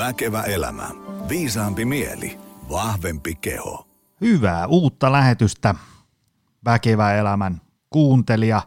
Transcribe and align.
Väkevä 0.00 0.42
elämä. 0.42 0.90
Viisaampi 1.28 1.84
mieli. 1.84 2.38
Vahvempi 2.70 3.34
keho. 3.34 3.88
Hyvää 4.20 4.66
uutta 4.66 5.12
lähetystä, 5.12 5.74
väkevä 6.64 7.14
elämän 7.14 7.60
kuuntelija. 7.90 8.62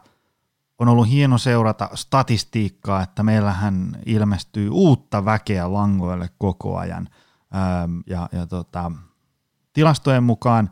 On 0.79 0.87
ollut 0.87 1.09
hieno 1.09 1.37
seurata 1.37 1.89
statistiikkaa, 1.95 3.03
että 3.03 3.23
meillähän 3.23 3.97
ilmestyy 4.05 4.69
uutta 4.69 5.25
väkeä 5.25 5.73
langoille 5.73 6.29
koko 6.37 6.77
ajan. 6.77 7.09
Ja, 8.07 8.29
ja 8.31 8.47
tota, 8.47 8.91
tilastojen 9.73 10.23
mukaan 10.23 10.69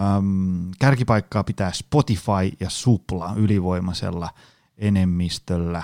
äm, 0.00 0.70
kärkipaikkaa 0.78 1.44
pitää 1.44 1.72
Spotify 1.72 2.56
ja 2.60 2.70
Supla 2.70 3.32
ylivoimaisella 3.36 4.30
enemmistöllä. 4.78 5.82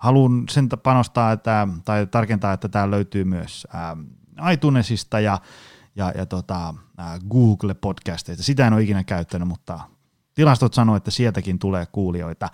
Haluan 0.00 0.44
sen 0.50 0.68
panostaa, 0.82 1.32
että, 1.32 1.68
tai 1.84 2.06
tarkentaa, 2.06 2.52
että 2.52 2.68
tämä 2.68 2.90
löytyy 2.90 3.24
myös 3.24 3.66
iTunesista 4.52 5.20
ja, 5.20 5.38
ja, 5.96 6.12
ja 6.16 6.26
tota, 6.26 6.74
Google-podcasteista. 7.30 8.42
Sitä 8.42 8.66
en 8.66 8.72
ole 8.72 8.82
ikinä 8.82 9.04
käyttänyt, 9.04 9.48
mutta 9.48 9.80
tilastot 10.34 10.74
sanoo, 10.74 10.96
että 10.96 11.10
sieltäkin 11.10 11.58
tulee 11.58 11.86
kuulijoita. 11.86 12.48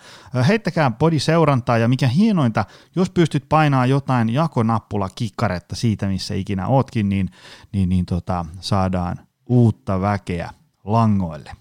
Heittäkää 0.47 0.91
podi 0.91 1.19
seurantaa 1.19 1.77
ja 1.77 1.87
mikä 1.87 2.07
hienointa, 2.07 2.65
jos 2.95 3.09
pystyt 3.09 3.45
painaa 3.49 3.85
jotain 3.85 4.29
jakonappula 4.29 5.09
kikkaretta 5.15 5.75
siitä, 5.75 6.07
missä 6.07 6.33
ikinä 6.33 6.67
ootkin, 6.67 7.09
niin, 7.09 7.29
niin, 7.71 7.89
niin 7.89 8.05
tota, 8.05 8.45
saadaan 8.59 9.19
uutta 9.45 10.01
väkeä 10.01 10.49
langoille. 10.83 11.51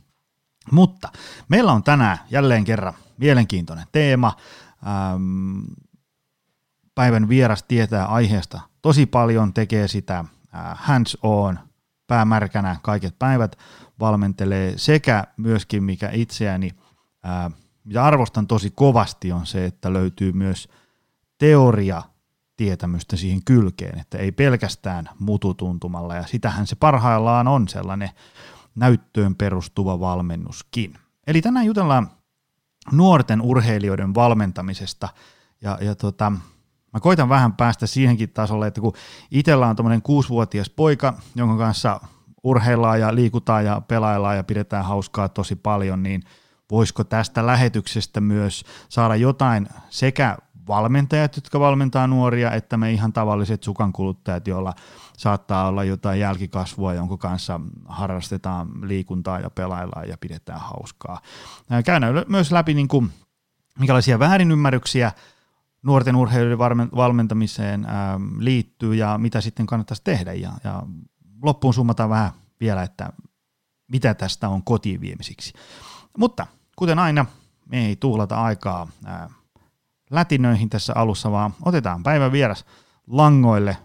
Mutta 0.73 1.09
meillä 1.49 1.73
on 1.73 1.83
tänään 1.83 2.19
jälleen 2.31 2.65
kerran 2.65 2.95
mielenkiintoinen 3.17 3.87
teema. 3.93 4.33
Ähm, 4.87 5.59
päivän 6.95 7.29
vieras 7.29 7.63
tietää 7.63 8.07
aiheesta 8.07 8.61
tosi 8.83 9.07
paljon, 9.07 9.55
tekee 9.55 9.89
sitä 9.89 10.19
äh, 10.19 10.27
hands 10.75 11.19
on, 11.23 11.59
päämärkänä 12.07 12.77
kaiket 12.83 13.19
päivät, 13.19 13.57
valmentelee 14.01 14.73
sekä 14.77 15.25
myöskin 15.37 15.85
mikä 15.85 16.11
itseäni, 16.13 16.71
äh, 17.27 17.53
mitä 17.85 18.05
arvostan 18.05 18.47
tosi 18.47 18.71
kovasti 18.71 19.33
on 19.33 19.47
se, 19.47 19.65
että 19.65 19.93
löytyy 19.93 20.33
myös 20.33 20.69
teoria 21.39 22.03
tietämystä 22.57 23.17
siihen 23.17 23.45
kylkeen, 23.45 23.99
että 23.99 24.19
ei 24.19 24.33
pelkästään 24.33 25.09
mututuntumalla 25.19 26.15
ja 26.15 26.27
sitähän 26.27 26.67
se 26.67 26.77
parhaillaan 26.77 27.49
on 27.49 27.69
sellainen 27.69 28.11
näyttöön 28.75 29.35
perustuva 29.35 30.01
valmennuskin. 30.01 30.99
Eli 31.27 31.43
tänään 31.43 31.67
jutellaan 31.67 32.11
nuorten 32.93 33.43
urheilijoiden 33.43 34.15
valmentamisesta. 34.15 35.09
Ja, 35.63 35.79
ja 35.81 35.95
tota, 35.95 36.33
mä 36.93 37.01
koitan 37.01 37.29
vähän 37.29 37.53
päästä 37.53 37.87
siihenkin 37.87 38.31
tasolle, 38.31 38.67
että 38.67 38.81
kun 38.81 38.93
itsellä 39.31 39.67
on 39.67 39.77
tämmöinen 39.77 40.03
kuusivuotias 40.03 40.71
poika, 40.71 41.15
jonka 41.35 41.57
kanssa 41.57 42.01
urheillaan 42.43 43.01
ja 43.01 43.15
liikutaan 43.15 43.65
ja 43.65 43.81
pelaillaan 43.81 44.37
ja 44.37 44.45
pidetään 44.45 44.85
hauskaa 44.85 45.29
tosi 45.29 45.57
paljon, 45.57 46.03
niin 46.03 46.23
voisiko 46.71 47.05
tästä 47.05 47.47
lähetyksestä 47.47 48.21
myös 48.21 48.65
saada 48.89 49.17
jotain 49.17 49.69
sekä 49.91 50.37
valmentajat, 50.69 51.37
jotka 51.37 51.61
valmentaa 51.61 52.07
nuoria, 52.07 52.53
että 52.53 52.77
me 52.77 52.93
ihan 52.93 53.13
tavalliset 53.13 53.63
sukankuluttajat, 53.63 54.49
joilla 54.49 54.75
saattaa 55.17 55.69
olla 55.69 55.85
jotain 55.85 56.21
jälkikasvua, 56.21 56.95
jonka 56.95 57.17
kanssa 57.17 57.61
harrastetaan 57.85 58.69
liikuntaa 58.83 59.41
ja 59.41 59.51
pelaillaan 59.51 60.09
ja 60.09 60.17
pidetään 60.21 60.61
hauskaa. 60.61 61.21
Käydään 61.85 62.25
myös 62.29 62.53
läpi, 62.53 62.75
niin 62.75 62.89
kuin, 62.89 63.13
minkälaisia 63.79 64.19
väärinymmärryksiä 64.19 65.13
nuorten 65.83 66.17
urheilijoiden 66.17 66.59
valmentamiseen 66.97 67.87
liittyy 68.39 68.95
ja 68.95 69.19
mitä 69.19 69.41
sitten 69.41 69.67
kannattaisi 69.67 70.05
tehdä. 70.05 70.33
Ja, 70.33 70.53
ja 70.65 70.83
loppuun 71.43 71.75
summataan 71.75 72.11
vähän 72.11 72.31
vielä, 72.61 72.83
että 72.83 73.13
mitä 73.93 74.15
tästä 74.15 74.49
on 74.49 74.63
kotiin 74.63 75.01
viemisiksi. 75.01 75.53
Mutta 76.19 76.47
kuten 76.77 76.99
aina, 76.99 77.27
me 77.67 77.87
ei 77.87 77.97
tuhlata 77.97 78.43
aikaa 78.43 78.89
lätinöihin 80.11 80.71
tässä 80.71 80.93
alussa, 80.97 81.31
vaan 81.31 81.51
otetaan 81.65 82.03
päivän 82.03 82.33
vieras 82.33 82.65
langoille. 83.07 83.77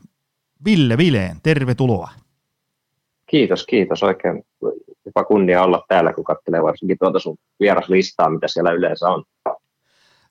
Ville 0.66 0.98
Vileen, 0.98 1.38
tervetuloa. 1.44 2.10
Kiitos, 3.30 3.66
kiitos. 3.66 4.04
Oikein 4.04 4.44
jopa 5.06 5.24
kunnia 5.24 5.64
olla 5.64 5.86
täällä, 5.88 6.14
kun 6.14 6.24
katselee 6.24 6.64
varsinkin 6.64 6.98
tuota 7.00 7.20
sun 7.20 7.38
vieraslistaa, 7.60 8.30
mitä 8.30 8.48
siellä 8.48 8.72
yleensä 8.72 9.10
on. 9.10 9.24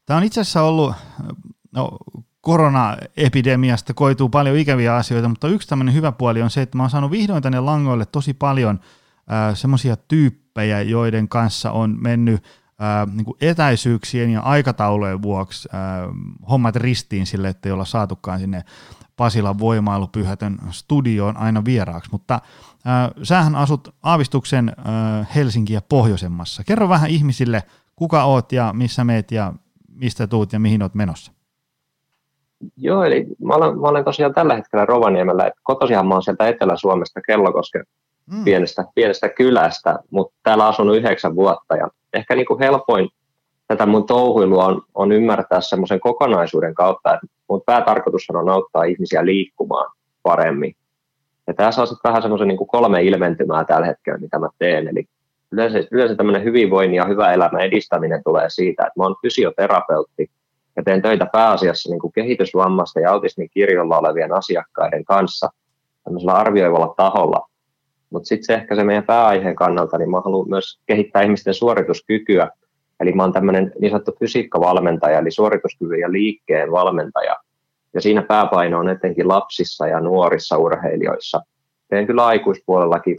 Tämä 0.07 0.19
on 0.19 0.25
itse 0.25 0.41
asiassa 0.41 0.63
ollut, 0.63 0.95
no 1.73 1.91
koronaepidemiasta 2.41 3.95
koituu 3.95 4.29
paljon 4.29 4.57
ikäviä 4.57 4.95
asioita, 4.95 5.29
mutta 5.29 5.49
yksi 5.49 5.69
tämmöinen 5.69 5.95
hyvä 5.95 6.13
puoli 6.13 6.43
on 6.43 6.51
se, 6.51 6.63
että 6.63 6.77
mä 6.77 6.83
oon 6.83 6.91
saanut 6.91 7.11
vihdoin 7.11 7.43
tänne 7.43 7.61
langoille 7.61 8.07
tosi 8.07 8.35
paljon 8.35 8.81
äh, 9.33 9.57
semmoisia 9.57 9.97
tyyppejä, 9.97 10.83
joiden 10.83 11.29
kanssa 11.29 11.71
on 11.71 11.97
mennyt 12.01 12.43
äh, 12.83 13.15
niin 13.15 13.25
kuin 13.25 13.37
etäisyyksien 13.41 14.31
ja 14.31 14.41
aikataulujen 14.41 15.23
vuoksi 15.23 15.69
äh, 15.75 15.81
hommat 16.51 16.77
ristiin 16.77 17.27
sille, 17.27 17.49
että 17.49 17.69
ei 17.69 17.73
olla 17.73 17.85
saatukaan 17.85 18.41
sinne 18.41 18.65
Pasilan 19.17 19.59
voimailupyhätön 19.59 20.59
studioon 20.71 21.37
aina 21.37 21.65
vieraaksi, 21.65 22.11
mutta 22.13 22.35
äh, 22.35 23.11
sähän 23.23 23.55
asut 23.55 23.95
aavistuksen 24.03 24.69
äh, 24.69 25.35
Helsinki 25.35 25.73
ja 25.73 25.81
pohjoisemmassa. 25.89 26.63
Kerro 26.67 26.89
vähän 26.89 27.11
ihmisille, 27.11 27.63
kuka 27.97 28.25
oot 28.25 28.53
ja 28.53 28.73
missä 28.73 29.05
meet 29.05 29.33
ja 29.33 29.53
mistä 29.89 30.27
tuut 30.27 30.53
ja 30.53 30.61
mihin 30.61 30.83
oot 30.83 30.95
menossa. 30.95 31.33
Joo, 32.77 33.05
eli 33.05 33.27
mä 33.45 33.55
olen, 33.55 33.81
mä 33.81 33.89
olen 33.89 34.05
tosiaan 34.05 34.35
tällä 34.35 34.55
hetkellä 34.55 34.87
Rovaniemellä. 34.87 35.51
Kotoisinhan 35.63 36.07
mä 36.07 36.15
olen 36.15 36.23
sieltä 36.23 36.49
Etelä-Suomesta 36.49 37.21
Kellokosken 37.27 37.85
mm. 38.31 38.45
pienestä, 38.45 38.85
pienestä 38.95 39.29
kylästä, 39.29 39.99
mutta 40.11 40.35
täällä 40.43 40.67
asunut 40.67 40.97
yhdeksän 40.97 41.37
vuotta 41.37 41.77
ja 41.77 41.89
ehkä 42.13 42.37
niin 42.37 42.47
kuin 42.47 42.59
helpoin 42.59 43.09
tätä 43.69 43.87
mun 43.87 44.07
touhuilua 44.07 44.67
on, 44.67 44.83
on 44.95 45.13
ymmärtää 45.13 45.61
semmoisen 45.61 46.01
kokonaisuuden 46.01 46.75
kautta, 46.75 47.15
että 47.15 47.27
mun 47.49 47.63
päätarkoitus 47.67 48.27
on 48.31 48.49
auttaa 48.49 48.85
ihmisiä 48.85 49.27
liikkumaan 49.27 49.93
paremmin. 50.23 50.75
Ja 51.47 51.55
tässä 51.55 51.81
on 51.81 51.87
sitten 51.87 52.09
vähän 52.09 52.23
semmoisen 52.23 52.49
niin 52.49 52.67
kolme 52.67 53.03
ilmentymää 53.03 53.65
tällä 53.65 53.87
hetkellä, 53.87 54.19
mitä 54.19 54.39
mä 54.39 54.49
teen. 54.59 54.89
Eli 54.89 55.05
yleensä, 55.51 55.79
yleensä 55.91 56.15
tämmöinen 56.15 56.45
hyvinvoinnin 56.45 56.97
ja 56.97 57.05
hyvä 57.05 57.33
elämä 57.33 57.59
edistäminen 57.59 58.23
tulee 58.25 58.51
siitä, 58.51 58.83
että 58.83 59.01
mä 59.01 59.05
oon 59.05 59.17
fysioterapeutti 59.23 60.31
ja 60.77 60.83
teen 60.83 61.03
töitä 61.03 61.27
pääasiassa 61.33 61.91
niin 61.91 62.01
kuin 62.01 62.13
kehitysvammasta 62.13 63.01
ja 63.01 63.11
autismin 63.11 63.51
kirjolla 63.55 63.99
olevien 63.99 64.33
asiakkaiden 64.33 65.05
kanssa 65.05 65.49
tämmöisellä 66.05 66.33
arvioivalla 66.33 66.95
taholla. 66.97 67.50
Mutta 68.11 68.27
sitten 68.27 68.47
se 68.47 68.55
ehkä 68.55 68.75
se 68.75 68.85
meidän 68.85 69.05
pääaiheen 69.05 69.55
kannalta, 69.55 69.99
niin 69.99 70.11
mä 70.11 70.21
haluan 70.21 70.49
myös 70.49 70.81
kehittää 70.87 71.23
ihmisten 71.23 71.55
suorituskykyä. 71.55 72.51
Eli 73.01 73.13
mä 73.13 73.23
oon 73.23 73.33
tämmöinen 73.33 73.73
niin 73.81 73.91
sanottu 73.91 74.17
fysiikkavalmentaja, 74.19 75.19
eli 75.19 75.31
suorituskyvyn 75.31 76.01
ja 76.01 76.13
liikkeen 76.13 76.73
valmentaja. 76.73 77.37
Ja 77.95 78.01
siinä 78.01 78.23
pääpaino 78.23 78.79
on 78.79 78.89
etenkin 78.89 79.29
lapsissa 79.29 79.87
ja 79.87 80.01
nuorissa 80.01 80.57
urheilijoissa. 80.57 81.41
Teen 81.89 82.07
kyllä 82.07 82.27
aikuispuolellakin 82.27 83.19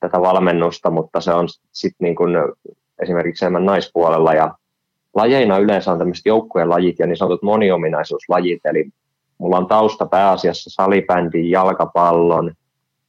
tätä 0.00 0.20
valmennusta, 0.20 0.90
mutta 0.90 1.20
se 1.20 1.32
on 1.32 1.48
sitten 1.72 2.04
niin 2.04 2.16
kuin 2.16 2.32
esimerkiksi 3.02 3.44
enemmän 3.44 3.66
naispuolella 3.66 4.34
ja 4.34 4.54
lajeina 5.14 5.58
yleensä 5.58 5.92
on 5.92 5.98
tämmöiset 5.98 6.26
joukkueen 6.26 6.70
lajit 6.70 6.98
ja 6.98 7.06
niin 7.06 7.16
sanotut 7.16 7.42
moniominaisuuslajit, 7.42 8.66
eli 8.66 8.88
mulla 9.38 9.56
on 9.56 9.66
tausta 9.66 10.06
pääasiassa 10.06 10.70
salibändin, 10.70 11.50
jalkapallon, 11.50 12.52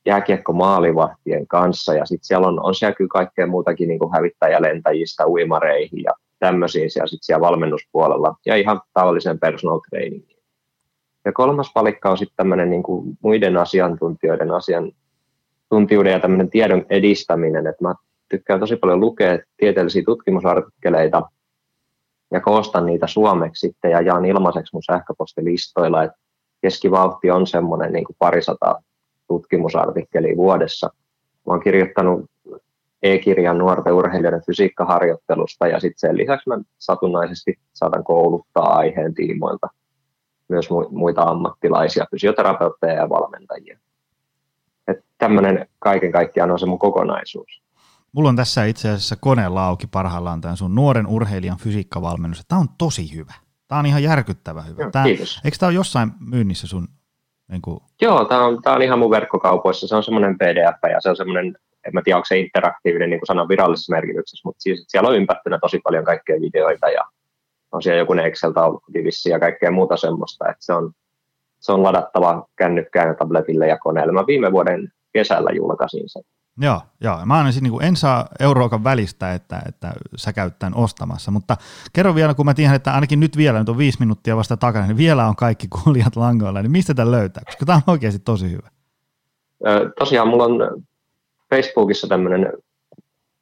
jääkiekko 0.06 0.54
maalivahtien 0.54 1.48
kanssa. 1.48 1.94
Ja 1.94 2.06
sitten 2.06 2.28
siellä 2.28 2.48
on, 2.48 2.66
on 2.66 2.76
siellä 2.76 2.96
kyllä 2.96 3.10
kaikkea 3.10 3.48
muutakin 3.48 3.88
niin 3.88 4.00
kuin 4.00 4.14
hävittäjälentäjistä 4.14 5.28
uimareihin 5.28 6.04
ja 6.04 6.12
tämmöisiin 6.40 6.90
ja 6.96 7.08
sitten 7.08 7.26
siellä 7.26 7.42
valmennuspuolella. 7.42 8.36
Ja 8.46 8.56
ihan 8.56 8.82
tavallisen 8.94 9.40
personal 9.40 9.80
trainingiin. 9.90 10.44
Ja 11.26 11.32
kolmas 11.32 11.72
palikka 11.74 12.10
on 12.10 12.18
sitten 12.18 12.38
tämmöinen 12.38 12.70
niin 12.70 12.84
muiden 13.22 13.58
asiantuntijoiden 13.58 14.52
asiantuntijuuden 14.52 16.12
ja 16.12 16.20
tämmöinen 16.20 16.50
tiedon 16.50 16.86
edistäminen, 16.90 17.68
että 17.68 17.84
mä 17.84 17.96
tykkään 18.30 18.60
tosi 18.60 18.76
paljon 18.76 19.00
lukea 19.00 19.40
tieteellisiä 19.58 20.04
tutkimusartikkeleita 20.06 21.30
ja 22.32 22.42
koostan 22.42 22.86
niitä 22.86 23.08
suomeksi 23.08 23.60
sitten 23.68 23.92
ja 23.92 24.02
jaan 24.02 24.26
ilmaiseksi 24.26 24.70
mun 24.74 24.84
sähköpostilistoilla, 24.84 26.04
että 26.04 26.18
keskivauhti 26.62 27.32
on 27.32 27.48
semmoinen 27.48 27.94
niin 27.94 28.06
parisata 28.20 28.82
tutkimusartikkeliä 29.40 30.38
vuodessa. 30.38 30.90
Mä 31.48 31.54
oon 31.54 31.64
kirjoittanut 31.64 32.26
e-kirjan 33.04 33.58
nuorten 33.58 33.94
urheilijoiden 33.94 34.46
fysiikkaharjoittelusta 34.46 35.68
ja 35.68 35.80
sitten 35.80 36.00
sen 36.00 36.18
lisäksi 36.18 36.50
mä 36.50 36.58
satunnaisesti 36.80 37.60
saatan 37.74 38.04
kouluttaa 38.04 38.78
aiheen 38.78 39.14
tiimoilta 39.14 39.68
myös 40.50 40.70
muita 40.90 41.22
ammattilaisia, 41.22 42.06
fysioterapeutteja 42.12 42.94
ja 42.94 43.10
valmentajia. 43.10 43.80
Tämmöinen 45.18 45.68
kaiken 45.80 46.12
kaikkiaan 46.12 46.52
on 46.52 46.60
se 46.60 46.66
mun 46.66 46.80
kokonaisuus. 46.80 47.64
Mulla 48.12 48.30
on 48.30 48.36
tässä 48.36 48.66
itse 48.66 48.90
asiassa 48.90 49.16
koneella 49.16 49.66
auki 49.66 49.88
parhaillaan 49.88 50.42
tämän 50.42 50.58
sun 50.58 50.76
nuoren 50.76 51.08
urheilijan 51.08 51.58
fysiikkavalmennus. 51.58 52.46
Tämä 52.48 52.62
on 52.62 52.70
tosi 52.78 53.16
hyvä. 53.16 53.34
Tämä 53.68 53.80
on 53.80 53.86
ihan 53.86 54.04
järkyttävä 54.04 54.62
hyvä. 54.62 54.84
Joo, 54.84 54.92
tämä, 54.92 55.06
kiitos. 55.06 55.42
Eikö 55.44 55.58
tämä 55.58 55.68
ole 55.68 55.76
jossain 55.76 56.12
myynnissä 56.20 56.68
sun 56.68 56.88
Niin 57.54 57.62
kuin... 57.62 57.80
Joo, 58.02 58.26
tämä 58.26 58.46
on, 58.46 58.60
on 58.66 58.82
ihan 58.82 59.00
mun 59.00 59.12
verkkokaupoissa. 59.12 59.88
Se 59.88 59.96
on 59.96 60.04
semmoinen 60.04 60.38
PDF 60.38 60.92
ja 60.92 61.02
se 61.02 61.10
on 61.10 61.16
semmoinen, 61.16 61.58
en 61.88 61.94
mä 61.94 62.02
tiedä 62.04 62.18
onko 62.18 62.26
se 62.26 62.40
interaktiivinen 62.40 63.10
niin 63.10 63.20
kuin 63.20 63.28
sanan 63.28 63.50
virallisessa 63.50 63.96
merkityksessä, 63.96 64.42
mutta 64.46 64.62
siis, 64.62 64.86
siellä 64.88 65.10
on 65.10 65.16
ympättynä 65.16 65.60
tosi 65.62 65.80
paljon 65.84 66.04
kaikkea 66.04 66.42
videoita 66.42 66.90
ja 66.90 67.04
on 67.72 67.84
siellä 67.84 68.00
joku 68.00 68.14
Excel-taulukotivissi 68.14 69.30
ja 69.30 69.40
kaikkea 69.40 69.72
muuta 69.72 69.98
semmoista, 69.98 70.50
että 70.50 70.66
se 70.66 70.74
on, 70.74 70.92
se 71.60 71.72
on 71.72 71.84
ladattava 71.84 72.48
kännykkään 72.56 73.08
ja 73.08 73.14
tabletille 73.14 73.68
ja 73.68 73.78
koneelle. 73.78 74.14
Mä 74.14 74.28
viime 74.28 74.52
vuoden 74.52 74.92
kesällä 75.14 75.50
julkaisin 75.52 76.10
sen. 76.10 76.24
Joo, 76.58 76.82
joo. 77.02 77.26
Mä 77.26 77.38
aina 77.38 77.50
niin 77.62 77.84
en 77.84 77.96
saa 77.96 78.28
euroakaan 78.40 78.84
välistä, 78.84 79.34
että, 79.34 79.62
että 79.68 79.94
sä 80.16 80.34
käyt 80.34 80.60
tämän 80.60 80.76
ostamassa, 80.76 81.32
mutta 81.32 81.58
kerro 81.94 82.16
vielä, 82.16 82.34
kun 82.34 82.46
mä 82.46 82.54
tiedän, 82.54 82.76
että 82.76 82.94
ainakin 82.94 83.20
nyt 83.20 83.38
vielä, 83.38 83.60
nyt 83.60 83.70
on 83.70 83.78
viisi 83.78 84.00
minuuttia 84.00 84.38
vasta 84.38 84.58
takana, 84.58 84.88
niin 84.88 84.98
vielä 84.98 85.28
on 85.28 85.36
kaikki 85.36 85.68
kuulijat 85.84 86.16
langoilla, 86.16 86.62
niin 86.62 86.72
mistä 86.72 86.94
tämän 86.94 87.12
löytää? 87.12 87.44
Koska 87.46 87.66
tämä 87.66 87.76
on 87.76 87.94
oikeasti 87.94 88.20
tosi 88.20 88.52
hyvä. 88.52 88.70
tosiaan 90.00 90.28
mulla 90.28 90.44
on 90.44 90.84
Facebookissa 91.50 92.08
tämmöinen 92.08 92.54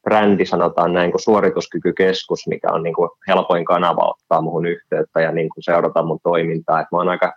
brändi, 0.04 0.46
sanotaan 0.46 0.94
näin, 0.94 1.12
kuin 1.12 1.22
suorituskykykeskus, 1.22 2.48
mikä 2.48 2.72
on 2.72 2.84
niin 2.84 2.96
kuin 2.96 3.10
helpoin 3.28 3.66
kanava 3.66 4.10
ottaa 4.10 4.42
muhun 4.42 4.66
yhteyttä 4.66 5.22
ja 5.22 5.32
niin 5.32 5.50
kuin 5.50 5.64
seurata 5.64 6.04
mun 6.04 6.20
toimintaa. 6.24 6.80
Et 6.80 6.88
mä 6.92 6.98
oon 6.98 7.10
aika 7.10 7.34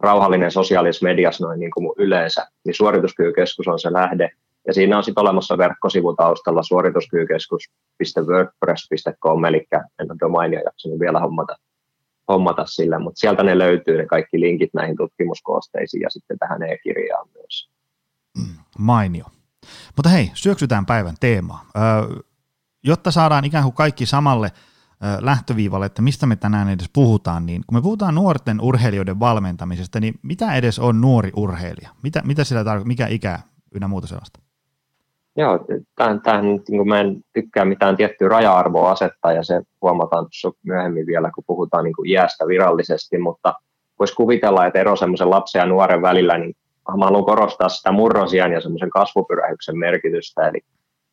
rauhallinen 0.00 0.50
sosiaalisessa 0.50 1.06
mediassa 1.06 1.46
noin 1.46 1.60
niin 1.60 1.70
kuin 1.70 1.92
yleensä, 1.96 2.46
niin 2.64 2.74
suorituskykykeskus 2.74 3.68
on 3.68 3.78
se 3.78 3.92
lähde. 3.92 4.30
Ja 4.66 4.74
siinä 4.74 4.96
on 4.96 5.04
sitten 5.04 5.22
olemassa 5.22 5.58
verkkosivu 5.58 6.14
taustalla 6.14 6.62
suorituskykykeskus.wordpress.com, 6.62 9.44
eli 9.44 9.66
en 9.72 10.10
ole 10.10 10.16
domainia 10.20 10.60
jaksanut 10.64 11.00
vielä 11.00 11.20
hommata, 11.20 11.56
hommata 12.28 12.66
sillä, 12.66 12.98
mutta 12.98 13.20
sieltä 13.20 13.42
ne 13.42 13.58
löytyy 13.58 13.98
ne 13.98 14.06
kaikki 14.06 14.40
linkit 14.40 14.70
näihin 14.74 14.96
tutkimuskoosteisiin 14.96 16.00
ja 16.00 16.10
sitten 16.10 16.38
tähän 16.38 16.62
e-kirjaan 16.62 17.28
myös. 17.34 17.70
Mainio. 18.78 19.24
Mutta 19.96 20.08
hei, 20.08 20.30
syöksytään 20.34 20.86
päivän 20.86 21.14
teemaan. 21.20 21.66
Öö, 21.76 21.82
jotta 22.82 23.10
saadaan 23.10 23.44
ikään 23.44 23.64
kuin 23.64 23.74
kaikki 23.74 24.06
samalle 24.06 24.52
lähtöviivalle, 25.20 25.86
että 25.86 26.02
mistä 26.02 26.26
me 26.26 26.36
tänään 26.36 26.68
edes 26.68 26.90
puhutaan, 26.92 27.46
niin 27.46 27.62
kun 27.66 27.78
me 27.78 27.82
puhutaan 27.82 28.14
nuorten 28.14 28.60
urheilijoiden 28.60 29.20
valmentamisesta, 29.20 30.00
niin 30.00 30.14
mitä 30.22 30.54
edes 30.54 30.78
on 30.78 31.00
nuori 31.00 31.30
urheilija? 31.36 31.90
Mitä, 32.02 32.22
mitä 32.24 32.44
sillä 32.44 32.64
tarkoittaa, 32.64 32.88
mikä 32.88 33.06
ikä 33.06 33.38
ynnä 33.74 33.88
muuta 33.88 34.06
sellaista? 34.06 34.45
Joo, 35.36 35.58
tähän, 36.24 36.44
niin 36.68 36.88
mä 36.88 37.00
en 37.00 37.16
tykkää 37.32 37.64
mitään 37.64 37.96
tiettyä 37.96 38.28
raja-arvoa 38.28 38.90
asettaa 38.90 39.32
ja 39.32 39.42
se 39.42 39.60
huomataan 39.82 40.24
tuossa 40.24 40.50
myöhemmin 40.62 41.06
vielä, 41.06 41.30
kun 41.34 41.44
puhutaan 41.46 41.84
niin 41.84 41.94
kuin 41.96 42.10
iästä 42.10 42.46
virallisesti, 42.46 43.18
mutta 43.18 43.54
voisi 43.98 44.14
kuvitella, 44.14 44.66
että 44.66 44.78
ero 44.78 44.96
semmoisen 44.96 45.30
lapsen 45.30 45.60
ja 45.60 45.66
nuoren 45.66 46.02
välillä, 46.02 46.38
niin 46.38 46.54
mä 46.96 47.04
haluan 47.04 47.24
korostaa 47.24 47.68
sitä 47.68 47.92
murrosian 47.92 48.52
ja 48.52 48.60
semmoisen 48.60 48.90
kasvupyrähyksen 48.90 49.78
merkitystä, 49.78 50.48
eli 50.48 50.60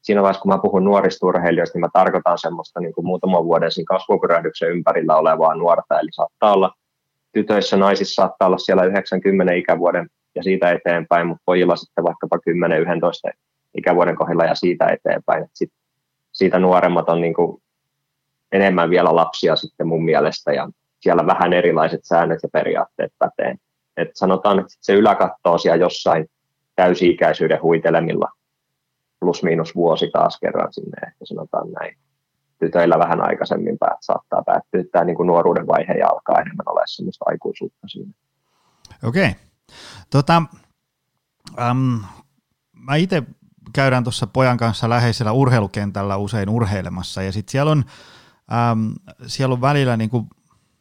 siinä 0.02 0.22
vaiheessa, 0.22 0.42
kun 0.42 0.54
mä 0.54 0.58
puhun 0.58 0.84
nuorista 0.84 1.28
urheilijoista, 1.28 1.78
niin 1.78 1.86
mä 1.86 1.90
tarkoitan 1.94 2.38
semmoista 2.38 2.80
niin 2.80 2.94
kuin 2.94 3.06
muutaman 3.06 3.44
vuoden 3.44 3.72
siinä 3.72 3.88
kasvupyrähdyksen 3.88 4.70
ympärillä 4.70 5.16
olevaa 5.16 5.56
nuorta, 5.56 6.00
eli 6.00 6.10
saattaa 6.12 6.54
olla 6.54 6.74
tytöissä, 7.34 7.78
naisissa 7.78 8.22
saattaa 8.22 8.48
olla 8.48 8.58
siellä 8.58 8.84
90 8.84 9.54
ikävuoden 9.54 10.08
ja 10.36 10.44
siitä 10.44 10.72
eteenpäin, 10.72 11.28
mutta 11.28 11.44
pojilla 11.46 11.76
sitten 11.76 12.04
vaikkapa 12.04 12.38
10-11 13.30 13.32
ikävuoden 13.78 14.16
kohdalla 14.16 14.46
ja 14.46 14.56
siitä 14.56 14.88
eteenpäin. 14.88 15.44
Et 15.44 15.52
sit, 15.54 15.72
siitä 16.32 16.60
nuoremmat 16.60 17.10
on 17.10 17.22
niin 17.22 17.34
kuin 17.34 17.62
enemmän 18.52 18.90
vielä 18.90 19.16
lapsia 19.16 19.56
sitten 19.56 19.88
mun 19.88 20.06
mielestä 20.06 20.54
ja 20.54 20.70
siellä 21.00 21.26
vähän 21.26 21.54
erilaiset 21.54 22.02
säännöt 22.04 22.40
ja 22.44 22.50
periaatteet 22.54 23.14
päteen. 23.20 23.58
Et 23.98 24.10
sanotaan, 24.14 24.60
että 24.60 24.74
se 24.82 24.94
yläkatto 24.94 25.52
on 25.52 25.60
siellä 25.60 25.84
jossain 25.84 26.28
täysi-ikäisyyden 26.76 27.62
huitelemilla 27.62 28.30
plus 29.20 29.44
miinus 29.44 29.76
vuosi 29.76 30.10
taas 30.14 30.40
kerran 30.40 30.74
sinne, 30.74 30.98
ehkä 31.08 31.26
sanotaan 31.26 31.72
näin. 31.72 31.98
Tytöillä 32.60 33.00
vähän 33.00 33.22
aikaisemmin 33.22 33.78
päät, 33.78 33.98
saattaa 34.02 34.44
päättyä 34.46 34.84
tämä 34.92 35.06
niin 35.06 35.16
kuin 35.16 35.28
nuoruuden 35.28 35.68
vaihe 35.68 35.94
ja 35.94 36.08
alkaa 36.08 36.42
enemmän 36.42 36.70
olla 36.70 36.82
semmoista 36.86 37.26
aikuisuutta 37.28 37.88
siinä. 37.88 38.12
Okei. 39.04 39.30
Okay. 39.30 39.34
Tota, 40.10 40.44
um, 41.72 42.04
mä 42.74 42.96
itse 42.96 43.24
käydään 43.74 44.04
tuossa 44.04 44.28
pojan 44.28 44.58
kanssa 44.58 44.90
läheisellä 44.90 45.32
urheilukentällä 45.32 46.18
usein 46.18 46.50
urheilemassa 46.50 47.22
ja 47.22 47.32
sitten 47.32 47.52
siellä 47.52 47.72
on, 47.72 47.86
siellä 49.28 49.54
on 49.54 49.62
välillä 49.62 49.98
niinku, 49.98 50.28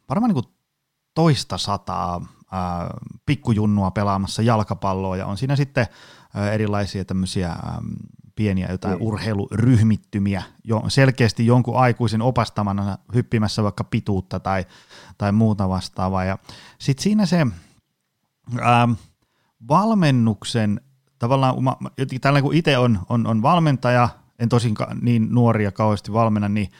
varmaan 0.09 0.33
niinku 0.33 0.53
toista 1.13 1.57
sataa 1.57 2.17
uh, 2.17 2.25
pikkujunnua 3.25 3.91
pelaamassa 3.91 4.41
jalkapalloa 4.41 5.17
ja 5.17 5.25
on 5.25 5.37
siinä 5.37 5.55
sitten 5.55 5.87
uh, 6.35 6.41
erilaisia 6.41 7.05
tämmöisiä 7.05 7.55
um, 7.77 7.89
pieniä 8.35 8.67
jotain 8.71 8.99
mm. 8.99 9.05
urheiluryhmittymiä, 9.05 10.43
jo, 10.63 10.83
selkeästi 10.87 11.45
jonkun 11.45 11.79
aikuisen 11.79 12.21
opastamana 12.21 12.97
hyppimässä 13.15 13.63
vaikka 13.63 13.83
pituutta 13.83 14.39
tai, 14.39 14.65
tai 15.17 15.31
muuta 15.31 15.69
vastaavaa. 15.69 16.23
Ja 16.23 16.37
sitten 16.79 17.03
siinä 17.03 17.25
se 17.25 17.47
ähm, 18.61 18.91
valmennuksen, 19.67 20.81
tavallaan 21.23 21.55
tällä 22.21 22.41
kun 22.41 22.55
itse 22.55 22.77
on, 22.77 22.99
on, 23.09 23.27
on 23.27 23.41
valmentaja, 23.41 24.09
en 24.39 24.49
tosin 24.49 24.75
niin 25.01 25.27
nuoria 25.31 25.71
kauheasti 25.71 26.13
valmenna, 26.13 26.49
niin 26.49 26.71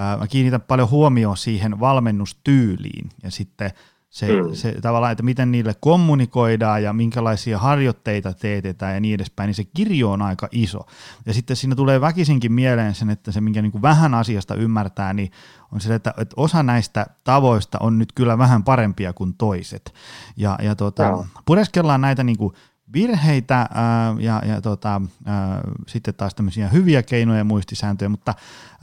äh, 0.00 0.18
mä 0.18 0.26
kiinnitän 0.26 0.60
paljon 0.60 0.90
huomioon 0.90 1.36
siihen 1.36 1.80
valmennustyyliin 1.80 3.08
ja 3.22 3.30
sitten– 3.30 3.70
se, 4.10 4.26
mm. 4.26 4.54
se 4.54 4.72
tavallaan, 4.82 5.12
että 5.12 5.22
miten 5.22 5.52
niille 5.52 5.74
kommunikoidaan 5.80 6.82
ja 6.82 6.92
minkälaisia 6.92 7.58
harjoitteita 7.58 8.32
teetetään 8.32 8.94
ja 8.94 9.00
niin 9.00 9.14
edespäin, 9.14 9.48
niin 9.48 9.54
se 9.54 9.64
kirjo 9.64 10.10
on 10.10 10.22
aika 10.22 10.48
iso. 10.52 10.86
Ja 11.26 11.34
sitten 11.34 11.56
siinä 11.56 11.74
tulee 11.74 12.00
väkisinkin 12.00 12.52
mieleen 12.52 12.94
sen, 12.94 13.10
että 13.10 13.32
se 13.32 13.40
minkä 13.40 13.62
niin 13.62 13.72
kuin 13.72 13.82
vähän 13.82 14.14
asiasta 14.14 14.54
ymmärtää, 14.54 15.12
niin 15.12 15.30
on 15.72 15.80
se, 15.80 15.94
että, 15.94 16.14
että 16.16 16.34
osa 16.36 16.62
näistä 16.62 17.06
tavoista 17.24 17.78
on 17.80 17.98
nyt 17.98 18.12
kyllä 18.12 18.38
vähän 18.38 18.64
parempia 18.64 19.12
kuin 19.12 19.34
toiset. 19.34 19.94
Ja, 20.36 20.58
ja 20.62 20.76
tuota, 20.76 21.24
pureskellaan 21.44 22.00
näitä 22.00 22.24
niin 22.24 22.38
kuin 22.38 22.54
virheitä 22.92 23.56
ää, 23.74 24.14
ja, 24.18 24.42
ja 24.48 24.60
tota, 24.60 25.00
ää, 25.26 25.60
sitten 25.86 26.14
taas 26.14 26.34
tämmöisiä 26.34 26.68
hyviä 26.68 27.02
keinoja 27.02 27.38
ja 27.38 27.44
muistisääntöjä, 27.44 28.08
mutta 28.08 28.34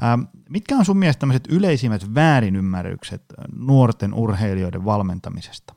ää, 0.01 0.17
mitkä 0.49 0.75
on 0.75 0.85
sun 0.85 0.97
mielestä 0.97 1.19
tämmöiset 1.19 1.47
yleisimmät 1.51 2.15
väärinymmärrykset 2.15 3.21
nuorten 3.55 4.13
urheilijoiden 4.13 4.85
valmentamisesta? 4.85 5.73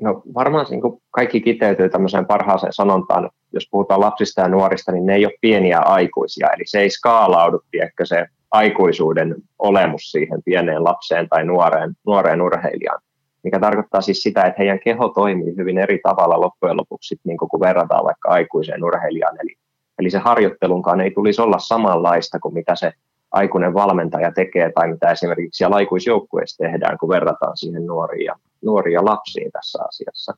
No 0.00 0.22
varmaan 0.34 0.66
niin 0.70 0.80
kuin 0.80 1.02
kaikki 1.10 1.40
kiteytyy 1.40 1.88
tämmöiseen 1.88 2.26
parhaaseen 2.26 2.72
sanontaan, 2.72 3.30
jos 3.52 3.68
puhutaan 3.70 4.00
lapsista 4.00 4.40
ja 4.40 4.48
nuorista, 4.48 4.92
niin 4.92 5.06
ne 5.06 5.14
ei 5.14 5.26
ole 5.26 5.34
pieniä 5.40 5.78
aikuisia, 5.78 6.48
eli 6.56 6.62
se 6.66 6.80
ei 6.80 6.90
skaalaudu, 6.90 7.60
tiedätkö, 7.70 8.06
se 8.06 8.26
aikuisuuden 8.50 9.34
olemus 9.58 10.02
siihen 10.10 10.42
pieneen 10.44 10.84
lapseen 10.84 11.28
tai 11.28 11.44
nuoreen, 11.44 11.94
nuoreen 12.06 12.42
urheilijaan 12.42 13.00
mikä 13.42 13.60
tarkoittaa 13.60 14.00
siis 14.00 14.22
sitä, 14.22 14.42
että 14.42 14.58
heidän 14.58 14.80
keho 14.84 15.08
toimii 15.08 15.56
hyvin 15.56 15.78
eri 15.78 16.00
tavalla 16.02 16.40
loppujen 16.40 16.76
lopuksi, 16.76 17.16
niin 17.24 17.38
kun 17.38 17.60
verrataan 17.60 18.04
vaikka 18.04 18.28
aikuiseen 18.28 18.84
urheilijaan. 18.84 19.36
Eli, 19.40 19.56
eli 19.98 20.10
se 20.10 20.18
harjoittelunkaan 20.18 21.00
ei 21.00 21.10
tulisi 21.10 21.42
olla 21.42 21.58
samanlaista 21.58 22.38
kuin 22.38 22.54
mitä 22.54 22.76
se 22.76 22.92
aikuinen 23.30 23.74
valmentaja 23.74 24.32
tekee 24.32 24.72
tai 24.72 24.88
mitä 24.88 25.10
esimerkiksi 25.10 25.58
siellä 25.58 25.76
aikuisjoukkueessa 25.76 26.64
tehdään, 26.64 26.98
kun 26.98 27.08
verrataan 27.08 27.56
siihen 27.56 27.86
nuoriin 27.86 28.94
ja 28.94 29.04
lapsiin 29.04 29.52
tässä 29.52 29.78
asiassa. 29.88 30.34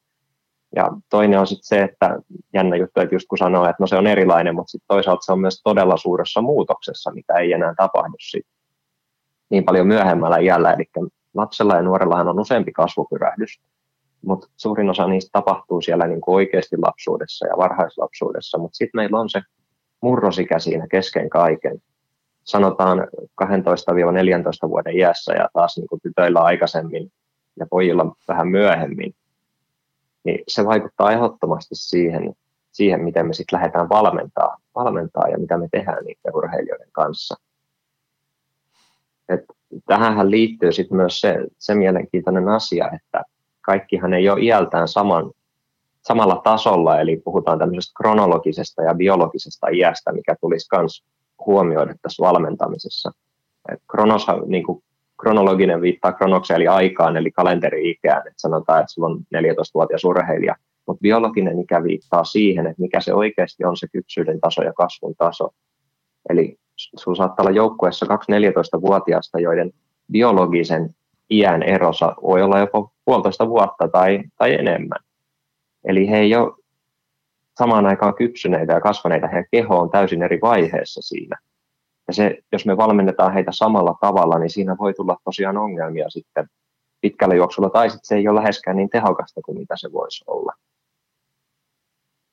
Ja 0.76 0.90
toinen 1.10 1.40
on 1.40 1.46
sitten 1.46 1.66
se, 1.66 1.82
että 1.82 2.18
jännä 2.54 2.76
juttu, 2.76 3.00
että 3.00 3.14
just 3.14 3.28
kun 3.28 3.38
sanoo, 3.38 3.64
että 3.64 3.76
no 3.80 3.86
se 3.86 3.96
on 3.96 4.06
erilainen, 4.06 4.54
mutta 4.54 4.70
sitten 4.70 4.88
toisaalta 4.88 5.24
se 5.24 5.32
on 5.32 5.40
myös 5.40 5.60
todella 5.64 5.96
suuressa 5.96 6.42
muutoksessa, 6.42 7.10
mitä 7.10 7.34
ei 7.34 7.52
enää 7.52 7.74
tapahdu 7.76 8.16
sit 8.20 8.46
niin 9.50 9.64
paljon 9.64 9.86
myöhemmällä 9.86 10.38
iällä. 10.38 10.72
Eli 10.72 10.84
lapsella 11.34 11.76
ja 11.76 11.82
nuorellahan 11.82 12.28
on 12.28 12.40
useampi 12.40 12.72
kasvupyrähdys, 12.72 13.60
mutta 14.26 14.48
suurin 14.56 14.90
osa 14.90 15.06
niistä 15.06 15.30
tapahtuu 15.32 15.80
siellä 15.80 16.06
niin 16.06 16.20
kuin 16.20 16.34
oikeasti 16.34 16.76
lapsuudessa 16.76 17.46
ja 17.46 17.56
varhaislapsuudessa, 17.56 18.58
mutta 18.58 18.76
sitten 18.76 18.98
meillä 18.98 19.20
on 19.20 19.30
se 19.30 19.42
murrosikä 20.00 20.58
siinä 20.58 20.86
kesken 20.90 21.30
kaiken. 21.30 21.82
Sanotaan 22.44 22.98
12-14 23.44 24.68
vuoden 24.68 24.96
iässä 24.96 25.32
ja 25.32 25.48
taas 25.52 25.76
niin 25.76 25.88
kuin 25.88 26.00
tytöillä 26.00 26.40
aikaisemmin 26.40 27.12
ja 27.58 27.66
pojilla 27.70 28.16
vähän 28.28 28.48
myöhemmin, 28.48 29.14
niin 30.24 30.44
se 30.48 30.64
vaikuttaa 30.64 31.12
ehdottomasti 31.12 31.74
siihen, 31.74 32.34
siihen 32.72 33.04
miten 33.04 33.26
me 33.26 33.32
sitten 33.32 33.56
lähdetään 33.56 33.88
valmentaa, 33.88 34.56
valmentaa 34.74 35.28
ja 35.28 35.38
mitä 35.38 35.58
me 35.58 35.68
tehdään 35.70 36.04
niiden 36.04 36.36
urheilijoiden 36.36 36.92
kanssa. 36.92 37.36
Et 39.28 39.44
tähän 39.86 40.30
liittyy 40.30 40.72
sitten 40.72 40.96
myös 40.96 41.20
se, 41.20 41.36
se 41.58 41.74
mielenkiintoinen 41.74 42.48
asia, 42.48 42.90
että 42.94 43.22
kaikkihan 43.60 44.14
ei 44.14 44.28
ole 44.28 44.40
iältään 44.40 44.88
saman, 44.88 45.30
samalla 46.02 46.40
tasolla, 46.44 47.00
eli 47.00 47.16
puhutaan 47.24 47.58
tämmöisestä 47.58 47.92
kronologisesta 47.96 48.82
ja 48.82 48.94
biologisesta 48.94 49.66
iästä, 49.68 50.12
mikä 50.12 50.36
tulisi 50.40 50.68
myös 50.76 51.04
huomioida 51.46 51.94
tässä 52.02 52.22
valmentamisessa. 52.22 53.10
Kronos, 53.90 54.26
niin 54.46 54.64
kuin 54.64 54.82
kronologinen 55.20 55.80
viittaa 55.80 56.12
kronokseen 56.12 56.56
eli 56.56 56.68
aikaan, 56.68 57.16
eli 57.16 57.30
kalenteri-ikään. 57.30 58.28
Et 58.28 58.34
sanotaan, 58.36 58.80
että 58.80 58.92
sulla 58.92 59.08
on 59.08 59.18
14-vuotias 59.36 60.04
urheilija, 60.04 60.56
mutta 60.86 61.00
biologinen 61.00 61.60
ikä 61.60 61.82
viittaa 61.82 62.24
siihen, 62.24 62.66
että 62.66 62.82
mikä 62.82 63.00
se 63.00 63.14
oikeasti 63.14 63.64
on 63.64 63.76
se 63.76 63.86
kypsyyden 63.92 64.40
taso 64.40 64.62
ja 64.62 64.72
kasvun 64.72 65.14
taso. 65.18 65.50
Eli 66.28 66.58
sinulla 66.96 67.16
saattaa 67.16 67.42
olla 67.42 67.56
joukkueessa 67.56 68.06
2-14-vuotiaista, 68.06 69.40
joiden 69.40 69.72
biologisen 70.12 70.94
iän 71.30 71.62
erossa 71.62 72.14
voi 72.22 72.42
olla 72.42 72.58
jopa 72.58 72.90
puolitoista 73.04 73.48
vuotta 73.48 73.88
tai, 73.88 74.22
tai 74.36 74.54
enemmän. 74.54 74.98
Eli 75.84 76.10
he 76.10 76.18
ei 76.18 76.36
ole 76.36 76.52
samaan 77.58 77.86
aikaan 77.86 78.14
kypsyneitä 78.14 78.72
ja 78.72 78.80
kasvaneita, 78.80 79.26
heidän 79.26 79.44
keho 79.50 79.78
on 79.78 79.90
täysin 79.90 80.22
eri 80.22 80.38
vaiheessa 80.42 81.02
siinä. 81.02 81.38
Ja 82.08 82.14
se, 82.14 82.38
jos 82.52 82.66
me 82.66 82.76
valmennetaan 82.76 83.32
heitä 83.32 83.50
samalla 83.54 83.94
tavalla, 84.00 84.38
niin 84.38 84.50
siinä 84.50 84.76
voi 84.78 84.94
tulla 84.94 85.16
tosiaan 85.24 85.56
ongelmia 85.56 86.10
sitten 86.10 86.46
pitkällä 87.00 87.34
juoksulla, 87.34 87.70
tai 87.70 87.90
sitten 87.90 88.06
se 88.06 88.16
ei 88.16 88.28
ole 88.28 88.40
läheskään 88.40 88.76
niin 88.76 88.90
tehokasta 88.90 89.40
kuin 89.44 89.58
mitä 89.58 89.74
se 89.76 89.92
voisi 89.92 90.24
olla. 90.26 90.52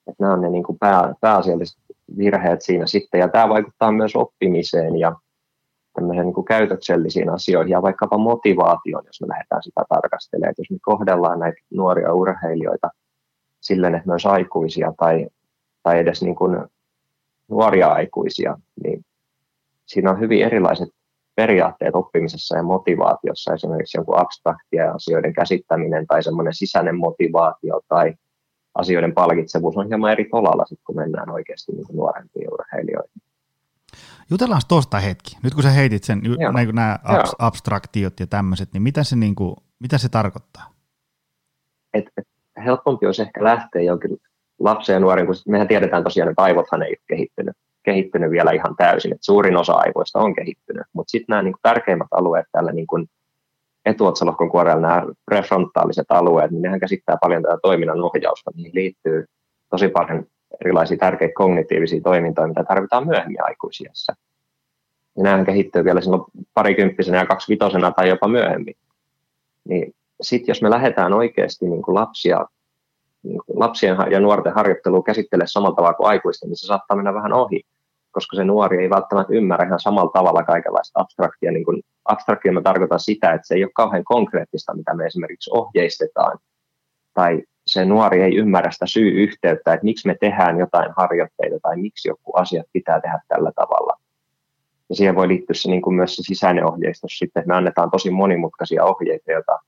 Että 0.10 0.24
nämä 0.24 0.34
on 0.34 0.42
ne 0.42 0.50
niin 0.50 0.64
kuin 0.64 0.80
pää, 0.80 1.14
pääasialliset 1.22 1.78
virheet 2.18 2.62
siinä 2.62 2.88
sitten, 2.88 3.20
ja 3.20 3.28
tämä 3.28 3.50
vaikuttaa 3.50 3.92
myös 3.92 4.16
oppimiseen 4.16 5.00
ja 5.00 5.16
niin 6.02 6.34
kuin 6.34 6.46
käytöksellisiin 6.46 7.30
asioihin 7.30 7.72
ja 7.72 7.82
vaikkapa 7.82 8.18
motivaatioon, 8.18 9.06
jos 9.06 9.22
me 9.22 9.28
lähdetään 9.28 9.64
sitä 9.64 9.82
tarkastelemaan. 9.90 10.50
Että 10.50 10.62
jos 10.62 10.72
me 10.72 10.78
kohdellaan 10.82 11.40
näitä 11.40 11.58
nuoria 11.74 12.14
urheilijoita 12.14 12.90
silleen, 13.62 13.96
että 13.96 14.10
myös 14.10 14.26
aikuisia 14.26 14.94
tai, 14.98 15.28
tai 15.84 16.00
edes 16.00 16.22
niin 16.22 16.36
kuin 16.36 16.58
nuoria 17.48 17.88
aikuisia, 17.88 18.58
niin 18.84 19.06
siinä 19.86 20.12
on 20.12 20.20
hyvin 20.20 20.46
erilaiset 20.46 20.90
periaatteet 21.36 21.96
oppimisessa 21.96 22.58
ja 22.58 22.64
motivaatiossa, 22.64 23.54
esimerkiksi 23.54 23.98
jonkun 23.98 24.20
abstraktia 24.20 24.92
asioiden 24.92 25.34
käsittäminen 25.34 26.08
tai 26.08 26.24
semmoinen 26.24 26.54
sisäinen 26.54 26.98
motivaatio 26.98 27.82
tai 27.88 28.14
asioiden 28.80 29.14
palkitsevuus 29.14 29.78
on 29.78 29.88
hieman 29.88 30.12
eri 30.12 30.26
tolalla, 30.32 30.66
sit, 30.66 30.80
kun 30.86 30.96
mennään 30.96 31.30
oikeasti 31.30 31.72
niin 31.72 31.86
nuorempiin 31.94 32.54
urheilijoihin. 32.54 33.22
Jutellaan 34.32 34.62
tuosta 34.68 35.00
hetki. 35.00 35.38
Nyt 35.44 35.54
kun 35.54 35.64
sä 35.64 35.70
heitit 35.70 36.04
sen, 36.04 36.22
Joo. 36.24 36.52
nämä 36.52 37.00
abs- 37.04 37.36
abstraktiot 37.40 38.20
ja 38.20 38.28
tämmöiset, 38.28 38.74
niin 38.74 38.82
mitä 38.82 39.04
se, 39.04 39.16
niin 39.16 39.36
kuin, 39.36 39.56
mitä 39.80 39.98
se 39.98 40.10
tarkoittaa? 40.10 40.74
Et, 41.94 42.06
et, 42.18 42.28
helpompi 42.66 43.06
olisi 43.06 43.22
ehkä 43.22 43.44
lähteä 43.44 43.82
jonkin 43.82 44.18
lapsen 44.60 44.94
ja 44.94 45.00
nuoren, 45.00 45.26
kun 45.26 45.36
mehän 45.48 45.68
tiedetään 45.68 46.04
tosiaan, 46.04 46.30
että 46.30 46.42
aivothan 46.42 46.84
ei 46.84 46.90
ole 46.90 46.98
kehittynyt, 47.08 47.56
kehittynyt 47.84 48.32
vielä 48.32 48.52
ihan 48.52 48.76
täysin, 48.78 49.12
että 49.12 49.26
suurin 49.26 49.58
osa 49.58 49.74
aivoista 49.74 50.20
on 50.20 50.36
kehittynyt, 50.36 50.84
mutta 50.94 51.12
sitten 51.12 51.26
nämä 51.34 51.42
niin 51.42 51.54
kuin 51.54 51.62
tärkeimmät 51.62 52.08
alueet 52.12 52.46
tällä 52.52 52.72
niin 52.72 52.88
kuin 52.88 53.10
etuotsalohkon 53.86 54.50
kuorella, 54.50 54.82
nämä 54.82 55.06
prefrontaaliset 55.26 56.06
alueet, 56.10 56.52
niin 56.52 56.62
nehän 56.62 56.80
käsittää 56.80 57.18
paljon 57.22 57.44
tätä 57.44 57.58
toiminnan 57.62 58.02
ohjausta, 58.02 58.52
niihin 58.56 58.76
liittyy 58.76 59.26
tosi 59.70 59.88
paljon 59.88 60.26
erilaisia 60.62 60.98
tärkeitä 60.98 61.34
kognitiivisia 61.36 62.02
toimintoja, 62.02 62.48
mitä 62.48 62.64
tarvitaan 62.64 63.08
myöhemmin 63.08 63.44
aikuisiassa. 63.44 64.16
Ja 65.18 65.24
nämä 65.24 65.46
kehittyy 65.46 65.84
vielä 65.84 66.02
silloin 66.02 66.24
parikymppisenä 66.54 67.18
ja 67.18 67.26
kaksivitosena 67.26 67.92
tai 67.92 68.10
jopa 68.10 68.28
myöhemmin. 68.28 68.76
Niin 69.66 69.96
sitten 70.22 70.48
jos 70.48 70.62
me 70.62 70.70
lähdetään 70.70 71.14
oikeasti 71.14 71.66
niin 71.66 71.82
kuin 71.82 71.96
lapsia, 71.96 72.46
niin 73.24 73.42
kuin 73.46 73.60
lapsien 73.60 73.98
ja 74.12 74.20
nuorten 74.20 74.54
harjoittelua 74.54 75.04
käsittelee 75.04 75.48
samalla 75.48 75.76
tavalla 75.76 75.94
kuin 75.94 76.08
aikuisten, 76.08 76.50
niin 76.50 76.58
se 76.58 76.68
saattaa 76.68 76.98
mennä 76.98 77.14
vähän 77.14 77.34
ohi, 77.34 77.64
koska 78.12 78.36
se 78.36 78.44
nuori 78.44 78.84
ei 78.84 78.90
välttämättä 78.90 79.34
ymmärrä 79.34 79.66
ihan 79.66 79.80
samalla 79.80 80.12
tavalla 80.14 80.44
kaikenlaista 80.44 81.02
abstraktia. 81.02 81.52
Niin 81.52 81.84
abstraktia 82.06 82.52
mä 82.52 82.62
tarkoitan 82.62 83.00
sitä, 83.00 83.34
että 83.34 83.48
se 83.48 83.56
ei 83.56 83.64
ole 83.64 83.72
kauhean 83.76 84.04
konkreettista, 84.04 84.76
mitä 84.76 84.94
me 84.94 85.06
esimerkiksi 85.06 85.52
ohjeistetaan, 85.54 86.38
tai 87.14 87.44
se 87.68 87.86
nuori 87.86 88.22
ei 88.22 88.36
ymmärrä 88.36 88.72
sitä 88.72 88.86
syy-yhteyttä, 88.86 89.74
että 89.74 89.86
miksi 89.86 90.08
me 90.08 90.16
tehdään 90.20 90.60
jotain 90.60 90.92
harjoitteita 90.98 91.60
tai 91.62 91.78
miksi 91.78 92.10
joku 92.10 92.32
asiat 92.36 92.66
pitää 92.74 93.02
tehdä 93.02 93.20
tällä 93.28 93.52
tavalla. 93.56 94.00
Ja 94.90 94.96
siihen 94.96 95.16
voi 95.16 95.28
liittyä 95.28 95.54
se, 95.54 95.70
niin 95.70 95.82
kuin 95.82 95.96
myös 95.96 96.16
se 96.16 96.24
sisäinen 96.24 96.66
ohjeistus 96.66 97.18
sitten, 97.18 97.42
että 97.42 97.48
me 97.48 97.56
annetaan 97.56 97.92
tosi 97.92 98.12
monimutkaisia 98.12 98.86
ohjeita, 98.86 99.32
joita 99.32 99.60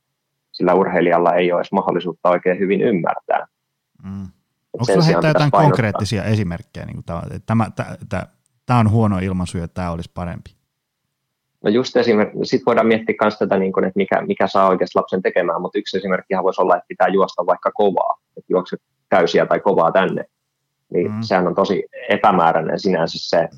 sillä 0.51 0.74
urheilijalla 0.74 1.33
ei 1.33 1.51
ole 1.51 1.60
edes 1.60 1.71
mahdollisuutta 1.71 2.29
oikein 2.29 2.60
hyvin 2.60 2.81
ymmärtää. 2.81 3.48
Mm. 4.03 4.27
Onko 4.74 4.86
sinulla 4.86 5.06
heittää 5.06 5.30
jotain 5.30 5.51
painottaa. 5.51 5.62
konkreettisia 5.62 6.24
esimerkkejä, 6.24 6.86
niin 6.86 7.04
tämä, 7.04 7.22
tämä, 7.46 7.68
tämä, 8.10 8.28
tämä 8.66 8.80
on 8.80 8.92
huono 8.92 9.20
ilmaisu 9.20 9.58
ja 9.58 9.68
tämä 9.68 9.92
olisi 9.92 10.12
parempi? 10.13 10.51
No 11.63 11.70
just 11.70 11.98
esimerkiksi, 11.98 12.40
sitten 12.46 12.66
voidaan 12.66 12.88
miettiä 12.88 13.16
myös 13.22 13.38
tätä, 13.38 13.58
niin 13.58 13.74
kuin, 13.74 13.84
että 13.84 13.98
mikä, 13.98 14.22
mikä 14.22 14.48
saa 14.48 14.70
oikeasti 14.70 15.00
lapsen 15.00 15.22
tekemään, 15.22 15.62
mutta 15.62 15.78
yksi 15.78 15.98
esimerkki 15.98 16.34
voisi 16.44 16.62
olla, 16.62 16.75
että 16.75 16.88
pitää 16.88 17.08
juosta 17.08 17.46
vaikka 17.46 17.72
kovaa, 17.72 18.18
että 18.38 18.54
juokse 18.54 18.78
täysiä 19.10 19.46
tai 19.46 19.60
kovaa 19.60 19.92
tänne. 19.92 20.25
Niin 20.94 21.12
mm. 21.12 21.22
sehän 21.22 21.48
on 21.48 21.56
tosi 21.56 21.84
epämääräinen 22.10 22.80
sinänsä 22.80 23.18
se 23.22 23.50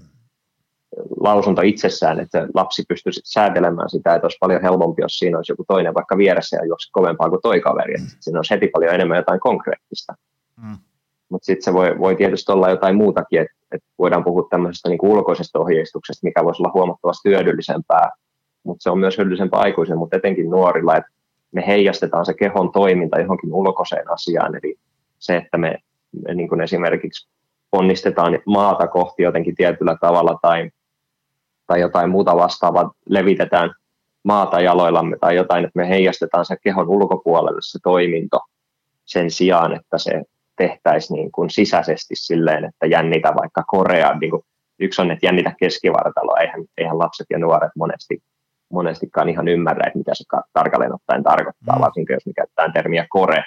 lausunto 1.20 1.62
itsessään, 1.62 2.20
että 2.20 2.48
lapsi 2.54 2.84
pystyisi 2.88 3.22
säätelemään 3.24 3.90
sitä, 3.90 4.16
että 4.16 4.26
olisi 4.26 4.38
paljon 4.40 4.62
helpompi, 4.62 5.02
jos 5.02 5.20
siinä 5.20 5.38
olisi 5.38 5.52
joku 5.52 5.66
toinen 5.68 5.94
vaikka 5.94 6.18
vieressä 6.18 6.58
ja 6.58 6.66
juoksi 6.66 6.92
kovempaa 6.92 7.30
kuin 7.30 7.42
toi 7.42 7.62
kaveri. 7.62 7.98
Mm. 7.98 8.08
Siinä 8.20 8.40
olisi 8.40 8.54
heti 8.54 8.68
paljon 8.68 8.94
enemmän 8.94 9.18
jotain 9.18 9.40
konkreettista. 9.40 10.14
Mm. 10.64 10.78
Mutta 11.34 11.46
sitten 11.46 11.64
se 11.64 11.74
voi, 11.74 12.00
voi 12.00 12.16
tietysti 12.16 12.52
olla 12.52 12.70
jotain 12.70 12.96
muutakin, 12.96 13.42
että 13.42 13.54
et 13.72 13.82
voidaan 14.00 14.24
puhua 14.24 14.48
tämmöisestä 14.50 14.90
niin 14.90 15.00
ulkoisesta 15.02 15.60
ohjeistuksesta, 15.60 16.26
mikä 16.28 16.44
voisi 16.44 16.62
olla 16.62 16.72
huomattavasti 16.74 17.30
hyödyllisempää, 17.30 18.10
mutta 18.64 18.84
se 18.84 18.90
on 18.90 19.00
myös 19.00 19.18
hyödyllisempää 19.18 19.60
aikuisen, 19.60 19.98
mutta 19.98 20.18
etenkin 20.18 20.50
nuorilla, 20.50 20.98
että 20.98 21.12
me 21.52 21.68
heijastetaan 21.68 22.26
se 22.26 22.34
kehon 22.34 22.72
toiminta 22.72 23.20
johonkin 23.20 23.54
ulkoiseen 23.54 24.12
asiaan, 24.12 24.56
eli 24.56 24.76
se, 25.20 25.38
että 25.38 25.58
me, 25.58 25.78
me 26.28 26.34
niin 26.34 26.50
kuin 26.50 26.62
esimerkiksi 26.62 27.30
ponnistetaan 27.72 28.40
maata 28.46 28.88
kohti 28.88 29.24
jotenkin 29.24 29.56
tietyllä 29.56 29.98
tavalla 30.02 30.40
tai, 30.42 30.70
tai 31.68 31.82
jotain 31.82 32.10
muuta 32.10 32.36
vastaavaa, 32.36 32.92
levitetään 33.10 33.72
maata 34.24 34.62
jaloillamme 34.62 35.18
tai 35.22 35.36
jotain, 35.36 35.66
että 35.66 35.80
me 35.80 35.90
heijastetaan 35.90 36.46
se 36.46 36.56
kehon 36.64 36.90
ulkopuolelle 36.90 37.60
se 37.62 37.80
toiminto 37.84 38.40
sen 39.06 39.32
sijaan, 39.32 39.76
että 39.76 39.98
se 39.98 40.24
tehtäisiin 40.58 41.18
niin 41.18 41.32
kuin 41.32 41.50
sisäisesti 41.50 42.16
silleen, 42.18 42.66
että 42.66 42.86
jännitä 42.86 43.34
vaikka 43.36 43.64
Korea, 43.68 44.18
niin 44.18 44.32
kuin 44.32 44.44
yksi 44.80 45.02
on, 45.02 45.12
että 45.12 45.26
jännitä 45.26 45.54
keskivartaloa, 45.60 46.40
eihän, 46.40 46.66
eihän 46.78 47.00
lapset 47.00 47.28
ja 47.30 47.40
nuoret 47.40 47.72
monesti, 47.76 48.24
monestikaan 48.72 49.30
ihan 49.30 49.48
ymmärrä, 49.48 49.88
että 49.88 49.98
mitä 49.98 50.12
se 50.16 50.24
tarkalleen 50.54 50.94
ottaen 50.94 51.24
tarkoittaa, 51.24 51.76
mm. 51.76 51.82
varsinkin 51.82 52.14
jos 52.14 52.26
me 52.26 52.34
käytetään 52.34 52.74
termiä 52.74 53.06
kore 53.10 53.44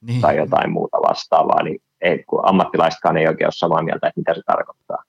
niin. 0.00 0.20
tai 0.20 0.36
jotain 0.36 0.70
muuta 0.70 0.98
vastaavaa, 1.08 1.62
niin 1.62 1.78
ei, 2.00 2.24
kun 2.26 2.48
ammattilaisetkaan 2.48 3.16
ei 3.16 3.28
oikein 3.28 3.46
ole 3.46 3.52
samaa 3.52 3.82
mieltä, 3.82 4.06
että 4.06 4.20
mitä 4.20 4.34
se 4.34 4.40
tarkoittaa. 4.46 5.02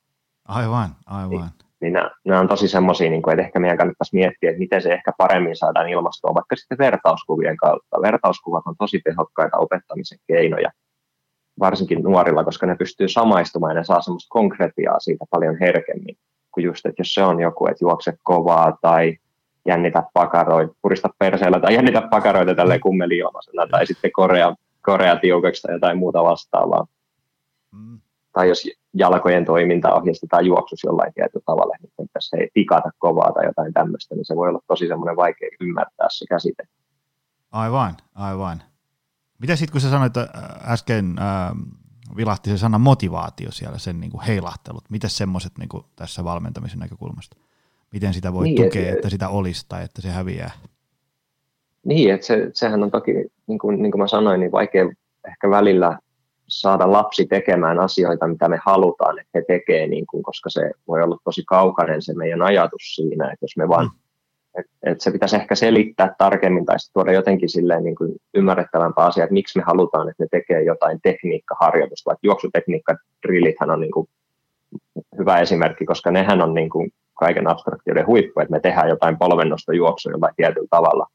Aivan, 0.48 0.90
aivan. 1.06 1.30
Niin, 1.30 1.50
niin 1.82 1.94
nämä, 1.94 2.12
nämä 2.26 2.40
on 2.40 2.48
tosi 2.48 2.68
semmoisia, 2.68 3.10
niin 3.10 3.30
että 3.32 3.42
ehkä 3.42 3.60
meidän 3.60 3.78
kannattaisi 3.78 4.16
miettiä, 4.16 4.50
että 4.50 4.60
miten 4.60 4.82
se 4.82 4.94
ehkä 4.94 5.12
paremmin 5.18 5.56
saadaan 5.56 5.90
ilmastoon, 5.90 6.36
vaikka 6.36 6.56
sitten 6.56 6.78
vertauskuvien 6.78 7.58
kautta. 7.58 8.02
Vertauskuvat 8.02 8.64
on 8.68 8.76
tosi 8.78 9.02
tehokkaita 9.04 9.58
opettamisen 9.58 10.20
keinoja, 10.28 10.72
varsinkin 11.60 12.04
nuorilla, 12.04 12.44
koska 12.44 12.66
ne 12.66 12.76
pystyy 12.76 13.08
samaistumaan 13.08 13.76
ja 13.76 13.80
ne 13.80 13.84
saa 13.84 14.02
semmoista 14.02 14.30
konkretiaa 14.30 15.00
siitä 15.00 15.26
paljon 15.32 15.58
herkemmin 15.60 16.18
kuin 16.52 16.66
just, 16.66 16.86
että 16.86 17.00
jos 17.00 17.14
se 17.14 17.24
on 17.24 17.40
joku, 17.40 17.68
että 17.68 17.86
juokse 17.86 18.14
kovaa 18.24 18.78
tai 18.82 19.18
jännitä 19.68 20.04
pakaroita, 20.14 20.74
purista 20.82 21.10
perseellä 21.20 21.60
tai 21.60 21.74
jännitä 21.74 22.02
pakaroita 22.02 22.56
tälleen 22.56 22.80
kummeliomaisena 22.80 23.68
tai 23.68 23.88
sitten 23.88 24.12
korea, 24.12 24.56
korea 24.82 25.16
tiukaksi 25.16 25.62
tai 25.62 25.76
jotain 25.76 25.98
muuta 25.98 26.24
vastaavaa. 26.24 26.88
Mm. 27.72 28.00
Tai 28.34 28.50
jos 28.50 28.64
jalkojen 28.94 29.46
toiminta 29.46 29.94
ohjeistetaan 29.94 30.46
juoksus 30.46 30.84
jollain 30.84 31.14
tietyllä 31.14 31.44
tavalla, 31.46 31.76
niin 31.82 32.10
tässä 32.14 32.38
ei 32.38 32.50
pikata 32.54 32.90
kovaa 32.98 33.32
tai 33.32 33.46
jotain 33.46 33.74
tämmöistä, 33.74 34.16
niin 34.16 34.26
se 34.26 34.36
voi 34.36 34.50
olla 34.50 34.62
tosi 34.68 34.88
semmoinen 34.88 35.16
vaikea 35.16 35.50
ymmärtää 35.62 36.08
se 36.10 36.26
käsite. 36.30 36.64
Aivan, 37.52 37.98
aivan. 38.16 38.62
Mitä 39.40 39.56
sitten, 39.56 39.72
kun 39.72 39.82
sä 39.82 39.90
sanoit 39.90 40.18
että 40.18 40.34
äsken 40.68 41.16
äh, 41.20 41.52
vilahti 42.18 42.50
se 42.50 42.58
sana 42.58 42.80
motivaatio 42.80 43.52
siellä, 43.52 43.78
sen 43.78 44.00
niin 44.00 44.12
kuin 44.12 44.24
heilahtelut, 44.24 44.84
mitä 44.90 45.08
semmoiset 45.08 45.52
niin 45.58 45.84
tässä 45.96 46.24
valmentamisen 46.24 46.80
näkökulmasta? 46.80 47.38
Miten 47.92 48.14
sitä 48.14 48.34
voi 48.34 48.44
niin, 48.44 48.64
tukea, 48.64 48.90
et, 48.90 48.96
että 48.96 49.10
sitä 49.10 49.30
olisi 49.30 49.66
tai 49.70 49.84
että 49.84 50.02
se 50.02 50.10
häviää? 50.10 50.52
Niin, 51.84 52.14
että 52.14 52.28
se, 52.28 52.52
sehän 52.54 52.84
on 52.84 52.92
toki, 52.92 53.14
niin 53.48 53.60
kuin, 53.60 53.82
niin 53.82 53.92
kuin 53.92 54.02
mä 54.02 54.08
sanoin, 54.08 54.40
niin 54.40 54.52
vaikea 54.52 54.90
ehkä 55.28 55.50
välillä 55.50 56.00
saada 56.48 56.92
lapsi 56.92 57.26
tekemään 57.26 57.80
asioita, 57.80 58.28
mitä 58.28 58.50
me 58.50 58.60
halutaan, 58.66 59.20
että 59.20 59.30
he 59.34 59.44
tekee, 59.48 59.88
niin 59.88 60.08
kuin, 60.08 60.24
koska 60.24 60.50
se 60.50 60.72
voi 60.88 61.02
olla 61.02 61.18
tosi 61.24 61.44
kaukainen 61.44 62.02
se 62.02 62.14
meidän 62.14 62.42
ajatus 62.42 62.96
siinä, 62.96 63.26
että 63.26 63.44
jos 63.44 63.58
me 63.58 63.70
vaan 63.70 63.86
mm 63.86 64.05
et, 64.60 64.66
et 64.84 65.02
se 65.02 65.12
pitäisi 65.12 65.36
ehkä 65.36 65.56
selittää 65.56 66.16
tarkemmin 66.18 66.66
tai 66.66 66.76
tuoda 66.94 67.12
jotenkin 67.12 67.50
silleen 67.50 67.84
niin 67.84 67.96
kuin 67.96 68.16
ymmärrettävämpää 68.34 69.06
asiaa, 69.06 69.24
että 69.24 69.34
miksi 69.34 69.60
me 69.60 69.64
halutaan, 69.68 70.10
että 70.10 70.24
ne 70.24 70.28
tekee 70.32 70.64
jotain 70.64 71.00
tekniikkaharjoitusta. 71.04 72.10
Vaikka 72.10 72.28
juoksutekniikka-drillithän 72.28 73.72
on 73.72 73.80
niin 73.80 73.92
kuin 73.92 74.10
hyvä 75.18 75.40
esimerkki, 75.40 75.86
koska 75.86 76.12
nehän 76.12 76.42
on 76.42 76.54
niin 76.54 76.70
kuin 76.70 76.92
kaiken 77.14 77.48
abstraktioiden 77.48 78.08
huippu, 78.08 78.40
että 78.40 78.52
me 78.52 78.60
tehdään 78.60 78.90
jotain 78.90 79.18
polvennosta 79.18 79.74
juoksua 79.74 80.12
jollain 80.12 80.36
tietyllä 80.36 80.68
tavalla. 80.70 81.08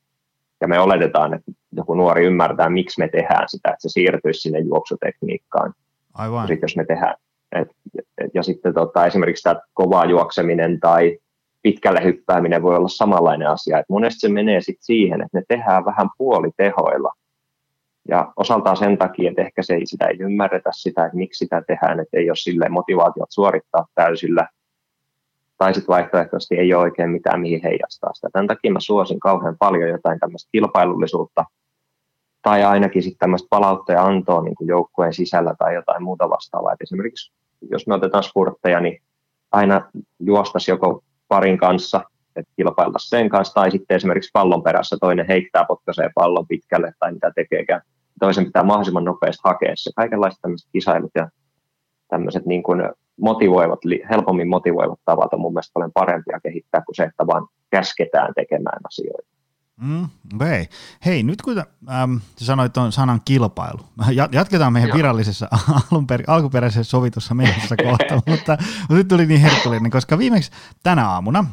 ja 0.60 0.68
me 0.68 0.80
oletetaan, 0.80 1.34
että 1.34 1.52
joku 1.72 1.94
nuori 1.94 2.26
ymmärtää, 2.26 2.68
miksi 2.68 3.00
me 3.00 3.08
tehdään 3.08 3.48
sitä, 3.48 3.68
että 3.68 3.82
se 3.82 3.88
siirtyisi 3.88 4.40
sinne 4.40 4.58
juoksutekniikkaan. 4.58 5.74
Aivan. 6.14 6.48
Sitten 6.48 6.64
jos 6.64 6.76
me 6.76 6.84
tehdään, 6.84 7.14
et, 7.52 7.68
et, 8.18 8.30
ja 8.34 8.42
sitten 8.42 8.74
tota, 8.74 9.06
esimerkiksi 9.06 9.42
tämä 9.42 9.60
kova 9.74 10.04
juokseminen 10.04 10.80
tai 10.80 11.18
pitkälle 11.62 12.04
hyppääminen 12.04 12.62
voi 12.62 12.76
olla 12.76 12.88
samanlainen 12.88 13.48
asia. 13.48 13.78
Et 13.78 13.86
monesti 13.88 14.20
se 14.20 14.28
menee 14.28 14.60
sit 14.60 14.78
siihen, 14.80 15.22
että 15.22 15.38
ne 15.38 15.44
tehdään 15.48 15.84
vähän 15.84 16.10
puolitehoilla. 16.18 17.12
Ja 18.08 18.32
osaltaan 18.36 18.76
sen 18.76 18.98
takia, 18.98 19.30
että 19.30 19.42
ehkä 19.42 19.62
se 19.62 19.74
ei, 19.74 19.86
sitä 19.86 20.06
ei 20.06 20.16
ymmärretä 20.20 20.70
sitä, 20.72 21.04
että 21.04 21.16
miksi 21.16 21.38
sitä 21.38 21.62
tehdään, 21.66 22.00
että 22.00 22.16
ei 22.16 22.30
ole 22.30 22.36
sille 22.36 22.68
motivaatiot 22.68 23.30
suorittaa 23.30 23.86
täysillä. 23.94 24.48
Tai 25.58 25.74
sitten 25.74 25.92
vaihtoehtoisesti 25.92 26.58
ei 26.58 26.74
ole 26.74 26.82
oikein 26.82 27.10
mitään, 27.10 27.40
mihin 27.40 27.60
heijastaa 27.62 28.14
sitä. 28.14 28.28
Tämän 28.32 28.46
takia 28.46 28.72
mä 28.72 28.80
suosin 28.80 29.20
kauhean 29.20 29.56
paljon 29.58 29.88
jotain 29.88 30.20
tämmöistä 30.20 30.48
kilpailullisuutta, 30.52 31.44
tai 32.42 32.64
ainakin 32.64 33.02
sitten 33.02 33.18
tämmöistä 33.18 33.46
palautteja 33.50 34.04
antoa 34.04 34.42
niin 34.42 34.54
joukkueen 34.60 35.14
sisällä 35.14 35.54
tai 35.58 35.74
jotain 35.74 36.02
muuta 36.02 36.30
vastaavaa. 36.30 36.72
Et 36.72 36.80
esimerkiksi 36.82 37.32
jos 37.70 37.86
me 37.86 37.94
otetaan 37.94 38.24
spurtteja, 38.24 38.80
niin 38.80 39.02
aina 39.52 39.90
juostaisi 40.20 40.70
joko 40.70 41.02
parin 41.30 41.58
kanssa, 41.58 42.00
että 42.36 42.52
kilpailla 42.56 42.98
sen 42.98 43.28
kanssa, 43.28 43.54
tai 43.54 43.70
sitten 43.70 43.96
esimerkiksi 43.96 44.30
pallon 44.32 44.62
perässä 44.62 44.96
toinen 45.00 45.26
heittää, 45.28 45.64
potkaisee 45.64 46.10
pallon 46.14 46.46
pitkälle 46.46 46.92
tai 46.98 47.12
mitä 47.12 47.32
tekeekään. 47.34 47.82
Toisen 48.20 48.44
pitää 48.44 48.62
mahdollisimman 48.62 49.04
nopeasti 49.04 49.40
hakea 49.44 49.72
se. 49.74 49.90
Kaikenlaiset 49.96 50.40
tämmöiset 50.42 50.68
kisailut 50.72 51.10
ja 51.14 51.28
tämmöiset 52.08 52.46
niin 52.46 52.62
kuin 52.62 52.82
motivoivat, 53.20 53.78
helpommin 54.10 54.48
motivoivat 54.48 54.98
tavat 55.04 55.34
on 55.34 55.40
mun 55.40 55.52
mielestä 55.52 55.72
paljon 55.74 55.92
parempia 55.94 56.40
kehittää 56.42 56.82
kuin 56.86 56.96
se, 56.96 57.02
että 57.02 57.26
vaan 57.26 57.46
käsketään 57.70 58.32
tekemään 58.34 58.80
asioita. 58.84 59.39
Mm, 59.80 60.08
okay. 60.34 60.66
Hei, 61.04 61.22
nyt 61.22 61.42
kun 61.42 61.58
ähm, 61.58 62.16
sanoit 62.36 62.72
tuon 62.72 62.92
sanan 62.92 63.20
kilpailu, 63.24 63.80
jatketaan 64.32 64.72
meidän 64.72 64.88
Joo. 64.88 64.96
virallisessa 64.96 65.48
alunper, 65.90 66.22
alkuperäisessä 66.26 66.90
sovitussa 66.90 67.34
mielessä 67.34 67.76
kohta, 67.84 68.14
mutta, 68.14 68.30
mutta 68.30 68.58
nyt 68.88 69.08
tuli 69.08 69.26
niin 69.26 69.40
herkullinen, 69.40 69.90
koska 69.90 70.18
viimeksi 70.18 70.50
tänä 70.82 71.08
aamuna 71.08 71.44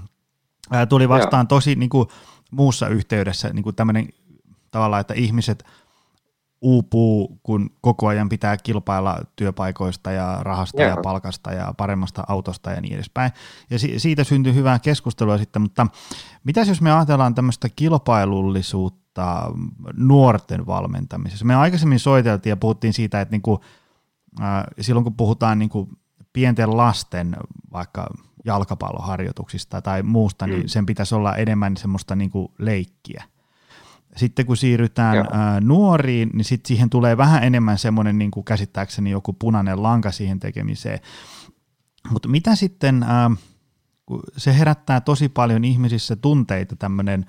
äh, 0.76 0.88
tuli 0.88 1.10
vastaan 1.10 1.44
Joo. 1.44 1.48
tosi 1.48 1.76
niin 1.76 1.90
kuin, 1.90 2.08
muussa 2.52 2.88
yhteydessä 2.88 3.50
niin 3.50 3.64
kuin 3.64 3.76
tämmöinen 3.76 4.10
tavallaan, 4.72 5.02
että 5.02 5.14
ihmiset– 5.14 5.64
uupuu, 6.62 7.40
kun 7.44 7.70
koko 7.82 8.08
ajan 8.08 8.30
pitää 8.30 8.58
kilpailla 8.58 9.18
työpaikoista 9.36 10.12
ja 10.12 10.38
rahasta 10.42 10.82
Joo. 10.82 10.90
ja 10.90 10.98
palkasta 11.04 11.52
ja 11.52 11.74
paremmasta 11.78 12.24
autosta 12.28 12.72
ja 12.72 12.82
niin 12.82 12.94
edespäin. 12.94 13.32
Ja 13.70 13.80
si- 13.80 14.00
siitä 14.00 14.24
syntyy 14.24 14.54
hyvää 14.54 14.80
keskustelua 14.80 15.38
sitten, 15.38 15.62
mutta 15.62 15.88
mitäs 16.44 16.68
jos 16.68 16.82
me 16.82 16.92
ajatellaan 16.92 17.36
tämmöistä 17.36 17.70
kilpailullisuutta 17.76 19.52
nuorten 19.98 20.66
valmentamisessa? 20.66 21.46
Me 21.46 21.56
aikaisemmin 21.56 22.00
soiteltiin 22.00 22.52
ja 22.52 22.58
puhuttiin 22.58 22.94
siitä, 22.94 23.22
että 23.22 23.34
niinku, 23.34 23.64
äh, 24.42 24.64
silloin 24.82 25.04
kun 25.04 25.16
puhutaan 25.16 25.60
niinku 25.60 25.90
pienten 26.34 26.78
lasten 26.78 27.38
vaikka 27.74 28.08
jalkapalloharjoituksista 28.46 29.82
tai 29.82 30.04
muusta, 30.04 30.48
niin 30.48 30.56
mm. 30.56 30.60
niin 30.60 30.70
sen 30.70 30.86
pitäisi 30.86 31.16
olla 31.16 31.36
enemmän 31.36 31.78
semmoista 31.78 32.16
niinku 32.16 32.54
leikkiä– 32.60 33.24
sitten 34.18 34.46
kun 34.46 34.58
siirrytään 34.58 35.18
ää, 35.32 35.62
nuoriin, 35.62 36.30
niin 36.34 36.46
sitten 36.46 36.68
siihen 36.68 36.90
tulee 36.90 37.18
vähän 37.18 37.44
enemmän 37.44 37.78
semmoinen 37.78 38.18
niin 38.18 38.32
kuin 38.32 38.44
käsittääkseni 38.44 39.12
joku 39.12 39.34
punainen 39.34 39.84
lanka 39.84 40.12
siihen 40.12 40.40
tekemiseen. 40.40 41.00
Mutta 42.10 42.30
mitä 42.30 42.56
sitten, 42.56 43.04
ää, 43.04 43.32
se 44.38 44.58
herättää 44.58 45.02
tosi 45.02 45.30
paljon 45.30 45.66
ihmisissä 45.66 46.16
tunteita 46.16 46.76
tämmöinen 46.76 47.26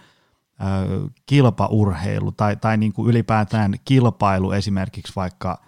kilpaurheilu 1.26 2.32
tai, 2.32 2.56
tai 2.56 2.76
niin 2.76 2.92
kuin 2.92 3.10
ylipäätään 3.10 3.74
kilpailu 3.84 4.52
esimerkiksi 4.52 5.12
vaikka 5.16 5.62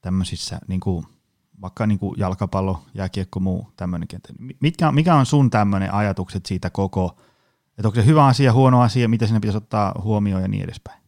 tämmöisissä 0.00 0.58
niin 0.68 0.80
kuin, 0.80 1.06
vaikka 1.62 1.86
niin 1.86 1.98
kuin 1.98 2.14
jalkapallo, 2.16 2.82
jääkiekko, 2.94 3.40
muu 3.40 3.72
tämmöinen 3.76 4.08
Mitkä, 4.60 4.92
mikä 4.92 5.14
on 5.14 5.26
sun 5.26 5.50
tämmöinen 5.50 5.94
ajatukset 5.94 6.46
siitä 6.46 6.70
koko 6.70 7.16
että 7.78 7.88
onko 7.88 8.00
se 8.00 8.06
hyvä 8.06 8.26
asia, 8.26 8.52
huono 8.52 8.82
asia, 8.82 9.08
mitä 9.08 9.26
sinne 9.26 9.40
pitäisi 9.40 9.56
ottaa 9.56 9.92
huomioon 10.04 10.42
ja 10.42 10.48
niin 10.48 10.64
edespäin? 10.64 11.04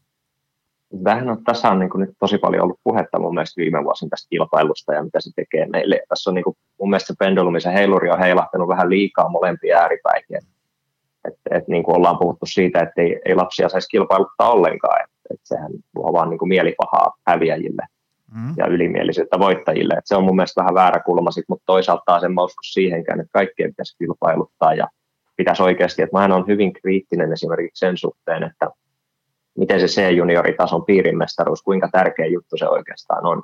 Vähän 1.05 1.31
on, 1.31 1.45
tässä 1.45 1.71
on 1.71 1.79
niin 1.79 1.91
kuin 1.91 2.01
nyt 2.01 2.17
tosi 2.21 2.39
paljon 2.39 2.63
ollut 2.63 2.81
puhetta 2.85 3.19
mun 3.19 3.35
mielestä 3.35 3.61
viime 3.61 3.85
vuosina 3.85 4.09
tästä 4.09 4.29
kilpailusta 4.31 4.95
ja 4.95 5.03
mitä 5.03 5.21
se 5.21 5.31
tekee 5.37 5.67
meille. 5.67 6.01
Tässä 6.09 6.31
on 6.31 6.35
niin 6.35 6.45
kuin, 6.45 6.57
mun 6.81 6.91
mielestä 6.91 7.07
se 7.07 7.15
pendulumi, 7.19 7.61
se 7.61 7.73
heiluri 7.73 8.11
on 8.11 8.19
heilahtanut 8.19 8.69
vähän 8.69 8.91
liikaa 8.91 9.29
molempia 9.29 9.79
ääripäihin. 9.79 10.37
Että 10.37 10.51
et, 11.29 11.35
et, 11.51 11.69
niin 11.69 11.83
kuin 11.83 11.97
ollaan 11.97 12.19
puhuttu 12.19 12.47
siitä, 12.47 12.81
että 12.81 13.03
ei, 13.03 13.21
ei 13.25 13.35
lapsia 13.35 13.69
saisi 13.69 13.89
kilpailuttaa 13.89 14.51
ollenkaan. 14.51 15.01
Että 15.05 15.35
et 15.35 15.41
sehän 15.45 15.73
luo 15.95 16.13
vaan 16.13 16.31
niin 16.31 16.39
kuin 16.39 16.49
mielipahaa 16.49 17.13
häviäjille 17.27 17.87
mm. 18.35 18.55
ja 18.57 18.67
ylimielisyyttä 18.67 19.39
voittajille. 19.39 19.95
Et 19.95 20.07
se 20.07 20.17
on 20.17 20.25
mun 20.25 20.37
mielestä 20.37 20.61
vähän 20.61 20.75
väärä 20.75 21.03
kulma, 21.03 21.31
sit, 21.31 21.45
mutta 21.49 21.67
toisaalta 21.67 22.03
taas 22.07 22.25
en 22.25 22.33
mä 22.33 22.43
usko 22.43 22.63
siihenkään, 22.63 23.21
että 23.21 23.33
kaikkien 23.33 23.71
pitäisi 23.71 23.99
kilpailuttaa 23.99 24.75
ja 24.75 24.87
pitäisi 25.37 25.63
oikeasti, 25.63 26.03
että 26.03 26.19
mä 26.19 26.35
on 26.35 26.47
hyvin 26.47 26.73
kriittinen 26.73 27.33
esimerkiksi 27.33 27.81
sen 27.87 27.97
suhteen, 27.97 28.43
että 28.43 28.71
miten 29.59 29.81
se 29.81 29.87
C-junioritason 29.87 30.85
piirimestaruus, 30.85 31.63
kuinka 31.63 31.89
tärkeä 31.93 32.27
juttu 32.27 32.57
se 32.57 32.69
oikeastaan 32.69 33.27
on. 33.27 33.43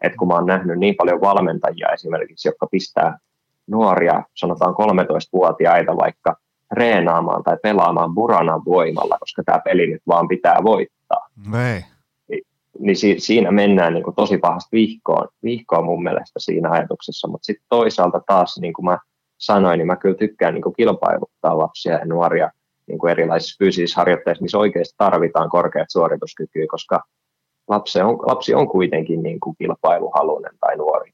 Et 0.00 0.16
kun 0.16 0.28
mä 0.28 0.34
oon 0.34 0.46
nähnyt 0.46 0.78
niin 0.78 0.94
paljon 0.96 1.20
valmentajia 1.20 1.88
esimerkiksi, 1.88 2.48
jotka 2.48 2.66
pistää 2.66 3.18
nuoria, 3.66 4.22
sanotaan 4.36 4.74
13-vuotiaita 4.74 5.96
vaikka 5.96 6.36
treenaamaan 6.74 7.42
tai 7.42 7.56
pelaamaan 7.62 8.14
buranan 8.14 8.64
voimalla, 8.64 9.16
koska 9.20 9.42
tämä 9.44 9.60
peli 9.64 9.86
nyt 9.86 10.02
vaan 10.06 10.28
pitää 10.28 10.56
voittaa. 10.64 11.28
Ei. 11.54 11.84
Niin, 12.28 12.42
niin 12.78 12.96
si- 12.96 13.20
siinä 13.20 13.50
mennään 13.50 13.94
niin 13.94 14.04
tosi 14.16 14.38
pahasti 14.38 14.76
vihkoon, 14.76 15.28
vihkoon 15.44 15.84
mun 15.84 16.02
mielestä 16.02 16.40
siinä 16.40 16.70
ajatuksessa, 16.70 17.28
mutta 17.28 17.44
sitten 17.44 17.66
toisaalta 17.68 18.20
taas 18.26 18.58
niin 18.60 18.72
kuin 18.72 18.84
mä 18.84 18.98
sanoin, 19.40 19.78
niin 19.78 19.86
mä 19.86 19.96
kyllä 19.96 20.14
tykkään 20.14 20.54
niin 20.54 20.62
kuin 20.62 20.74
kilpailuttaa 20.76 21.58
lapsia 21.58 21.92
ja 21.92 22.04
nuoria 22.04 22.50
niin 22.86 22.98
kuin 22.98 23.10
erilaisissa 23.10 23.56
fyysisissä 23.58 24.00
harjoitteissa, 24.00 24.42
missä 24.42 24.58
oikeasti 24.58 24.94
tarvitaan 24.98 25.50
korkeat 25.50 25.86
suorituskykyä, 25.90 26.66
koska 26.70 27.04
lapsi 27.68 28.00
on, 28.00 28.18
lapsi 28.26 28.54
on 28.54 28.68
kuitenkin 28.68 29.22
niin 29.22 29.40
kuin 29.40 29.56
kilpailuhalunen 29.58 30.52
tai 30.60 30.76
nuori. 30.76 31.10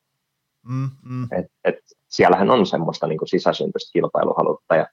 Mm, 0.69 0.91
mm. 1.05 1.29
Et, 1.33 1.47
et 1.65 1.79
siellähän 2.09 2.51
on 2.51 2.67
semmoista 2.67 3.07
niin 3.07 3.19
kuin 3.19 3.29
sisäsyntyistä 3.29 3.93
kilpailuhalutta 3.93 4.77
ja, 4.77 4.87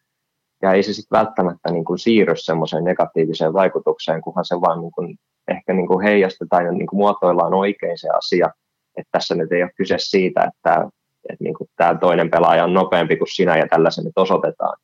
ja 0.62 0.74
ei 0.74 0.84
se 0.84 0.93
sitten 0.93 1.17
välttämättä 1.17 1.72
niin 1.72 1.86
kuin 1.86 2.00
siirry 2.00 2.36
semmoiseen 2.36 2.84
negatiiviseen 2.84 3.54
vaikutukseen, 3.54 4.22
kunhan 4.22 4.46
se 4.46 4.56
vaan 4.56 4.82
niin 4.82 4.91
kuin, 4.91 5.17
ehkä 5.48 5.74
niin 5.74 5.88
kuin 5.88 6.04
heijastetaan 6.04 6.65
ja 6.65 6.72
niin 6.72 6.88
kuin 6.88 6.98
muotoillaan 6.98 7.54
oikein 7.54 7.98
se 7.98 8.10
asia, 8.10 8.50
että 8.98 9.10
tässä 9.12 9.36
nyt 9.36 9.52
ei 9.52 9.63
ole 9.63 9.72
kyse 9.78 9.96
siitä, 9.98 10.43
että 10.43 10.89
että 11.29 11.43
niin 11.43 11.55
tämä 11.75 11.95
toinen 11.95 12.31
pelaaja 12.31 12.63
on 12.63 12.73
nopeampi 12.73 13.17
kuin 13.17 13.36
sinä 13.36 13.57
ja 13.57 13.67
tällaisen 13.67 14.03
nyt 14.03 14.17
osoitetaan, 14.17 14.77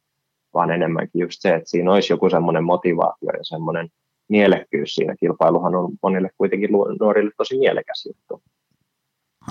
vaan 0.53 0.71
enemmänkin 0.71 1.21
just 1.21 1.41
se, 1.41 1.55
että 1.55 1.69
siinä 1.69 1.93
olisi 1.93 2.13
joku 2.13 2.29
semmoinen 2.29 2.63
motivaatio 2.63 3.29
ja 3.37 3.43
semmoinen 3.43 3.89
mielekkyys 4.29 4.95
siinä. 4.95 5.15
Kilpailuhan 5.19 5.75
on 5.75 5.91
monille 6.03 6.29
kuitenkin 6.37 6.69
nuorille 6.99 7.31
tosi 7.37 7.57
mielekäs 7.57 8.05
juttu. 8.05 8.41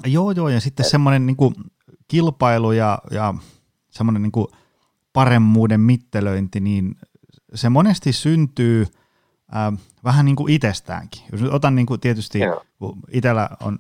Joo, 0.06 0.30
joo, 0.30 0.48
ja 0.48 0.60
sitten 0.60 0.84
Et... 0.84 0.90
semmoinen 0.90 1.26
niin 1.26 1.36
kuin 1.36 1.54
kilpailu 2.08 2.72
ja, 2.72 2.98
ja 3.10 3.34
semmoinen 3.90 4.22
niin 4.22 4.32
kuin 4.32 4.46
paremmuuden 5.12 5.80
mittelöinti, 5.80 6.60
niin 6.60 6.96
se 7.54 7.68
monesti 7.68 8.12
syntyy 8.12 8.86
äh, 9.56 9.78
vähän 10.04 10.24
niin 10.24 10.36
kuin 10.36 10.52
itsestäänkin. 10.52 11.22
Jos 11.32 11.42
nyt 11.42 11.52
otan 11.52 11.74
niin 11.74 11.86
kuin 11.86 12.00
tietysti, 12.00 12.38
Joo. 12.38 12.64
kun 12.78 12.98
itsellä 13.10 13.50
on 13.60 13.78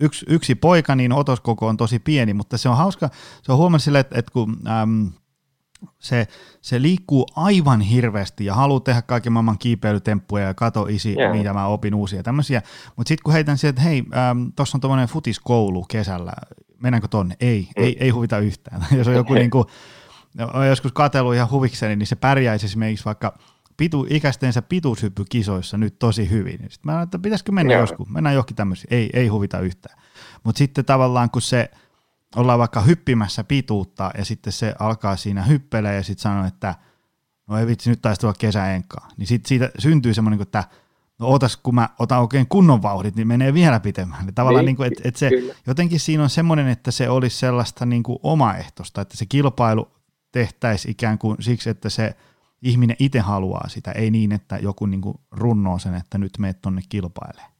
yksi, 0.00 0.26
yksi 0.28 0.54
poika, 0.54 0.96
niin 0.96 1.12
otoskoko 1.12 1.66
on 1.66 1.76
tosi 1.76 1.98
pieni, 1.98 2.34
mutta 2.34 2.58
se 2.58 2.68
on 2.68 2.76
hauska, 2.76 3.10
se 3.42 3.52
on 3.52 3.58
huomannut 3.58 3.82
sille, 3.82 3.98
että, 3.98 4.18
että 4.18 4.32
kun 4.32 4.56
äm, 4.68 5.12
se, 5.98 6.26
se 6.60 6.82
liikkuu 6.82 7.26
aivan 7.36 7.80
hirveästi 7.80 8.44
ja 8.44 8.54
haluaa 8.54 8.80
tehdä 8.80 9.02
kaiken 9.02 9.32
maailman 9.32 9.58
kiipeilytemppuja 9.58 10.44
ja 10.44 10.54
kato 10.54 10.86
isi, 10.86 11.14
yeah. 11.18 11.36
mitä 11.36 11.52
mä 11.52 11.66
opin 11.66 11.94
uusia 11.94 12.22
tämmöisiä. 12.22 12.62
Mutta 12.96 13.08
sitten 13.08 13.22
kun 13.24 13.32
heitän 13.32 13.58
sieltä, 13.58 13.80
että 13.80 13.88
hei, 13.88 14.04
tuossa 14.56 14.76
on 14.76 14.80
tuommoinen 14.80 15.08
futiskoulu 15.08 15.84
kesällä, 15.88 16.32
mennäänkö 16.82 17.08
tonne? 17.08 17.36
Ei, 17.40 17.68
mm. 17.76 17.84
ei, 17.84 17.96
ei 18.00 18.10
huvita 18.10 18.38
yhtään. 18.38 18.86
Jos 18.98 19.08
on 19.08 19.14
joku 19.14 19.34
niin 19.44 19.50
kuin, 19.50 19.64
on 20.54 20.66
joskus 20.66 20.92
katsellut 20.92 21.34
ihan 21.34 21.50
huvikseni, 21.50 21.96
niin 21.96 22.06
se 22.06 22.16
pärjäisi 22.16 22.66
esimerkiksi 22.66 23.04
vaikka 23.04 23.38
pitu, 23.76 24.06
ikäistensä 24.10 24.62
pituushyppykisoissa 24.62 25.78
nyt 25.78 25.98
tosi 25.98 26.30
hyvin. 26.30 26.58
Sitten 26.58 26.94
mä 26.94 27.02
että 27.02 27.18
pitäisikö 27.18 27.52
mennä 27.52 27.72
Joo. 27.72 27.80
joskus, 27.80 28.08
mennään 28.08 28.34
johonkin 28.34 28.56
tämmöisiin, 28.56 28.94
ei, 28.94 29.10
ei 29.12 29.28
huvita 29.28 29.60
yhtään. 29.60 29.98
Mutta 30.44 30.58
sitten 30.58 30.84
tavallaan 30.84 31.30
kun 31.30 31.42
se 31.42 31.70
ollaan 32.36 32.58
vaikka 32.58 32.80
hyppimässä 32.80 33.44
pituutta 33.44 34.10
ja 34.18 34.24
sitten 34.24 34.52
se 34.52 34.74
alkaa 34.78 35.16
siinä 35.16 35.42
hyppelee 35.42 35.94
ja 35.94 36.02
sitten 36.02 36.22
sanoo, 36.22 36.46
että 36.46 36.74
no 37.46 37.58
ei 37.58 37.66
vitsi, 37.66 37.90
nyt 37.90 38.02
taisi 38.02 38.20
tulla 38.20 38.34
kesäenkaa. 38.38 39.08
Niin 39.16 39.26
sitten 39.26 39.48
siitä 39.48 39.70
syntyy 39.78 40.14
semmoinen, 40.14 40.42
että 40.42 40.64
no 41.18 41.28
otas, 41.28 41.56
kun 41.56 41.74
mä 41.74 41.88
otan 41.98 42.20
oikein 42.20 42.46
kunnon 42.48 42.82
vauhdit, 42.82 43.16
niin 43.16 43.28
menee 43.28 43.54
vielä 43.54 43.80
pitemmälle. 43.80 44.32
Tavallaan 44.32 44.64
niin, 44.64 44.66
niin 44.66 44.76
kuin, 44.76 44.86
että, 44.86 45.02
että 45.04 45.18
se, 45.18 45.30
jotenkin 45.66 46.00
siinä 46.00 46.22
on 46.22 46.30
semmoinen, 46.30 46.68
että 46.68 46.90
se 46.90 47.08
olisi 47.08 47.38
sellaista 47.38 47.86
niin 47.86 48.02
kuin 48.02 48.18
omaehtoista, 48.22 49.00
että 49.00 49.16
se 49.16 49.26
kilpailu 49.26 49.88
tehtäisiin 50.32 50.92
ikään 50.92 51.18
kuin 51.18 51.36
siksi, 51.40 51.70
että 51.70 51.90
se 51.90 52.16
ihminen 52.62 52.96
itse 52.98 53.18
haluaa 53.18 53.68
sitä, 53.68 53.92
ei 53.92 54.10
niin, 54.10 54.32
että 54.32 54.58
joku 54.62 54.86
niin 54.86 55.00
kuin 55.00 55.16
runnoo 55.30 55.78
sen, 55.78 55.94
että 55.94 56.18
nyt 56.18 56.32
meet 56.38 56.60
tuonne 56.62 56.80
kilpailemaan. 56.88 57.50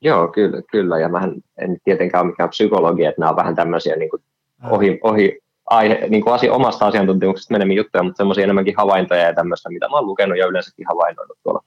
Joo, 0.00 0.28
kyllä, 0.28 0.62
kyllä. 0.70 0.98
ja 0.98 1.08
mä 1.08 1.28
en 1.58 1.76
tietenkään 1.84 2.24
ole 2.24 2.30
mikään 2.30 2.48
psykologi, 2.48 3.04
että 3.04 3.20
nämä 3.20 3.30
on 3.30 3.36
vähän 3.36 3.54
tämmöisiä 3.54 3.96
niin 3.96 4.10
kuin 4.10 4.22
ohi, 4.70 5.00
ohi 5.02 5.38
aihe, 5.66 6.06
niin 6.08 6.24
kuin 6.24 6.34
asia, 6.34 6.52
omasta 6.52 6.86
asiantuntemuksesta 6.86 7.54
menemmin 7.54 7.76
juttuja, 7.76 8.02
mutta 8.02 8.16
semmoisia 8.16 8.44
enemmänkin 8.44 8.74
havaintoja 8.76 9.22
ja 9.22 9.34
tämmöistä, 9.34 9.70
mitä 9.70 9.88
mä 9.88 9.96
oon 9.96 10.06
lukenut 10.06 10.38
ja 10.38 10.46
yleensäkin 10.46 10.86
havainnoinut 10.86 11.38
tuolla, 11.42 11.64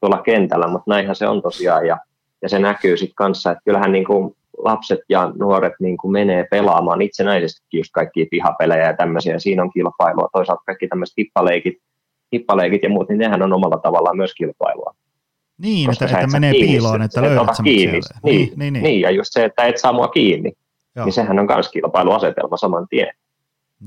tuolla 0.00 0.22
kentällä, 0.22 0.68
mutta 0.68 0.90
näinhän 0.90 1.16
se 1.16 1.28
on 1.28 1.42
tosiaan 1.42 1.86
ja, 1.86 1.98
ja 2.42 2.48
se 2.48 2.58
näkyy 2.58 2.96
sitten 2.96 3.14
kanssa, 3.14 3.50
että 3.50 3.62
kyllähän 3.64 3.92
niin 3.92 4.04
kuin 4.04 4.36
lapset 4.58 5.00
ja 5.08 5.32
nuoret 5.36 5.72
niin 5.80 5.96
kuin 5.96 6.12
menee 6.12 6.46
pelaamaan 6.50 7.02
itsenäisesti 7.02 7.66
just 7.72 7.90
kaikkia 7.92 8.26
pihapelejä 8.30 8.86
ja 8.86 8.96
tämmöisiä, 8.96 9.38
siinä 9.38 9.62
on 9.62 9.70
kilpailua. 9.72 10.28
Toisaalta 10.32 10.62
kaikki 10.66 10.88
tämmöiset 10.88 11.16
hippaleikit, 11.18 11.74
hippaleikit 12.32 12.82
ja 12.82 12.88
muut, 12.88 13.08
niin 13.08 13.18
nehän 13.18 13.42
on 13.42 13.52
omalla 13.52 13.78
tavallaan 13.78 14.16
myös 14.16 14.34
kilpailua. 14.34 14.94
Niin, 15.58 15.90
että, 15.90 16.04
että 16.04 16.26
menee 16.26 16.52
kiinni, 16.52 16.68
piiloon, 16.68 17.02
että 17.02 17.22
löydät 17.22 17.56
sen 17.56 17.64
kiinni. 17.64 18.00
Niin, 18.22 18.34
niin, 18.34 18.52
niin, 18.56 18.72
niin. 18.72 18.82
niin, 18.82 19.00
ja 19.00 19.10
just 19.10 19.32
se, 19.32 19.44
että 19.44 19.64
et 19.64 19.78
saa 19.78 19.92
mua 19.92 20.08
kiinni, 20.08 20.52
Joo. 20.96 21.04
niin 21.04 21.12
sehän 21.12 21.38
on 21.38 21.46
myös 21.54 21.70
kilpailuasetelma 21.70 22.56
saman 22.56 22.86
tien. 22.90 23.12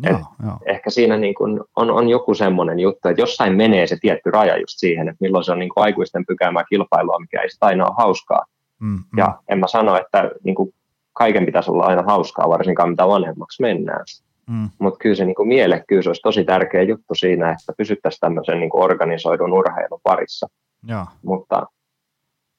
Joo, 0.03 0.19
joo. 0.43 0.57
Ehkä 0.65 0.89
siinä 0.89 1.17
niin 1.17 1.35
kun 1.35 1.65
on, 1.75 1.91
on 1.91 2.09
joku 2.09 2.33
semmoinen 2.33 2.79
juttu, 2.79 3.09
että 3.09 3.21
jossain 3.21 3.55
menee 3.55 3.87
se 3.87 3.97
tietty 4.01 4.31
raja 4.31 4.57
just 4.57 4.79
siihen, 4.79 5.07
että 5.07 5.17
milloin 5.21 5.43
se 5.43 5.51
on 5.51 5.59
niin 5.59 5.69
kuin 5.73 5.83
aikuisten 5.83 6.25
pykäämää 6.25 6.63
kilpailua, 6.69 7.19
mikä 7.19 7.41
ei 7.41 7.49
sitä 7.49 7.65
aina 7.65 7.85
ole 7.85 7.95
hauskaa. 7.97 8.45
Mm, 8.81 8.87
mm. 8.87 9.17
Ja 9.17 9.41
en 9.47 9.59
mä 9.59 9.67
sano, 9.67 9.97
että 9.97 10.31
niin 10.43 10.55
kuin 10.55 10.73
kaiken 11.13 11.45
pitäisi 11.45 11.71
olla 11.71 11.85
aina 11.85 12.01
hauskaa, 12.01 12.49
varsinkaan 12.49 12.89
mitä 12.89 13.07
vanhemmaksi 13.07 13.61
mennään. 13.61 14.05
Mm. 14.49 14.69
Mutta 14.79 14.97
kyllä 14.97 15.15
se 15.15 15.25
niin 15.25 15.35
kuin 15.35 15.47
mielekkyys 15.47 16.07
olisi 16.07 16.21
tosi 16.21 16.43
tärkeä 16.43 16.81
juttu 16.81 17.15
siinä, 17.15 17.51
että 17.51 17.73
pysyttäisiin 17.77 18.19
tämmöisen 18.19 18.59
niin 18.59 18.69
kuin 18.69 18.83
organisoidun 18.83 19.53
urheilun 19.53 19.99
parissa. 20.03 20.47
Ja. 20.87 21.05
Mutta, 21.23 21.67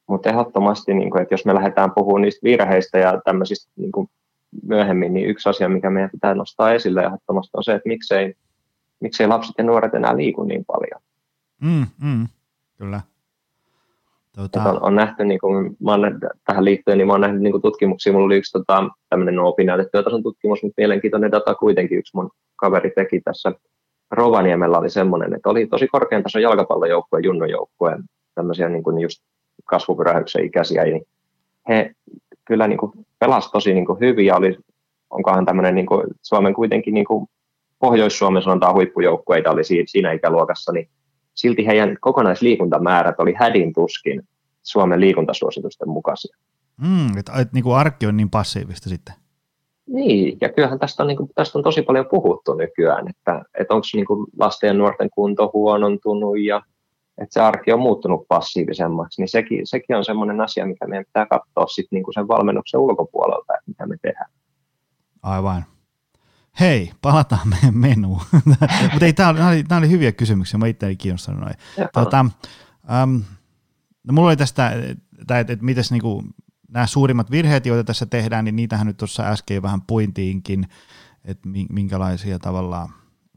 mutta 0.07 0.31
ehdottomasti, 0.31 0.95
niin 0.95 1.11
kuin, 1.11 1.23
että 1.23 1.35
jos 1.35 1.45
me 1.45 1.55
lähdetään 1.55 1.93
puhumaan 1.95 2.23
niistä 2.23 2.45
virheistä 2.45 2.99
ja 2.99 3.21
tämmöisistä 3.25 3.73
niin 3.77 3.93
kuin 3.93 4.09
myöhemmin, 4.63 5.15
niin 5.15 5.29
yksi 5.29 5.49
asia, 5.49 5.69
mikä 5.69 5.91
meidän 5.91 6.11
pitää 6.11 6.35
nostaa 6.35 6.73
esille 6.73 7.03
ehdottomasti 7.03 7.51
on 7.55 7.65
se, 7.65 7.75
että 7.75 7.89
miksei, 7.89 8.35
miksei 9.01 9.27
lapset 9.27 9.55
ja 9.59 9.65
nuoret 9.65 9.95
enää 9.95 10.17
liiku 10.17 10.45
niin 10.45 10.65
paljon. 10.65 11.03
Mm, 11.61 11.87
mm, 12.03 12.29
kyllä. 12.79 13.01
Tuota... 14.37 14.71
On, 14.71 14.83
on, 14.83 14.95
nähty, 14.95 15.25
niin 15.25 15.41
kuin, 15.41 15.77
mä 15.81 15.95
olen, 15.95 16.21
tähän 16.47 16.65
liittyen, 16.65 16.99
niin 16.99 17.07
mä 17.07 17.13
olen 17.13 17.21
nähnyt 17.21 17.43
niin 17.43 17.53
kuin 17.53 17.63
tutkimuksia, 17.63 18.13
mulla 18.13 18.27
oli 18.27 18.37
yksi 18.37 18.53
tota, 18.53 18.89
tämmöinen 19.09 19.39
opinnäytetyötason 19.39 20.23
tutkimus, 20.23 20.63
mutta 20.63 20.75
mielenkiintoinen 20.77 21.33
data 21.33 21.55
kuitenkin 21.55 21.99
yksi 21.99 22.17
mun 22.17 22.31
kaveri 22.57 22.91
teki 22.97 23.21
tässä. 23.21 23.53
Rovaniemellä 24.11 24.79
oli 24.79 24.91
semmoinen, 24.91 25.35
että 25.35 25.49
oli 25.49 25.67
tosi 25.67 25.89
korkean 25.89 26.23
tason 26.23 26.43
jalkapallojoukkue, 26.43 27.21
junnojoukkue, 27.21 27.99
tämmöisiä 28.35 28.69
niin 28.69 28.83
kuin 28.83 28.99
just 28.99 29.23
kasvupyrähyksen 29.65 30.45
ikäisiä, 30.45 30.85
niin 30.85 31.03
he 31.69 31.95
kyllä 32.45 32.69
niin 32.69 32.79
kuin 32.79 32.93
tosi 33.53 33.75
niin 33.75 33.87
kuin 33.87 34.01
hyvin 34.01 34.27
ja 34.27 34.37
oli, 34.37 34.59
onkohan 35.11 35.47
tämmöinen 35.47 35.75
niin 35.75 35.87
kuin 35.87 36.07
Suomen 36.23 36.55
kuitenkin 36.55 36.95
niin 36.95 37.07
kuin 37.07 37.27
Pohjois-Suomen 37.79 38.43
sanotaan 38.43 38.75
huippujoukkueita 38.75 39.51
oli 39.51 39.63
siinä 39.87 40.13
ikäluokassa, 40.13 40.73
niin 40.73 40.89
silti 41.35 41.67
heidän 41.67 41.97
kokonaisliikuntamäärät 42.01 43.21
oli 43.21 43.35
hädin 43.37 43.73
tuskin 43.73 44.23
Suomen 44.63 45.01
liikuntasuositusten 45.01 45.89
mukaisia. 45.89 46.37
Mm, 46.77 47.19
että 47.19 47.33
et, 47.39 47.53
niin 47.53 47.65
kuin 47.65 47.77
arkki 47.77 48.07
on 48.07 48.17
niin 48.17 48.31
passiivista 48.31 48.89
sitten. 48.89 49.15
Niin, 49.87 50.39
ja 50.41 50.49
kyllähän 50.49 50.79
tästä 50.79 51.03
on, 51.03 51.07
niin 51.07 51.17
kuin, 51.17 51.31
tästä 51.35 51.59
on 51.59 51.65
tosi 51.65 51.83
paljon 51.83 52.07
puhuttu 52.11 52.55
nykyään, 52.55 53.09
että, 53.09 53.43
että 53.59 53.75
onko 53.75 53.87
niin 53.95 54.07
kuin 54.07 54.27
lasten 54.39 54.69
ja 54.69 54.75
nuorten 54.75 55.11
kunto 55.11 55.51
huonontunut 55.55 56.41
ja 56.41 56.63
että 57.19 57.33
se 57.33 57.41
arki 57.41 57.73
on 57.73 57.81
muuttunut 57.81 58.29
passiivisemmaksi, 58.29 59.23
niin 59.23 59.29
sekin, 59.29 59.67
sekin 59.67 59.97
on 59.97 60.05
semmoinen 60.05 60.41
asia, 60.41 60.67
mikä 60.67 60.87
meidän 60.87 61.05
pitää 61.05 61.27
katsoa 61.27 61.67
sit 61.67 61.87
niin 61.91 62.05
kuin 62.05 62.15
sen 62.15 62.29
valmennuksen 62.29 62.81
ulkopuolelta, 62.81 63.55
että 63.55 63.65
mitä 63.67 63.87
me 63.87 63.97
tehdään. 64.03 64.31
Aivan. 65.23 65.65
Hei, 66.61 66.93
palataan 67.03 67.49
meidän 67.49 67.77
menuun. 67.77 68.23
Mutta 68.93 69.07
ei, 69.07 69.13
tämä 69.13 69.29
oli, 69.29 69.65
oli 69.79 69.91
hyviä 69.91 70.13
kysymyksiä, 70.13 70.59
mä 70.59 70.67
itse 70.67 70.95
kiinnostanut 70.95 71.41
noin. 71.41 71.55
Tota, 71.93 72.21
um, 73.05 73.23
no 74.05 74.13
mulla 74.13 74.29
oli 74.29 74.37
tästä, 74.37 74.71
että, 74.71 75.39
että, 75.39 75.53
että 75.53 75.65
mites 75.65 75.91
niinku, 75.91 76.25
nämä 76.69 76.87
suurimmat 76.87 77.31
virheet, 77.31 77.67
joita 77.67 77.85
tässä 77.85 78.07
tehdään, 78.07 78.45
niin 78.45 78.57
niitähän 78.57 78.87
nyt 78.87 78.97
tuossa 78.97 79.23
äsken 79.23 79.63
vähän 79.63 79.83
puintiinkin, 79.83 80.67
että 81.25 81.49
minkälaisia 81.71 82.39
tavallaan 82.39 82.89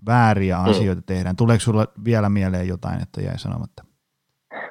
vääriä 0.06 0.58
mm. 0.58 0.66
asioita 0.66 1.02
mm. 1.02 1.06
tehdään. 1.06 1.36
Tuleeko 1.36 1.60
sinulla 1.60 1.88
vielä 2.06 2.30
mieleen 2.30 2.68
jotain, 2.68 3.02
että 3.02 3.22
jäi 3.22 3.40
sanomatta? 3.40 3.86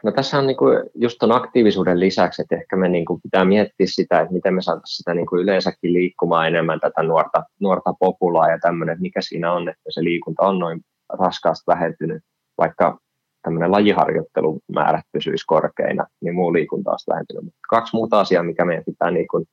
No 0.04 0.12
tässä 0.12 0.38
on 0.38 0.46
niinku 0.46 0.64
just 0.94 1.16
tuon 1.18 1.32
aktiivisuuden 1.32 2.00
lisäksi, 2.00 2.42
että 2.42 2.56
ehkä 2.56 2.76
me 2.76 2.88
niinku 2.88 3.20
pitää 3.22 3.44
miettiä 3.44 3.86
sitä, 3.90 4.20
että 4.20 4.32
miten 4.32 4.54
me 4.54 4.62
saataisiin 4.62 4.96
sitä 4.96 5.14
niinku 5.14 5.36
yleensäkin 5.36 5.92
liikkumaan 5.92 6.48
enemmän 6.48 6.80
tätä 6.80 7.02
nuorta, 7.02 7.42
nuorta 7.60 7.94
populaa 7.98 8.50
ja 8.50 8.58
tämmöinen, 8.58 8.96
mikä 9.00 9.20
siinä 9.20 9.52
on, 9.52 9.68
että 9.68 9.90
se 9.90 10.04
liikunta 10.04 10.42
on 10.42 10.58
noin 10.58 10.80
raskaasti 11.08 11.64
vähentynyt, 11.66 12.22
vaikka 12.58 12.98
tämmöinen 13.42 13.72
lajiharjoittelumäärä 13.72 15.02
pysyisi 15.12 15.44
korkeina, 15.46 16.06
niin 16.20 16.34
muu 16.34 16.52
liikunta 16.52 16.90
olisi 16.90 17.10
vähentynyt. 17.10 17.44
Mutta 17.44 17.58
kaksi 17.68 17.96
muuta 17.96 18.20
asiaa, 18.20 18.42
mikä 18.42 18.64
meidän 18.64 18.84
pitää 18.84 19.10
niinku 19.10 19.44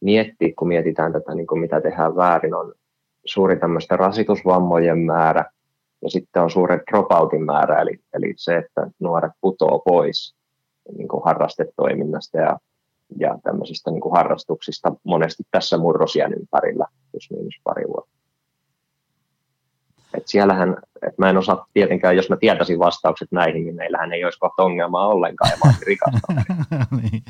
miettiä, 0.00 0.52
kun 0.58 0.68
mietitään 0.68 1.12
tätä, 1.12 1.34
niinku 1.34 1.56
mitä 1.56 1.80
tehdään 1.80 2.16
väärin, 2.16 2.54
on 2.54 2.72
suuri 3.24 3.56
tämmöisten 3.56 3.98
rasitusvammojen 3.98 4.98
määrä 4.98 5.44
ja 6.02 6.10
sitten 6.10 6.42
on 6.42 6.50
suuri 6.50 6.78
dropoutin 6.90 7.44
määrä, 7.44 7.80
eli, 7.80 8.00
eli 8.12 8.34
se, 8.36 8.56
että 8.56 8.86
nuoret 9.00 9.32
putoo 9.40 9.78
pois 9.78 10.34
niin 10.96 11.08
kuin 11.08 11.24
harrastetoiminnasta 11.24 12.38
ja, 12.38 12.58
ja 13.18 13.38
tämmöisistä 13.42 13.90
niin 13.90 14.00
kuin 14.00 14.16
harrastuksista 14.16 14.92
monesti 15.04 15.42
tässä 15.50 15.78
murrosien 15.78 16.32
ympärillä, 16.32 16.86
jos 17.14 17.30
miinus 17.30 17.60
pari 17.64 17.84
vuotta. 17.88 18.20
Et 20.14 20.28
siellähän, 20.28 20.76
et 21.06 21.18
mä 21.18 21.30
en 21.30 21.38
osaa 21.38 21.66
tietenkään, 21.72 22.16
jos 22.16 22.30
mä 22.30 22.36
tietäisin 22.36 22.78
vastaukset 22.78 23.32
näihin, 23.32 23.64
niin 23.64 23.76
meillähän 23.76 24.12
ei 24.12 24.24
olisi 24.24 24.38
kohta 24.38 24.62
ongelmaa 24.62 25.06
ollenkaan 25.06 25.50
ja 25.50 25.56
mä 25.64 25.74
rikasta. 25.86 26.32
niin. 27.02 27.22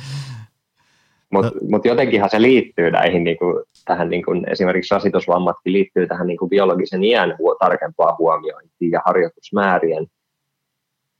Mutta 1.30 1.50
no. 1.54 1.60
mut 1.70 1.84
jotenkinhan 1.84 2.30
se 2.30 2.42
liittyy 2.42 2.90
näihin, 2.90 3.24
niin 3.24 3.38
kuin, 3.38 3.64
tähän 3.84 4.10
niin 4.10 4.24
kuin, 4.24 4.50
esimerkiksi 4.50 4.94
rasitusvammatkin 4.94 5.72
liittyy 5.72 6.06
tähän 6.06 6.26
niin 6.26 6.38
kuin 6.38 6.48
biologisen 6.48 7.04
iän 7.04 7.36
tarkempaan 7.58 8.16
huomiointiin 8.18 8.90
ja 8.90 9.02
harjoitusmäärien 9.06 10.06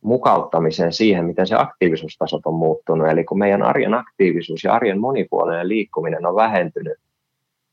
mukauttamiseen 0.02 0.92
siihen, 0.92 1.24
miten 1.24 1.46
se 1.46 1.54
aktiivisuustasot 1.54 2.46
on 2.46 2.54
muuttunut. 2.54 3.08
Eli 3.08 3.24
kun 3.24 3.38
meidän 3.38 3.62
arjen 3.62 3.94
aktiivisuus 3.94 4.64
ja 4.64 4.72
arjen 4.72 5.00
monipuolinen 5.00 5.68
liikkuminen 5.68 6.26
on 6.26 6.34
vähentynyt, 6.34 6.98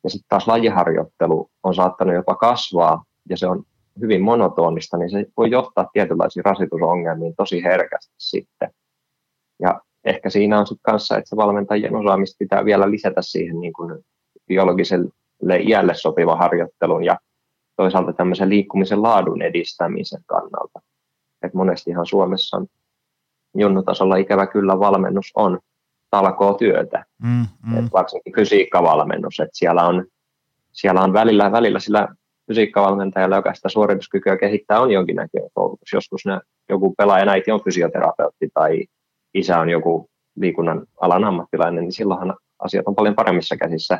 ja 0.03 0.09
sitten 0.09 0.29
taas 0.29 0.47
lajiharjoittelu 0.47 1.49
on 1.63 1.75
saattanut 1.75 2.15
jopa 2.15 2.35
kasvaa, 2.35 3.03
ja 3.29 3.37
se 3.37 3.47
on 3.47 3.63
hyvin 4.01 4.21
monotonista, 4.21 4.97
niin 4.97 5.09
se 5.09 5.25
voi 5.37 5.51
johtaa 5.51 5.89
tietynlaisiin 5.93 6.45
rasitusongelmiin 6.45 7.35
tosi 7.35 7.63
herkästi 7.63 8.13
sitten. 8.17 8.69
Ja 9.61 9.81
ehkä 10.07 10.29
siinä 10.29 10.59
on 10.59 10.67
sitten 10.67 10.91
kanssa, 10.91 11.17
että 11.17 11.29
se 11.29 11.35
valmentajien 11.35 11.95
osaamista 11.95 12.35
pitää 12.39 12.65
vielä 12.65 12.91
lisätä 12.91 13.21
siihen 13.21 13.59
niin 13.59 13.73
kuin 13.73 14.05
biologiselle 14.47 15.59
iälle 15.59 15.93
sopiva 15.93 16.35
harjoittelun 16.35 17.03
ja 17.03 17.17
toisaalta 17.75 18.13
tämmöisen 18.13 18.49
liikkumisen 18.49 19.03
laadun 19.03 19.41
edistämisen 19.41 20.21
kannalta. 20.25 20.79
Et 21.43 21.53
monestihan 21.53 22.05
Suomessa 22.05 22.57
on 22.57 22.67
junnutasolla 23.57 24.15
ikävä 24.15 24.47
kyllä 24.47 24.79
valmennus 24.79 25.31
on 25.35 25.59
talkoo 26.09 26.53
työtä, 26.53 27.05
mm, 27.23 27.45
mm. 27.65 27.77
Et 27.79 27.93
varsinkin 27.93 28.35
fysiikkavalmennus, 28.35 29.39
että 29.39 29.57
siellä 29.57 29.87
on, 29.87 30.05
siellä 30.73 31.01
on 31.01 31.13
välillä, 31.13 31.51
välillä 31.51 31.79
sillä 31.79 32.07
fysiikkavalmentajalla, 32.47 33.35
joka 33.35 33.53
sitä 33.53 33.69
suorituskykyä 33.69 34.37
kehittää, 34.37 34.79
on 34.79 34.91
jonkinnäköinen 34.91 35.49
koulutus. 35.53 35.93
Joskus 35.93 36.25
ne, 36.25 36.39
joku 36.69 36.93
pelaaja 36.97 37.31
äiti 37.31 37.51
on 37.51 37.63
fysioterapeutti 37.63 38.49
tai 38.53 38.85
isä 39.39 39.59
on 39.59 39.69
joku 39.69 40.09
liikunnan 40.35 40.85
alan 41.01 41.23
ammattilainen, 41.23 41.83
niin 41.83 41.91
silloinhan 41.91 42.35
asiat 42.59 42.87
on 42.87 42.95
paljon 42.95 43.15
paremmissa 43.15 43.57
käsissä 43.57 43.99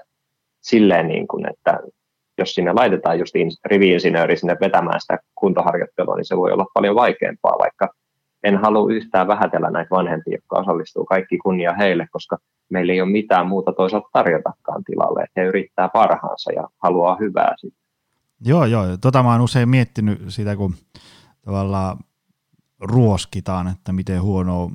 silleen, 0.61 1.07
niin 1.07 1.27
kuin, 1.27 1.49
että 1.49 1.79
jos 2.37 2.53
sinne 2.53 2.73
laitetaan 2.73 3.19
just 3.19 3.33
rivi-insinööri 3.65 4.37
sinne 4.37 4.57
vetämään 4.61 5.01
sitä 5.01 5.19
kuntoharjoittelua, 5.35 6.15
niin 6.15 6.25
se 6.25 6.37
voi 6.37 6.51
olla 6.51 6.65
paljon 6.73 6.95
vaikeampaa, 6.95 7.55
vaikka 7.59 7.89
en 8.43 8.57
halua 8.57 8.91
yhtään 8.91 9.27
vähätellä 9.27 9.69
näitä 9.69 9.89
vanhempia, 9.89 10.37
jotka 10.37 10.59
osallistuu 10.59 11.05
kaikki 11.05 11.37
kunnia 11.37 11.73
heille, 11.73 12.07
koska 12.11 12.37
meillä 12.69 12.93
ei 12.93 13.01
ole 13.01 13.09
mitään 13.09 13.47
muuta 13.47 13.73
toisaalta 13.73 14.09
tarjotakaan 14.13 14.83
tilalle, 14.83 15.23
että 15.23 15.41
he 15.41 15.47
yrittää 15.47 15.89
parhaansa 15.93 16.51
ja 16.51 16.67
haluaa 16.83 17.17
hyvää 17.19 17.53
siitä. 17.57 17.77
Joo, 18.45 18.65
joo. 18.65 18.83
Tota 19.01 19.23
mä 19.23 19.31
oon 19.31 19.41
usein 19.41 19.69
miettinyt 19.69 20.21
sitä, 20.27 20.55
kun 20.55 20.73
tavallaan 21.45 21.97
ruoskitaan, 22.79 23.67
että 23.67 23.93
miten 23.93 24.21
huonoa 24.21 24.71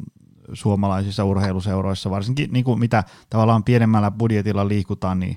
suomalaisissa 0.53 1.25
urheiluseuroissa, 1.25 2.11
varsinkin 2.11 2.53
niin 2.53 2.65
kuin 2.65 2.79
mitä 2.79 3.05
tavallaan 3.31 3.65
pienemmällä 3.65 4.11
budjetilla 4.11 4.69
liikutaan, 4.69 5.21
niin 5.21 5.37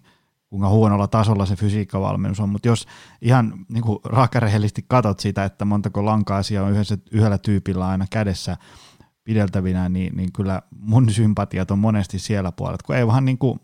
kuinka 0.50 0.70
huonolla 0.70 1.08
tasolla 1.08 1.46
se 1.46 1.56
fysiikkavalmennus 1.56 2.40
on, 2.40 2.50
mutta 2.50 2.68
jos 2.68 2.88
ihan 3.22 3.66
niin 3.70 3.84
kuin 3.84 4.00
raakarehellisesti 4.04 4.86
katot 4.88 5.20
sitä, 5.20 5.44
että 5.44 5.66
montako 5.66 6.06
lanka-asiaa 6.06 6.66
on 6.66 6.72
yhdessä, 6.72 6.98
yhdellä 7.12 7.38
tyypillä 7.38 7.88
aina 7.88 8.06
kädessä 8.10 8.58
pideltävinä, 9.24 9.90
niin, 9.90 10.16
niin 10.16 10.32
kyllä 10.34 10.62
mun 10.80 11.10
sympatiat 11.10 11.72
on 11.72 11.80
monesti 11.80 12.20
siellä 12.20 12.52
puolella, 12.52 12.78
kun 12.86 12.96
ei 12.96 13.08
vaan 13.08 13.26
niin 13.26 13.38
kuin, 13.38 13.60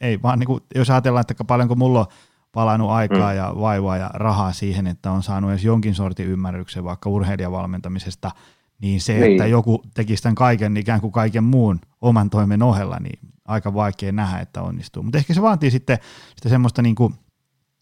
ei 0.00 0.22
vaan 0.22 0.38
niin 0.38 0.46
kuin, 0.46 0.60
jos 0.74 0.90
ajatellaan, 0.90 1.24
että 1.30 1.44
paljonko 1.44 1.74
mulla 1.74 2.00
on 2.00 2.06
palannut 2.52 2.90
aikaa 2.90 3.30
mm. 3.30 3.36
ja 3.36 3.52
vaivaa 3.60 3.96
ja 3.96 4.10
rahaa 4.14 4.52
siihen, 4.52 4.86
että 4.86 5.10
on 5.10 5.22
saanut 5.22 5.50
edes 5.50 5.64
jonkin 5.64 5.94
sortin 5.94 6.26
ymmärryksen 6.26 6.84
vaikka 6.84 7.10
urheilijavalmentamisesta, 7.10 8.30
niin 8.82 9.00
se, 9.00 9.12
niin. 9.12 9.32
että 9.32 9.46
joku 9.46 9.82
tekisi 9.94 10.22
tämän 10.22 10.34
kaiken 10.34 10.76
ikään 10.76 11.00
kuin 11.00 11.12
kaiken 11.12 11.44
muun 11.44 11.80
oman 12.00 12.30
toimen 12.30 12.62
ohella, 12.62 12.98
niin 13.00 13.18
aika 13.44 13.74
vaikea 13.74 14.12
nähdä, 14.12 14.38
että 14.38 14.62
onnistuu. 14.62 15.02
Mutta 15.02 15.18
ehkä 15.18 15.34
se 15.34 15.42
vaatii 15.42 15.70
sitten, 15.70 15.98
sitten 16.28 16.50
semmoista 16.50 16.82
niin 16.82 16.94
kuin 16.94 17.14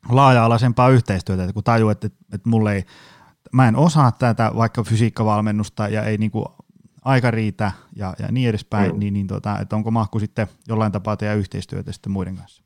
laaja-alaisempaa 0.09 0.89
yhteistyötä, 0.89 1.43
että 1.43 1.53
kun 1.53 1.65
tajuu, 1.65 1.91
että, 1.91 2.07
että, 2.07 2.19
että 2.33 2.49
mulle 2.49 2.75
ei, 2.75 2.85
mä 3.53 3.69
en 3.69 3.77
osaa 3.77 4.13
tätä 4.13 4.53
vaikka 4.57 4.83
fysiikkavalmennusta 4.83 5.89
ja 5.89 6.05
ei 6.05 6.19
niin 6.19 6.31
kuin 6.31 6.45
aika 7.05 7.31
riitä 7.31 7.73
ja, 7.97 8.15
ja 8.19 8.29
niin 8.33 8.49
edespäin, 8.49 8.93
mm. 8.93 8.99
niin, 8.99 9.15
niin 9.15 9.27
tota, 9.27 9.59
että 9.59 9.77
onko 9.77 9.91
mahku 9.91 10.21
sitten 10.21 10.47
jollain 10.69 10.93
tapaa 10.93 11.17
tehdä 11.17 11.35
yhteistyötä 11.35 11.93
sitten 11.93 12.13
muiden 12.13 12.37
kanssa? 12.37 12.63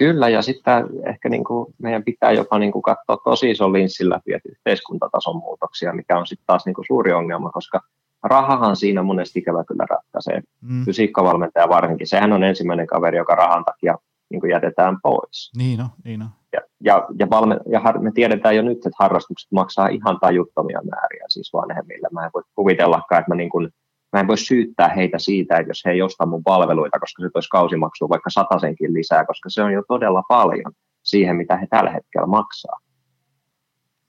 Kyllä, 0.00 0.28
ja 0.28 0.42
sitten 0.42 0.86
ehkä 1.06 1.28
niin 1.28 1.44
kuin 1.44 1.74
meidän 1.78 2.04
pitää 2.04 2.32
jopa 2.32 2.58
niin 2.58 2.72
kuin 2.72 2.82
katsoa 2.82 3.16
tosi 3.24 3.50
iso 3.50 3.72
linssin 3.72 4.10
läpi 4.10 4.32
että 4.32 4.48
yhteiskuntatason 4.48 5.36
muutoksia, 5.36 5.92
mikä 5.92 6.18
on 6.18 6.26
sitten 6.26 6.46
taas 6.46 6.66
niin 6.66 6.74
kuin 6.74 6.84
suuri 6.86 7.12
ongelma, 7.12 7.50
koska 7.50 7.80
rahahan 8.22 8.76
siinä 8.76 9.02
monesti 9.02 9.38
ikävä 9.38 9.64
kyllä 9.64 9.86
ratkaisee. 9.90 10.42
Mm. 10.60 10.84
Fysiikkavalmentaja 10.84 11.68
varsinkin, 11.68 12.06
sehän 12.06 12.32
on 12.32 12.44
ensimmäinen 12.44 12.86
kaveri, 12.86 13.18
joka 13.18 13.34
rahan 13.34 13.64
takia 13.64 13.98
niin 14.30 14.40
kuin 14.40 14.50
jätetään 14.50 14.98
pois. 15.02 15.52
Niin 15.56 15.80
on, 15.80 15.88
niin 16.04 16.22
on. 16.22 16.28
Ja, 16.52 16.60
ja, 16.80 17.06
ja, 17.18 17.30
valme, 17.30 17.58
ja 17.66 17.80
har, 17.80 17.98
me 17.98 18.12
tiedetään 18.14 18.56
jo 18.56 18.62
nyt, 18.62 18.78
että 18.78 18.96
harrastukset 18.98 19.52
maksaa 19.52 19.88
ihan 19.88 20.18
tajuttomia 20.20 20.80
määriä 20.90 21.24
siis 21.28 21.52
vanhemmille. 21.52 22.08
Mä 22.12 22.24
en 22.24 22.30
voi 22.34 22.42
kuvitellakaan, 22.54 23.20
että 23.20 23.30
mä, 23.30 23.34
niin 23.34 23.50
kuin, 23.50 23.68
mä 24.12 24.20
en 24.20 24.28
voi 24.28 24.38
syyttää 24.38 24.88
heitä 24.88 25.18
siitä, 25.18 25.56
että 25.56 25.70
jos 25.70 25.82
he 25.84 25.90
ei 25.90 26.02
osta 26.02 26.26
mun 26.26 26.44
palveluita, 26.44 27.00
koska 27.00 27.22
se 27.22 27.30
toisi 27.32 27.48
kausimaksua 27.48 28.08
vaikka 28.08 28.30
satasenkin 28.30 28.94
lisää, 28.94 29.24
koska 29.24 29.50
se 29.50 29.62
on 29.62 29.72
jo 29.72 29.82
todella 29.88 30.22
paljon 30.28 30.72
siihen, 31.02 31.36
mitä 31.36 31.56
he 31.56 31.66
tällä 31.70 31.90
hetkellä 31.90 32.26
maksaa. 32.26 32.78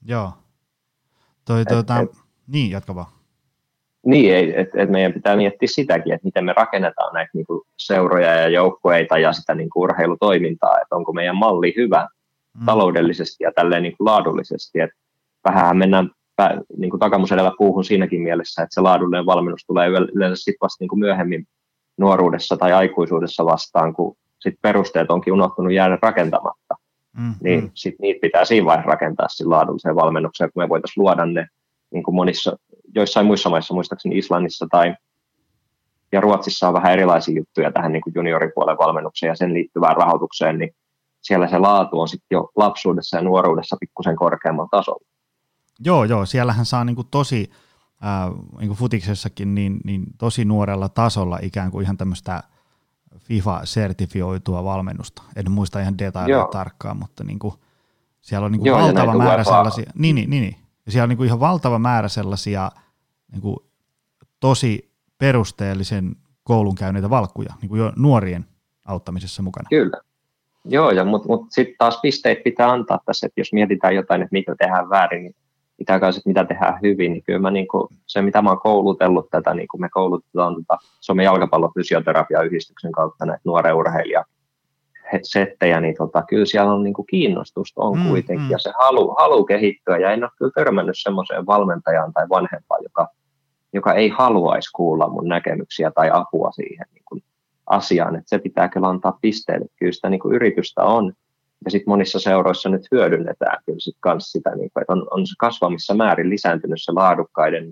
Joo. 0.05 0.33
Toi, 1.45 1.65
tuota, 1.65 1.99
et, 1.99 2.09
niin, 2.47 2.71
jatka 2.71 2.95
vaan. 2.95 3.07
Niin, 4.05 4.53
että 4.55 4.81
et 4.81 4.89
meidän 4.89 5.13
pitää 5.13 5.35
miettiä 5.35 5.67
sitäkin, 5.71 6.13
että 6.13 6.25
miten 6.25 6.45
me 6.45 6.53
rakennetaan 6.53 7.13
näitä 7.13 7.31
niin 7.33 7.45
kuin 7.45 7.61
seuroja 7.77 8.35
ja 8.35 8.47
joukkueita 8.47 9.17
ja 9.17 9.33
sitä 9.33 9.55
niin 9.55 9.69
kuin 9.69 9.83
urheilutoimintaa, 9.83 10.81
että 10.81 10.95
onko 10.95 11.13
meidän 11.13 11.37
malli 11.37 11.73
hyvä 11.77 12.07
mm. 12.59 12.65
taloudellisesti 12.65 13.43
ja 13.43 13.51
tälleen 13.55 13.83
niin 13.83 13.97
kuin 13.97 14.05
laadullisesti. 14.05 14.79
Että 14.79 14.95
vähän 15.45 15.77
mennään 15.77 16.09
niin 16.77 16.89
kuin 16.89 16.99
takamus 16.99 17.31
edellä 17.31 17.51
puuhun 17.57 17.85
siinäkin 17.85 18.21
mielessä, 18.21 18.61
että 18.61 18.73
se 18.73 18.81
laadullinen 18.81 19.25
valmennus 19.25 19.65
tulee 19.67 19.89
yleensä 19.89 20.43
sit 20.43 20.55
vasta 20.61 20.83
niin 20.83 20.89
kuin 20.89 20.99
myöhemmin 20.99 21.47
nuoruudessa 21.97 22.57
tai 22.57 22.73
aikuisuudessa 22.73 23.45
vastaan, 23.45 23.93
kun 23.93 24.17
sit 24.39 24.55
perusteet 24.61 25.11
onkin 25.11 25.33
unohtunut 25.33 25.73
jäädä 25.73 25.97
rakentamatta. 26.01 26.75
Mm, 27.17 27.35
niin 27.43 27.71
sit 27.73 27.95
niitä 27.99 28.21
pitää 28.21 28.45
siinä 28.45 28.65
vaiheessa 28.65 28.91
rakentaa 28.91 29.27
laadulliseen 29.45 29.95
valmennukseen, 29.95 30.49
kun 30.53 30.63
me 30.63 30.69
voitaisiin 30.69 31.01
luoda 31.01 31.25
ne 31.25 31.47
niin 31.91 32.03
kuin 32.03 32.15
monissa, 32.15 32.57
joissain 32.95 33.25
muissa 33.25 33.49
maissa, 33.49 33.73
muistaakseni 33.73 34.17
Islannissa 34.17 34.67
tai 34.71 34.95
ja 36.11 36.21
Ruotsissa 36.21 36.67
on 36.67 36.73
vähän 36.73 36.91
erilaisia 36.93 37.35
juttuja 37.35 37.71
tähän 37.71 37.91
niin 37.91 38.01
kuin 38.01 38.13
junioripuolen 38.15 38.77
valmennukseen 38.77 39.27
ja 39.27 39.35
sen 39.35 39.53
liittyvään 39.53 39.97
rahoitukseen, 39.97 40.57
niin 40.57 40.75
siellä 41.21 41.47
se 41.47 41.57
laatu 41.57 41.99
on 41.99 42.07
sitten 42.07 42.35
jo 42.35 42.49
lapsuudessa 42.55 43.17
ja 43.17 43.23
nuoruudessa 43.23 43.77
pikkusen 43.79 44.15
korkeammalla 44.15 44.69
tasolla. 44.71 45.05
Joo, 45.85 46.03
joo, 46.03 46.25
siellähän 46.25 46.65
saa 46.65 46.85
niin 46.85 46.95
kuin 46.95 47.07
tosi, 47.11 47.51
äh, 48.03 48.29
niin 48.59 48.67
kuin 48.67 48.77
futiksessakin, 48.77 49.55
niin, 49.55 49.79
niin 49.83 50.03
tosi 50.17 50.45
nuorella 50.45 50.89
tasolla 50.89 51.39
ikään 51.41 51.71
kuin 51.71 51.83
ihan 51.83 51.97
tämmöistä 51.97 52.43
FIFA-sertifioitua 53.17 54.63
valmennusta. 54.63 55.23
En 55.35 55.51
muista 55.51 55.79
ihan 55.79 55.97
detaileja 55.97 56.47
tarkkaan, 56.51 56.97
mutta 56.97 57.23
niin 57.23 57.39
kuin, 57.39 57.53
siellä 58.21 58.45
on 58.45 58.51
niin 58.51 58.59
kuin 58.59 58.67
joo, 58.67 58.79
valtava 58.79 59.17
määrä 59.17 59.43
sellaisia. 59.43 59.91
Niin, 59.95 60.15
niin, 60.15 60.29
niin, 60.29 60.41
niin. 60.41 60.55
Ja 60.85 60.91
siellä 60.91 61.03
on 61.03 61.09
niin 61.09 61.17
kuin 61.17 61.27
ihan 61.27 61.39
valtava 61.39 61.79
määrä 61.79 62.07
sellaisia 62.07 62.71
niin 63.31 63.41
kuin 63.41 63.57
tosi 64.39 64.91
perusteellisen 65.17 66.15
koulun 66.43 66.75
käyneitä 66.75 67.09
valkkuja, 67.09 67.53
niin 67.61 67.69
kuin 67.69 67.79
jo 67.79 67.93
nuorien 67.95 68.45
auttamisessa 68.85 69.43
mukana. 69.43 69.67
Kyllä. 69.69 70.01
Joo, 70.65 70.91
ja 70.91 71.05
mutta 71.05 71.27
mut, 71.27 71.41
mut 71.41 71.51
sitten 71.51 71.75
taas 71.77 71.99
pisteet 72.01 72.43
pitää 72.43 72.71
antaa 72.71 72.99
tässä, 73.05 73.27
että 73.27 73.41
jos 73.41 73.53
mietitään 73.53 73.95
jotain, 73.95 74.21
että 74.21 74.33
mitä 74.33 74.55
tehdään 74.55 74.89
väärin, 74.89 75.23
niin 75.23 75.35
pitää 75.81 75.99
kanssa, 75.99 76.19
että 76.19 76.29
mitä 76.29 76.45
tehdään 76.45 76.79
hyvin, 76.81 77.13
niin 77.13 77.23
kyllä 77.23 77.39
mä 77.39 77.51
niin 77.51 77.67
kuin, 77.67 77.87
se, 78.07 78.21
mitä 78.21 78.41
mä 78.41 78.49
oon 78.49 78.59
koulutellut 78.59 79.29
tätä, 79.29 79.53
niin 79.53 79.67
kuin 79.67 79.81
me 79.81 79.89
koulutetaan 79.89 80.55
tota, 80.55 80.77
Suomen 80.99 81.23
jalkapallofysioterapiayhdistyksen 81.25 82.91
kautta 82.91 83.25
näitä 83.25 83.41
nuoren 83.45 83.75
urheilija 83.75 84.25
settejä, 85.23 85.81
niin 85.81 85.95
tota, 85.97 86.23
kyllä 86.29 86.45
siellä 86.45 86.73
on 86.73 86.83
niin 86.83 86.93
kuin 86.93 87.05
kiinnostusta 87.05 87.81
on 87.81 87.97
mm, 87.97 88.07
kuitenkin, 88.07 88.45
mm. 88.45 88.51
ja 88.51 88.59
se 88.59 88.71
halu, 88.79 89.15
halu 89.19 89.45
kehittyä, 89.45 89.97
ja 89.97 90.11
en 90.11 90.23
ole 90.23 90.31
kyllä 90.37 90.51
törmännyt 90.55 90.95
semmoiseen 90.97 91.45
valmentajaan 91.45 92.13
tai 92.13 92.29
vanhempaan, 92.29 92.83
joka, 92.83 93.07
joka 93.73 93.93
ei 93.93 94.09
haluaisi 94.09 94.69
kuulla 94.75 95.09
mun 95.09 95.27
näkemyksiä 95.27 95.91
tai 95.91 96.09
apua 96.13 96.51
siihen 96.51 96.87
niin 96.93 97.03
kuin 97.05 97.23
asiaan, 97.65 98.15
että 98.15 98.29
se 98.29 98.39
pitää 98.39 98.69
kyllä 98.69 98.87
antaa 98.87 99.17
pisteelle, 99.21 99.65
kyllä 99.79 99.91
sitä 99.91 100.09
niin 100.09 100.19
kuin 100.19 100.35
yritystä 100.35 100.83
on, 100.83 101.13
ja 101.65 101.71
sitten 101.71 101.91
monissa 101.91 102.19
seuroissa 102.19 102.69
nyt 102.69 102.87
hyödynnetään 102.91 103.57
kyllä 103.65 103.79
sit 103.79 103.97
kans 103.99 104.31
sitä, 104.31 104.55
niin 104.55 104.65
että 104.65 104.93
on, 104.93 105.07
on 105.11 105.23
kasvamissa 105.39 105.93
määrin 105.93 106.29
lisääntynyt 106.29 106.79
se 106.81 106.91
laadukkaiden 106.91 107.63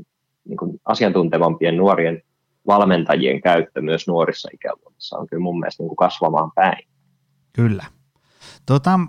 niin 0.47 0.57
kuin 0.57 0.81
asiantuntevampien 0.85 1.77
nuorien 1.77 2.21
valmentajien 2.67 3.41
käyttö 3.41 3.81
myös 3.81 4.07
nuorissa 4.07 4.49
ikäluokissa 4.53 5.17
on 5.17 5.27
kyllä 5.27 5.43
mun 5.43 5.59
mielestä 5.59 5.83
niin 5.83 5.89
kuin 5.89 5.97
kasvamaan 5.97 6.51
päin. 6.55 6.87
Kyllä. 7.53 7.85
Tota, 8.65 8.99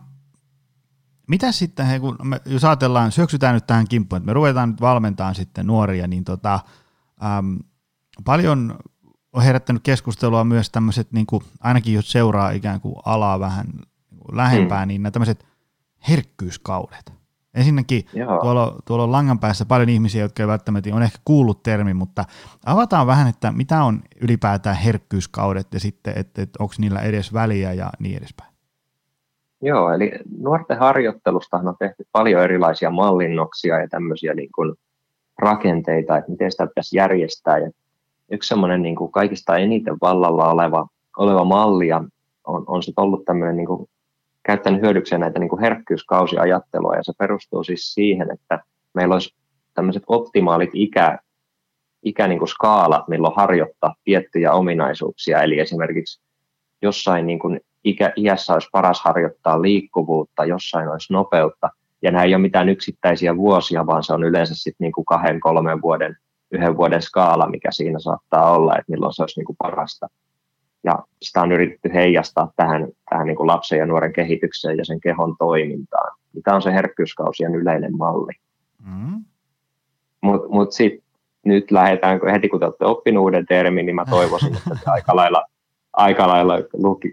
mitä 1.28 1.52
sitten, 1.52 1.86
he, 1.86 2.00
kun 2.00 2.16
me, 2.22 2.40
jos 2.46 2.64
ajatellaan, 2.64 3.12
syöksytään 3.12 3.54
nyt 3.54 3.66
tähän 3.66 3.88
kimppuun, 3.88 4.16
että 4.16 4.26
me 4.26 4.32
ruvetaan 4.32 4.70
nyt 4.70 4.80
valmentamaan 4.80 5.34
sitten 5.34 5.66
nuoria, 5.66 6.06
niin 6.06 6.24
tota, 6.24 6.60
äm, 7.38 7.58
paljon 8.24 8.78
on 9.32 9.42
herättänyt 9.42 9.82
keskustelua 9.82 10.44
myös 10.44 10.70
tämmöiset, 10.70 11.12
niin 11.12 11.26
ainakin 11.60 11.94
jos 11.94 12.12
seuraa 12.12 12.50
ikään 12.50 12.80
kuin 12.80 12.94
alaa 13.04 13.40
vähän 13.40 13.66
lähempää, 14.32 14.84
mm. 14.84 14.88
niin 14.88 15.02
nämä 15.02 15.10
tämmöiset 15.10 15.46
herkkyyskaudet. 16.08 17.12
Ensinnäkin 17.54 18.04
tuolla, 18.42 18.78
tuolla 18.84 19.04
on 19.04 19.12
langan 19.12 19.38
päässä 19.38 19.64
paljon 19.64 19.88
ihmisiä, 19.88 20.22
jotka 20.22 20.42
ei 20.42 20.46
välttämättä 20.46 20.94
on 20.94 21.02
ehkä 21.02 21.18
kuullut 21.24 21.62
termi, 21.62 21.94
mutta 21.94 22.24
avataan 22.66 23.06
vähän, 23.06 23.28
että 23.28 23.52
mitä 23.52 23.82
on 23.82 24.00
ylipäätään 24.20 24.76
herkkyyskaudet 24.76 25.66
ja 25.74 25.80
sitten, 25.80 26.12
että, 26.16 26.42
että 26.42 26.62
onko 26.62 26.74
niillä 26.78 27.00
edes 27.00 27.32
väliä 27.32 27.72
ja 27.72 27.90
niin 27.98 28.18
edespäin. 28.18 28.50
Joo, 29.62 29.92
eli 29.92 30.12
nuorten 30.38 30.78
harjoittelusta 30.78 31.56
on 31.56 31.76
tehty 31.78 32.04
paljon 32.12 32.42
erilaisia 32.42 32.90
mallinnoksia 32.90 33.80
ja 33.80 33.88
tämmöisiä 33.88 34.34
niin 34.34 34.50
kuin 34.54 34.74
rakenteita, 35.38 36.16
että 36.16 36.30
miten 36.30 36.50
sitä 36.50 36.66
pitäisi 36.66 36.96
järjestää. 36.96 37.58
Ja 37.58 37.70
yksi 38.30 38.48
semmoinen 38.48 38.82
niin 38.82 38.96
kuin 38.96 39.12
kaikista 39.12 39.56
eniten 39.56 39.96
vallalla 40.02 40.50
oleva, 40.50 40.86
oleva 41.16 41.44
malli 41.44 41.92
on, 41.92 42.08
on 42.44 42.82
sitten 42.82 43.04
ollut 43.04 43.24
tämmöinen 43.24 43.56
niin 43.56 43.66
kuin 43.66 43.88
käyttänyt 44.50 44.82
hyödykseen 44.82 45.20
näitä 45.20 45.38
niin 45.38 45.48
kuin 45.48 45.60
herkkyyskausiajattelua, 45.60 46.96
ja 46.96 47.02
se 47.02 47.12
perustuu 47.18 47.64
siis 47.64 47.94
siihen, 47.94 48.32
että 48.32 48.62
meillä 48.94 49.12
olisi 49.12 49.34
tämmöiset 49.74 50.02
optimaalit 50.06 50.70
ikä, 50.72 51.18
ikä 52.02 52.28
niin 52.28 52.38
kuin 52.38 52.48
skaalat, 52.48 53.08
milloin 53.08 53.36
harjoittaa 53.36 53.94
tiettyjä 54.04 54.52
ominaisuuksia, 54.52 55.42
eli 55.42 55.58
esimerkiksi 55.58 56.20
jossain 56.82 57.26
niin 57.26 57.38
kuin 57.38 57.60
ikä, 57.84 58.12
iässä 58.16 58.52
olisi 58.52 58.68
paras 58.72 59.00
harjoittaa 59.00 59.62
liikkuvuutta, 59.62 60.44
jossain 60.44 60.88
olisi 60.88 61.12
nopeutta, 61.12 61.70
ja 62.02 62.10
nämä 62.10 62.24
ei 62.24 62.34
ole 62.34 62.42
mitään 62.42 62.68
yksittäisiä 62.68 63.36
vuosia, 63.36 63.86
vaan 63.86 64.04
se 64.04 64.12
on 64.12 64.24
yleensä 64.24 64.54
sitten 64.54 64.84
niin 64.84 64.92
kuin 64.92 65.04
kahden, 65.04 65.40
kolmen 65.40 65.82
vuoden, 65.82 66.16
yhden 66.50 66.76
vuoden 66.76 67.02
skaala, 67.02 67.50
mikä 67.50 67.68
siinä 67.72 67.98
saattaa 67.98 68.52
olla, 68.52 68.72
että 68.72 68.92
milloin 68.92 69.14
se 69.14 69.22
olisi 69.22 69.40
niin 69.40 69.46
kuin 69.46 69.56
parasta 69.56 70.08
ja 70.84 70.98
sitä 71.22 71.42
on 71.42 71.52
yritetty 71.52 71.90
heijastaa 71.94 72.52
tähän, 72.56 72.88
tähän 73.10 73.26
niin 73.26 73.36
kuin 73.36 73.46
lapsen 73.46 73.78
ja 73.78 73.86
nuoren 73.86 74.12
kehitykseen 74.12 74.78
ja 74.78 74.84
sen 74.84 75.00
kehon 75.00 75.36
toimintaan. 75.38 76.16
Tämä 76.44 76.54
on 76.54 76.62
se 76.62 76.72
herkkyyskausien 76.72 77.54
yleinen 77.54 77.96
malli. 77.96 78.32
Mm. 78.84 79.24
Mutta 80.20 80.48
mut 80.48 80.72
sitten 80.72 81.02
nyt 81.44 81.70
lähdetään, 81.70 82.20
heti 82.32 82.48
kun 82.48 82.60
te 82.60 82.64
olette 82.64 82.84
oppinut 82.84 83.22
uuden 83.22 83.46
termin, 83.46 83.86
niin 83.86 83.96
mä 83.96 84.04
toivoisin, 84.10 84.56
että 84.56 84.70
te 84.84 84.90
aika 84.90 85.16
lailla, 85.16 85.44
aika 85.92 86.28
lailla 86.28 86.54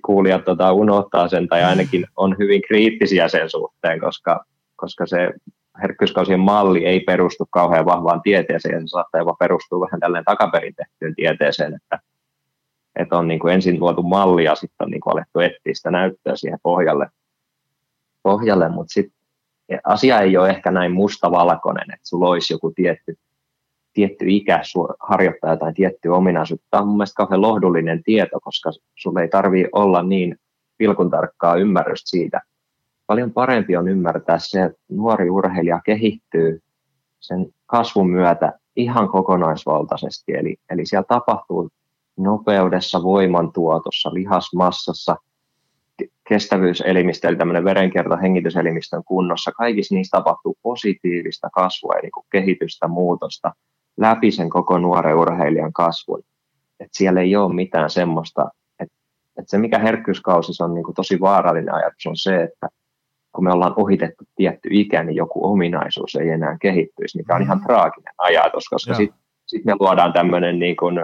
kuulijat 0.06 0.46
tota, 0.46 0.74
unohtaa 0.74 1.28
sen 1.28 1.48
tai 1.48 1.64
ainakin 1.64 2.06
on 2.16 2.36
hyvin 2.40 2.62
kriittisiä 2.62 3.28
sen 3.28 3.50
suhteen, 3.50 4.00
koska, 4.00 4.46
koska 4.76 5.06
se 5.06 5.34
herkkyyskausien 5.82 6.40
malli 6.40 6.86
ei 6.86 7.00
perustu 7.00 7.48
kauhean 7.50 7.86
vahvaan 7.86 8.22
tieteeseen 8.22 8.76
ja 8.76 8.82
se 8.82 8.88
saattaa 8.88 9.22
jopa 9.22 9.36
perustua 9.40 9.86
vähän 9.86 10.00
tälleen 10.00 10.26
takaperin 10.26 10.76
tehtyyn 10.76 11.16
tieteeseen, 11.16 11.74
että 11.76 12.00
että 13.00 13.18
on 13.18 13.28
niin 13.28 13.40
kuin 13.40 13.54
ensin 13.54 13.80
luotu 13.80 14.04
malli 14.04 14.44
ja 14.44 14.56
sitten 14.56 14.86
on 14.86 14.92
niin 14.92 15.02
kuin 15.02 15.14
alettu 15.14 15.40
etsiä 15.40 15.74
sitä 15.74 15.92
näyttöä 15.92 16.36
siihen 16.36 16.60
pohjalle, 16.64 17.08
pohjalle 18.24 18.70
mutta 18.70 18.94
sitten 18.94 19.18
asia 19.84 20.20
ei 20.20 20.38
ole 20.38 20.50
ehkä 20.50 20.72
näin 20.72 20.92
mustavalkoinen, 20.92 21.94
että 21.94 22.10
sulla 22.10 22.30
olisi 22.30 22.54
joku 22.54 22.72
tietty, 22.76 23.16
tietty 23.94 24.26
ikä 24.28 24.62
harjoittaa 25.00 25.52
jotain 25.52 25.74
tiettyä 25.74 26.16
ominaisuutta. 26.16 26.68
Tämä 26.72 26.82
on 26.82 26.88
mun 26.88 26.98
mielestä 26.98 27.18
kauhean 27.18 27.42
lohdullinen 27.42 28.04
tieto, 28.04 28.40
koska 28.40 28.72
sulle 28.96 29.22
ei 29.22 29.28
tarvitse 29.28 29.70
olla 29.72 30.04
niin 30.04 30.36
pilkun 30.78 31.12
tarkkaa 31.12 31.56
ymmärrystä 31.56 32.10
siitä. 32.10 32.42
Paljon 33.08 33.34
parempi 33.34 33.78
on 33.78 33.88
ymmärtää 33.88 34.40
se, 34.40 34.64
että 34.64 34.80
nuori 34.90 35.30
urheilija 35.30 35.82
kehittyy 35.86 36.60
sen 37.20 37.46
kasvun 37.66 38.10
myötä 38.10 38.54
ihan 38.76 39.10
kokonaisvaltaisesti. 39.10 40.34
Eli, 40.34 40.56
eli 40.70 40.86
siellä 40.86 41.06
tapahtuu 41.08 41.70
nopeudessa, 42.18 43.04
voimantuotossa, 43.04 44.14
lihasmassassa, 44.14 45.16
kestävyyselimistö, 46.30 47.28
eli 47.28 47.36
tämmöinen 47.36 47.64
verenkierto 47.64 48.18
hengityselimistön 48.18 49.04
kunnossa. 49.04 49.52
Kaikissa 49.52 49.96
niissä 49.96 50.18
tapahtuu 50.18 50.58
positiivista 50.62 51.50
kasvua, 51.54 51.94
eli 51.94 52.10
kehitystä, 52.32 52.88
muutosta 52.88 53.52
läpi 53.98 54.32
sen 54.32 54.50
koko 54.50 54.78
nuoren 54.78 55.16
urheilijan 55.16 55.74
kasvun. 55.74 56.24
Et 56.80 56.90
siellä 56.92 57.22
ei 57.22 57.36
ole 57.36 57.54
mitään 57.54 57.90
semmoista, 57.90 58.50
että 58.80 58.96
et 59.40 59.50
se 59.50 59.58
mikä 59.58 59.80
herkkyyskausissa 59.80 60.66
on 60.66 60.74
niin 60.74 60.84
kuin 60.84 60.96
tosi 60.96 61.20
vaarallinen 61.20 61.74
ajatus 61.74 62.06
on 62.06 62.18
se, 62.18 62.44
että 62.44 62.68
kun 63.32 63.44
me 63.44 63.52
ollaan 63.52 63.74
ohitettu 63.78 64.24
tietty 64.36 64.70
ikä, 64.72 65.04
niin 65.04 65.16
joku 65.16 65.46
ominaisuus 65.46 66.16
ei 66.16 66.30
enää 66.30 66.58
kehittyisi, 66.62 67.18
mikä 67.18 67.36
on 67.36 67.42
ihan 67.42 67.58
mm-hmm. 67.58 67.68
traaginen 67.68 68.14
ajatus, 68.18 68.70
koska 68.70 68.94
sitten 68.94 69.20
sit 69.46 69.66
me 69.66 69.74
luodaan 69.80 70.14
tämmöinen, 70.14 70.60
niin 70.60 70.76
kuin, 70.76 71.00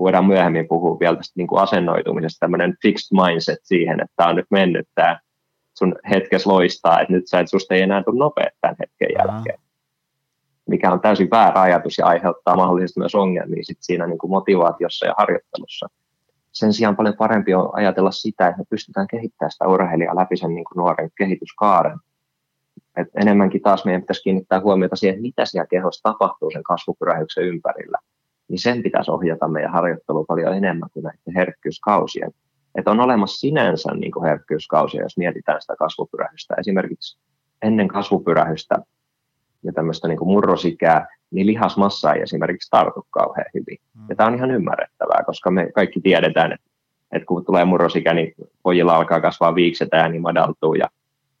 voidaan 0.00 0.26
myöhemmin 0.26 0.68
puhua 0.68 1.00
vielä 1.00 1.16
tästä 1.16 1.32
niin 1.36 1.46
kuin 1.46 1.62
asennoitumisesta, 1.62 2.40
tämmöinen 2.40 2.76
fixed 2.82 3.16
mindset 3.26 3.58
siihen, 3.62 4.00
että 4.00 4.12
tämä 4.16 4.28
on 4.28 4.36
nyt 4.36 4.46
mennyt 4.50 4.88
tämä 4.94 5.20
sun 5.78 5.94
hetkes 6.10 6.46
loistaa, 6.46 7.00
että 7.00 7.12
nyt 7.12 7.28
sä 7.28 7.40
et 7.40 7.48
susta 7.48 7.74
ei 7.74 7.82
enää 7.82 8.02
tule 8.02 8.18
nopea 8.18 8.50
tämän 8.60 8.76
hetken 8.80 9.08
jälkeen. 9.18 9.58
Mikä 10.68 10.92
on 10.92 11.00
täysin 11.00 11.30
väärä 11.30 11.60
ajatus 11.60 11.98
ja 11.98 12.06
aiheuttaa 12.06 12.56
mahdollisesti 12.56 13.00
myös 13.00 13.14
ongelmia 13.14 13.64
sit 13.64 13.78
siinä 13.80 14.06
niin 14.06 14.18
kuin 14.18 14.30
motivaatiossa 14.30 15.06
ja 15.06 15.14
harjoittelussa 15.18 15.86
sen 16.52 16.72
sijaan 16.72 16.96
paljon 16.96 17.16
parempi 17.16 17.54
on 17.54 17.70
ajatella 17.72 18.10
sitä, 18.10 18.48
että 18.48 18.58
me 18.58 18.64
pystytään 18.70 19.06
kehittämään 19.06 19.50
sitä 19.50 19.68
urheilijaa 19.68 20.16
läpi 20.16 20.36
sen 20.36 20.54
niin 20.54 20.64
kuin 20.64 20.76
nuoren 20.76 21.10
kehityskaaren. 21.18 21.98
Et 22.96 23.08
enemmänkin 23.20 23.62
taas 23.62 23.84
meidän 23.84 24.00
pitäisi 24.00 24.22
kiinnittää 24.22 24.60
huomiota 24.60 24.96
siihen, 24.96 25.22
mitä 25.22 25.44
siellä 25.44 25.66
kehossa 25.66 26.02
tapahtuu 26.02 26.50
sen 26.50 26.62
kasvupyrähyksen 26.62 27.44
ympärillä. 27.44 27.98
Niin 28.50 28.60
sen 28.60 28.82
pitäisi 28.82 29.10
ohjata 29.10 29.48
meidän 29.48 29.72
harjoittelua 29.72 30.24
paljon 30.28 30.56
enemmän 30.56 30.88
kuin 30.92 31.02
näiden 31.02 31.34
herkkyyskausien. 31.34 32.30
Että 32.74 32.90
on 32.90 33.00
olemassa 33.00 33.40
sinänsä 33.40 33.94
niin 33.94 34.12
kuin 34.12 34.26
herkkyyskausia, 34.26 35.02
jos 35.02 35.16
mietitään 35.16 35.60
sitä 35.60 35.76
kasvupyrähystä. 35.78 36.54
Esimerkiksi 36.58 37.18
ennen 37.62 37.88
kasvupyrähystä 37.88 38.78
ja 39.62 39.72
tämmöistä 39.72 40.08
niin 40.08 40.18
kuin 40.18 40.28
murrosikää, 40.28 41.06
niin 41.30 41.46
lihasmassa 41.46 42.12
ei 42.12 42.22
esimerkiksi 42.22 42.70
tartu 42.70 43.06
kauhean 43.10 43.46
hyvin. 43.54 43.78
Mm. 43.94 44.04
Ja 44.08 44.16
tämä 44.16 44.26
on 44.26 44.34
ihan 44.34 44.50
ymmärrettävää, 44.50 45.22
koska 45.26 45.50
me 45.50 45.72
kaikki 45.74 46.00
tiedetään, 46.00 46.52
että, 46.52 46.70
että 47.12 47.26
kun 47.26 47.44
tulee 47.44 47.64
murrosikä, 47.64 48.14
niin 48.14 48.34
pojilla 48.62 48.96
alkaa 48.96 49.20
kasvaa 49.20 49.54
viikset, 49.54 49.94
ääni 49.94 50.18
madaltuu 50.18 50.74
ja, 50.74 50.88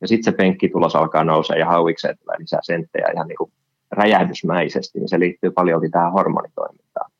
ja 0.00 0.08
sitten 0.08 0.32
se 0.32 0.36
penkkitulos 0.36 0.96
alkaa 0.96 1.24
nousea 1.24 1.58
ja 1.58 1.66
hauikseen 1.66 2.18
tulee 2.18 2.36
lisää 2.38 2.60
senttejä 2.62 3.10
ihan 3.14 3.28
niin 3.28 3.38
kuin 3.38 3.52
räjähdysmäisesti, 3.92 4.98
niin 4.98 5.08
se 5.08 5.18
liittyy 5.18 5.50
paljon 5.50 5.90
tähän 5.90 6.12
hormonitoimintaan. 6.12 7.10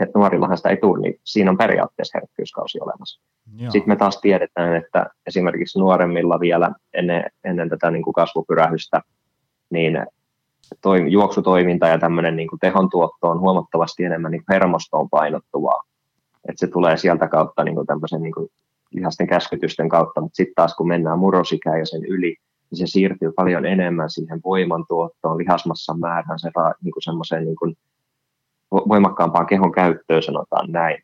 Että 0.00 0.18
nuorillahan 0.18 0.56
sitä 0.56 0.68
ei 0.68 0.76
tule, 0.76 1.00
niin 1.00 1.20
siinä 1.24 1.50
on 1.50 1.58
periaatteessa 1.58 2.18
herkkyyskausi 2.18 2.78
olemassa. 2.80 3.20
Joo. 3.56 3.70
Sitten 3.70 3.88
me 3.88 3.96
taas 3.96 4.20
tiedetään, 4.20 4.76
että 4.76 5.06
esimerkiksi 5.26 5.78
nuoremmilla 5.78 6.40
vielä 6.40 6.70
ennen, 6.94 7.24
ennen 7.44 7.68
tätä 7.68 7.90
niin 7.90 8.02
kuin 8.02 8.14
kasvupyrähystä, 8.14 9.00
niin 9.70 10.06
toi, 10.82 11.12
juoksutoiminta 11.12 11.86
ja 11.86 11.98
tämmöinen 11.98 12.36
niin 12.36 12.48
tehon 12.60 12.90
tuotto 12.90 13.28
on 13.28 13.40
huomattavasti 13.40 14.04
enemmän 14.04 14.30
niin 14.32 14.44
hermostoon 14.50 15.10
painottuvaa. 15.10 15.82
Että 16.48 16.66
se 16.66 16.66
tulee 16.66 16.96
sieltä 16.96 17.28
kautta 17.28 17.64
niin 17.64 17.74
kuin 17.74 17.86
tämmöisen 17.86 18.22
niin 18.22 18.34
kuin 18.34 18.48
lihasten 18.90 19.26
käskytysten 19.26 19.88
kautta, 19.88 20.20
mutta 20.20 20.36
sitten 20.36 20.54
taas 20.54 20.74
kun 20.74 20.88
mennään 20.88 21.18
murrosikään 21.18 21.78
ja 21.78 21.86
sen 21.86 22.04
yli, 22.04 22.36
niin 22.70 22.78
se 22.78 22.86
siirtyy 22.86 23.32
paljon 23.32 23.66
enemmän 23.66 24.10
siihen 24.10 24.40
voimantuottoon, 24.44 25.38
lihasmassan 25.38 26.00
määrään, 26.00 26.38
se 26.38 26.50
niin 26.82 26.92
kuin 26.92 27.02
semmoiseen 27.02 27.44
niin 27.44 27.56
kuin 27.56 27.76
voimakkaampaan 28.70 29.46
kehon 29.46 29.72
käyttöön, 29.72 30.22
sanotaan 30.22 30.72
näin. 30.72 31.02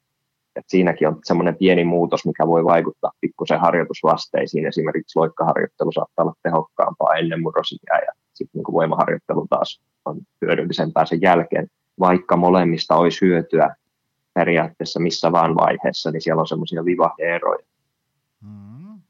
Et 0.56 0.64
siinäkin 0.68 1.08
on 1.08 1.18
semmoinen 1.24 1.56
pieni 1.56 1.84
muutos, 1.84 2.26
mikä 2.26 2.46
voi 2.46 2.64
vaikuttaa 2.64 3.12
pikkusen 3.20 3.60
harjoitusvasteisiin. 3.60 4.66
Esimerkiksi 4.66 5.18
loikkaharjoittelu 5.18 5.92
saattaa 5.92 6.22
olla 6.24 6.34
tehokkaampaa 6.42 7.14
ennen 7.14 7.42
murrosikää 7.42 7.98
ja 7.98 8.12
sitten 8.34 8.58
niin 8.58 8.72
voimaharjoittelu 8.72 9.46
taas 9.50 9.80
on 10.04 10.20
hyödyllisempää 10.42 11.06
sen 11.06 11.20
jälkeen, 11.20 11.68
vaikka 12.00 12.36
molemmista 12.36 12.96
olisi 12.96 13.20
hyötyä 13.20 13.76
periaatteessa 14.34 15.00
missä 15.00 15.32
vaan 15.32 15.54
vaiheessa, 15.54 16.10
niin 16.10 16.22
siellä 16.22 16.40
on 16.40 16.46
semmoisia 16.46 16.84
vivahdeeroja. 16.84 17.66
Mm. 18.40 19.00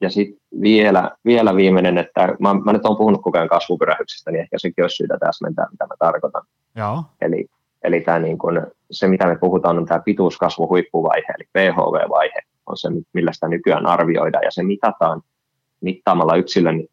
Ja 0.00 0.10
sitten 0.10 0.40
vielä, 0.60 1.10
vielä 1.24 1.56
viimeinen, 1.56 1.98
että 1.98 2.28
mä, 2.40 2.54
mä 2.54 2.72
nyt 2.72 2.86
olen 2.86 2.98
puhunut 2.98 3.22
koko 3.22 3.38
ajan 3.38 3.48
kasvupyrähyksestä, 3.48 4.30
niin 4.30 4.40
ehkä 4.40 4.58
sekin 4.58 4.84
olisi 4.84 4.96
syytä 4.96 5.18
täsmentää, 5.18 5.66
mitä 5.70 5.86
mä 5.86 5.94
tarkoitan. 5.98 6.42
Joo. 6.76 7.02
Eli, 7.20 7.46
eli 7.84 8.00
tämä 8.00 8.18
niin 8.18 8.38
kun, 8.38 8.66
se, 8.90 9.08
mitä 9.08 9.26
me 9.26 9.38
puhutaan, 9.38 9.78
on 9.78 9.86
tämä 9.86 10.00
pituuskasvuhuippuvaihe, 10.00 11.34
eli 11.38 11.44
PHV-vaihe, 11.52 12.40
on 12.66 12.76
se, 12.76 12.88
millä 13.12 13.32
sitä 13.32 13.48
nykyään 13.48 13.86
arvioidaan, 13.86 14.44
ja 14.44 14.50
se 14.50 14.62
mitataan 14.62 15.22
mittaamalla 15.80 16.36
yksilön 16.36 16.86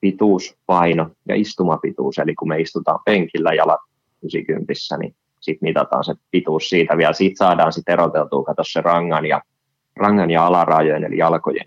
pituus, 0.00 0.56
paino 0.66 1.10
ja 1.28 1.34
istumapituus. 1.34 2.18
Eli 2.18 2.34
kun 2.34 2.48
me 2.48 2.60
istutaan 2.60 2.98
penkillä 3.04 3.54
jalat 3.54 3.80
90, 4.22 4.72
niin 4.98 5.14
sitten 5.40 5.68
mitataan 5.68 6.04
se 6.04 6.14
pituus 6.30 6.68
siitä 6.68 6.96
vielä. 6.96 7.12
Siitä 7.12 7.38
saadaan 7.38 7.72
sitten 7.72 7.92
eroteltua, 7.92 8.44
kato 8.44 8.62
se 8.66 8.80
rangan 8.80 9.26
ja, 9.26 9.42
rangan 9.96 10.30
ja 10.30 10.46
alarajojen 10.46 11.04
eli 11.04 11.18
jalkojen 11.18 11.66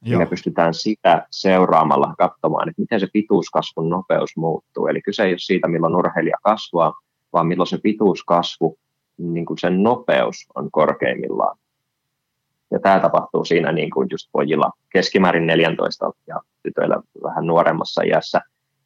mitta. 0.00 0.12
Ja 0.12 0.18
me 0.18 0.26
pystytään 0.26 0.74
sitä 0.74 1.26
seuraamalla 1.30 2.14
katsomaan, 2.18 2.68
että 2.68 2.82
miten 2.82 3.00
se 3.00 3.08
pituuskasvun 3.12 3.90
nopeus 3.90 4.36
muuttuu. 4.36 4.86
Eli 4.86 5.02
kyse 5.02 5.22
ei 5.22 5.32
ole 5.32 5.38
siitä, 5.38 5.68
milloin 5.68 5.96
urheilija 5.96 6.36
kasvaa, 6.42 6.94
vaan 7.32 7.46
milloin 7.46 7.66
se 7.66 7.78
pituuskasvu, 7.82 8.78
niin 9.18 9.46
kuin 9.46 9.58
sen 9.58 9.82
nopeus 9.82 10.46
on 10.54 10.70
korkeimmillaan. 10.70 11.58
Ja 12.70 12.80
tämä 12.80 13.00
tapahtuu 13.00 13.44
siinä 13.44 13.72
niin 13.72 13.90
kuin 13.90 14.08
just 14.10 14.28
pojilla 14.32 14.70
keskimäärin 14.92 15.46
14 15.46 16.10
ja 16.26 16.40
tytöillä 16.62 17.02
vähän 17.22 17.46
nuoremmassa 17.46 18.02
iässä. 18.02 18.40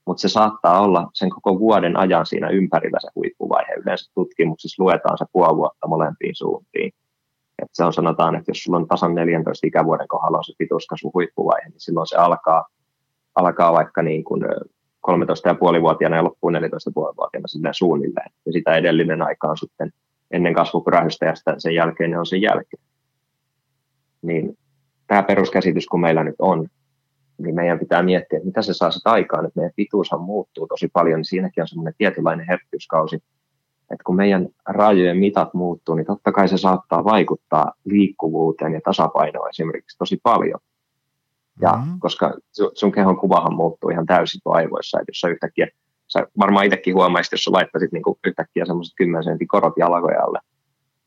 Mutta 0.06 0.20
se 0.20 0.28
saattaa 0.28 0.80
olla 0.80 1.10
sen 1.14 1.30
koko 1.30 1.58
vuoden 1.58 1.96
ajan 1.96 2.26
siinä 2.26 2.48
ympärillä 2.48 2.98
se 3.00 3.08
huippuvaihe. 3.14 3.74
Yleensä 3.74 4.12
tutkimuksissa 4.14 4.82
luetaan 4.82 5.18
se 5.18 5.24
puoli 5.32 5.56
vuotta 5.56 5.88
molempiin 5.88 6.34
suuntiin. 6.34 6.92
Et 7.62 7.68
se 7.72 7.84
on 7.84 7.92
sanotaan, 7.92 8.34
että 8.34 8.50
jos 8.50 8.62
sulla 8.62 8.78
on 8.78 8.88
tasan 8.88 9.14
14 9.14 9.66
ikävuoden 9.66 10.08
kohdalla 10.08 10.38
on 10.38 10.44
se 10.44 10.52
pituuskasvu 10.58 11.10
huippuvaihe, 11.14 11.68
niin 11.68 11.80
silloin 11.80 12.06
se 12.06 12.16
alkaa, 12.16 12.66
alkaa 13.34 13.72
vaikka 13.72 14.02
niin 14.02 14.24
kuin 14.24 14.42
13,5-vuotiaana 15.06 16.16
ja 16.16 16.24
loppuu 16.24 16.50
14,5-vuotiaana 16.50 17.72
suunnilleen. 17.72 18.30
Ja 18.46 18.52
sitä 18.52 18.76
edellinen 18.76 19.22
aika 19.22 19.48
on 19.48 19.58
sitten 19.58 19.90
ennen 20.30 20.54
kasvupyrähystä 20.54 21.26
ja 21.26 21.34
sen 21.58 21.74
jälkeen 21.74 22.10
ne 22.10 22.18
on 22.18 22.26
sen 22.26 22.42
jälkeen 22.42 22.82
niin 24.22 24.58
tämä 25.06 25.22
peruskäsitys, 25.22 25.86
kun 25.86 26.00
meillä 26.00 26.24
nyt 26.24 26.34
on, 26.38 26.68
niin 27.38 27.54
meidän 27.54 27.78
pitää 27.78 28.02
miettiä, 28.02 28.36
että 28.36 28.46
mitä 28.46 28.62
se 28.62 28.74
saa 28.74 28.90
sitä 28.90 29.10
aikaan, 29.10 29.46
että 29.46 29.60
meidän 29.60 29.72
pituushan 29.76 30.20
muuttuu 30.20 30.66
tosi 30.66 30.88
paljon, 30.92 31.18
niin 31.18 31.24
siinäkin 31.24 31.62
on 31.62 31.68
semmoinen 31.68 31.94
tietynlainen 31.98 32.46
herkkyyskausi, 32.46 33.22
että 33.92 34.04
kun 34.04 34.16
meidän 34.16 34.48
rajojen 34.68 35.16
mitat 35.16 35.54
muuttuu, 35.54 35.94
niin 35.94 36.06
totta 36.06 36.32
kai 36.32 36.48
se 36.48 36.58
saattaa 36.58 37.04
vaikuttaa 37.04 37.72
liikkuvuuteen 37.84 38.72
ja 38.72 38.80
tasapainoon 38.84 39.48
esimerkiksi 39.48 39.98
tosi 39.98 40.20
paljon. 40.22 40.60
Ja 41.60 41.72
mm-hmm. 41.72 41.98
koska 41.98 42.34
sun 42.74 42.92
kehon 42.92 43.16
kuvahan 43.16 43.54
muuttuu 43.54 43.90
ihan 43.90 44.06
täysin 44.06 44.40
aivoissa, 44.44 45.00
että 45.00 45.10
jos 45.10 45.20
sä 45.20 45.28
yhtäkkiä, 45.28 45.68
sä 46.06 46.26
varmaan 46.38 46.66
itsekin 46.66 46.94
huomaisit, 46.94 47.32
jos 47.32 47.44
sä 47.44 47.52
laittaisit 47.52 47.92
niin 47.92 48.02
yhtäkkiä 48.26 48.64
semmoiset 48.64 48.94
10 48.96 49.24
sentin 49.24 49.48
korot 49.48 49.74
jalkojalle, 49.76 50.38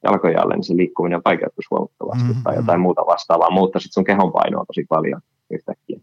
jalkojen 0.03 0.41
alle, 0.41 0.55
niin 0.55 0.63
se 0.63 0.75
liikkuminen 0.75 1.21
vaikeuttuisi 1.25 1.67
huomattavasti 1.71 2.23
mm-hmm. 2.23 2.43
tai 2.43 2.55
jotain 2.55 2.81
muuta 2.81 3.01
vastaavaa, 3.07 3.51
mutta 3.51 3.79
sitten 3.79 3.93
sun 3.93 4.03
kehon 4.03 4.31
painoa 4.31 4.65
tosi 4.65 4.85
paljon 4.89 5.21
yhtäkkiä. 5.51 5.99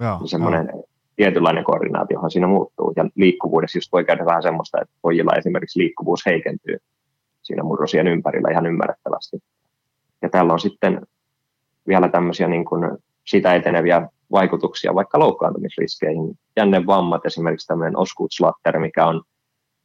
Joo, 0.00 0.18
niin 0.18 0.28
semmoinen 0.28 0.68
joo. 0.72 0.84
Tietynlainen 1.18 1.64
koordinaatiohan 1.64 2.30
siinä 2.30 2.46
muuttuu. 2.46 2.92
Ja 2.96 3.04
liikkuvuudessa 3.14 3.78
just 3.78 3.92
voi 3.92 4.04
käydä 4.04 4.24
vähän 4.26 4.42
semmoista, 4.42 4.80
että 4.80 4.94
pojilla 5.02 5.36
esimerkiksi 5.36 5.78
liikkuvuus 5.78 6.26
heikentyy 6.26 6.78
siinä 7.42 7.62
murrosien 7.62 8.08
ympärillä 8.08 8.50
ihan 8.50 8.66
ymmärrettävästi. 8.66 9.38
Ja 10.22 10.28
tällä 10.28 10.52
on 10.52 10.60
sitten 10.60 11.06
vielä 11.88 12.08
tämmöisiä 12.08 12.48
niin 12.48 12.64
kuin 12.64 12.98
sitä 13.24 13.54
eteneviä 13.54 14.08
vaikutuksia 14.32 14.94
vaikka 14.94 15.18
loukkaantumisriskeihin. 15.18 16.38
Jännevammat, 16.56 17.26
esimerkiksi 17.26 17.66
tämmöinen 17.66 17.96
Osgood 17.96 18.28
mikä 18.78 19.06
on 19.06 19.22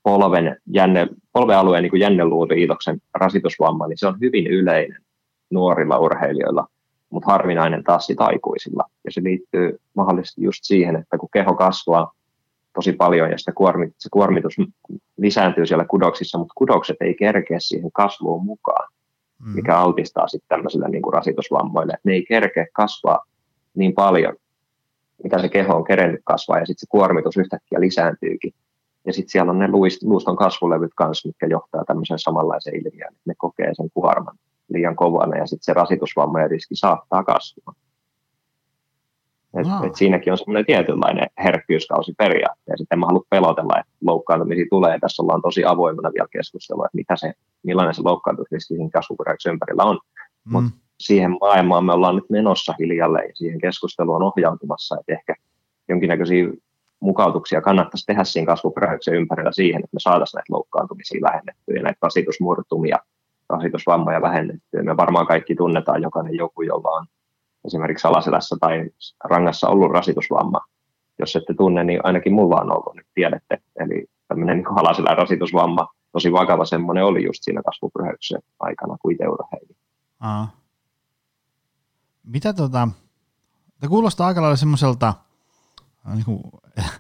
polven, 0.04 0.58
jänne, 0.66 1.08
polvealueen 1.32 1.84
niin 1.84 2.00
jänneluuriitoksen 2.00 3.02
rasitusvamma, 3.14 3.88
niin 3.88 3.98
se 3.98 4.08
on 4.08 4.20
hyvin 4.22 4.48
yleinen 4.48 5.02
nuorilla 5.52 5.98
urheilijoilla, 5.98 6.68
mutta 7.14 7.32
harvinainen 7.32 7.84
taas 7.84 8.06
sit 8.06 8.22
aikuisilla. 8.22 8.84
Ja 9.06 9.12
se 9.12 9.24
liittyy 9.24 9.80
mahdollisesti 9.94 10.44
just 10.44 10.60
siihen, 10.64 10.96
että 10.96 11.18
kun 11.18 11.30
keho 11.34 11.56
kasvaa 11.56 12.12
tosi 12.76 12.94
paljon 12.94 13.32
ja 13.32 13.38
sitä 13.38 13.52
kuormit, 13.52 13.94
se 13.98 14.10
kuormitus 14.10 14.56
lisääntyy 15.18 15.66
siellä 15.66 15.86
kudoksissa, 15.86 16.38
mutta 16.38 16.54
kudokset 16.58 16.98
ei 17.02 17.14
kerkeä 17.14 17.60
siihen 17.60 17.92
kasvuun 17.92 18.46
mukaan, 18.46 18.92
mm. 19.40 19.52
mikä 19.52 19.78
altistaa 19.78 20.28
sitten 20.28 20.48
tämmöisille 20.48 20.90
niin 20.90 21.02
kuin 21.02 21.14
rasitusvammoille. 21.14 21.98
Ne 22.04 22.14
ei 22.14 22.26
kerkeä 22.26 22.66
kasvaa 22.74 23.26
niin 23.76 23.94
paljon, 23.94 24.36
mitä 25.24 25.40
se 25.40 25.50
keho 25.50 25.76
on 25.76 25.84
kerennyt 25.84 26.22
kasvaa, 26.24 26.60
ja 26.60 26.66
sitten 26.66 26.82
se 26.82 26.88
kuormitus 26.90 27.38
yhtäkkiä 27.38 27.80
lisääntyykin. 27.80 28.54
Ja 29.06 29.14
sitten 29.14 29.30
siellä 29.30 29.52
on 29.52 29.60
ne 29.60 29.68
luuston 30.04 30.36
kasvulevyt 30.36 30.92
kanssa, 30.96 31.30
mitkä 31.30 31.48
johtaa 31.48 31.84
tämmöiseen 31.88 32.20
samanlaiseen 32.20 32.76
ilmiöön, 32.76 33.14
että 33.14 33.24
ne 33.26 33.34
kokee 33.38 33.74
sen 33.74 33.90
kuorman 33.94 34.38
liian 34.70 34.96
kovana, 34.96 35.38
ja 35.38 35.46
sitten 35.46 35.64
se 35.64 35.74
rasitusvammojen 35.74 36.50
riski 36.52 36.76
saattaa 36.76 37.24
kasvaa. 37.24 37.74
Et, 39.60 39.68
no. 39.68 39.88
et 39.88 39.96
siinäkin 39.96 40.34
on 40.34 40.38
semmoinen 40.38 40.66
tietynlainen 40.66 41.28
herkkyyskausi 41.44 42.14
periaatteessa. 42.18 42.78
Sitten 42.82 43.00
mä 43.00 43.06
haluan 43.06 43.26
pelotella, 43.30 43.80
että 43.80 43.92
loukkaantumisia 44.02 44.66
tulee. 44.70 45.00
Tässä 45.00 45.24
ollaan 45.24 45.42
tosi 45.42 45.66
avoimena 45.66 46.12
vielä 46.14 46.28
keskustelua, 46.32 46.86
että 46.86 46.96
mitä 46.98 47.16
se, 47.16 47.34
millainen 47.64 47.94
se 47.94 48.02
loukkaantumisriski 48.06 48.76
siinä 48.76 48.90
kasvuperäyksen 48.94 49.54
ympärillä 49.54 49.84
on. 49.84 50.00
Mm. 50.46 50.52
Mutta 50.52 50.72
siihen 51.00 51.38
maailmaan 51.42 51.86
me 51.86 51.94
ollaan 51.94 52.16
nyt 52.16 52.30
menossa 52.30 52.74
hiljalleen 52.80 53.28
ja 53.28 53.36
siihen 53.36 53.62
keskusteluun 53.62 54.24
ohjautumassa, 54.24 54.98
että 55.00 55.14
ehkä 55.14 55.36
jonkinnäköisiä 55.90 56.48
mukautuksia 57.00 57.62
kannattaisi 57.62 58.06
tehdä 58.06 58.24
siinä 58.24 58.46
kasvuperäyksen 58.46 59.14
ympärillä 59.16 59.52
siihen, 59.52 59.80
että 59.84 59.96
me 59.96 60.00
saataisiin 60.00 60.38
näitä 60.38 60.54
loukkaantumisia 60.54 61.22
vähennettyä 61.22 61.76
ja 61.76 61.84
näitä 61.84 61.98
rasitusmurtumia, 62.02 62.98
rasitusvammoja 63.58 64.22
vähennettyä. 64.22 64.84
Me 64.84 64.98
varmaan 64.98 65.28
kaikki 65.28 65.56
tunnetaan 65.56 66.02
jokainen 66.02 66.36
joku, 66.36 66.62
jolla 66.62 66.90
on 66.90 67.06
esimerkiksi 67.66 68.08
alaselässä 68.08 68.56
tai 68.60 68.90
rangassa 69.24 69.68
ollut 69.68 69.92
rasitusvamma. 69.92 70.60
Jos 71.20 71.36
ette 71.36 71.54
tunne, 71.54 71.84
niin 71.84 72.00
ainakin 72.04 72.34
mulla 72.34 72.62
on 72.62 72.72
ollut, 72.72 72.96
nyt 72.96 73.08
tiedätte. 73.14 73.58
Eli 73.80 74.06
tämmöinen 74.28 74.58
niin 74.58 74.80
alaselän 74.80 75.18
rasitusvamma, 75.18 75.88
tosi 76.12 76.32
vakava 76.32 76.66
semmoinen 76.66 77.06
oli 77.06 77.24
just 77.24 77.40
siinä 77.44 77.62
kasvupyhäyksen 77.62 78.42
aikana, 78.60 78.98
kuin 79.02 79.14
itse 79.14 79.26
Aa. 80.20 80.48
Mitä 82.24 82.54
tota, 82.54 82.88
tämä 83.80 83.90
kuulostaa 83.90 84.28
aika 84.28 84.42
lailla 84.42 84.56
semmoiselta, 84.56 85.14
niin 86.14 86.26
kuin, 86.26 86.42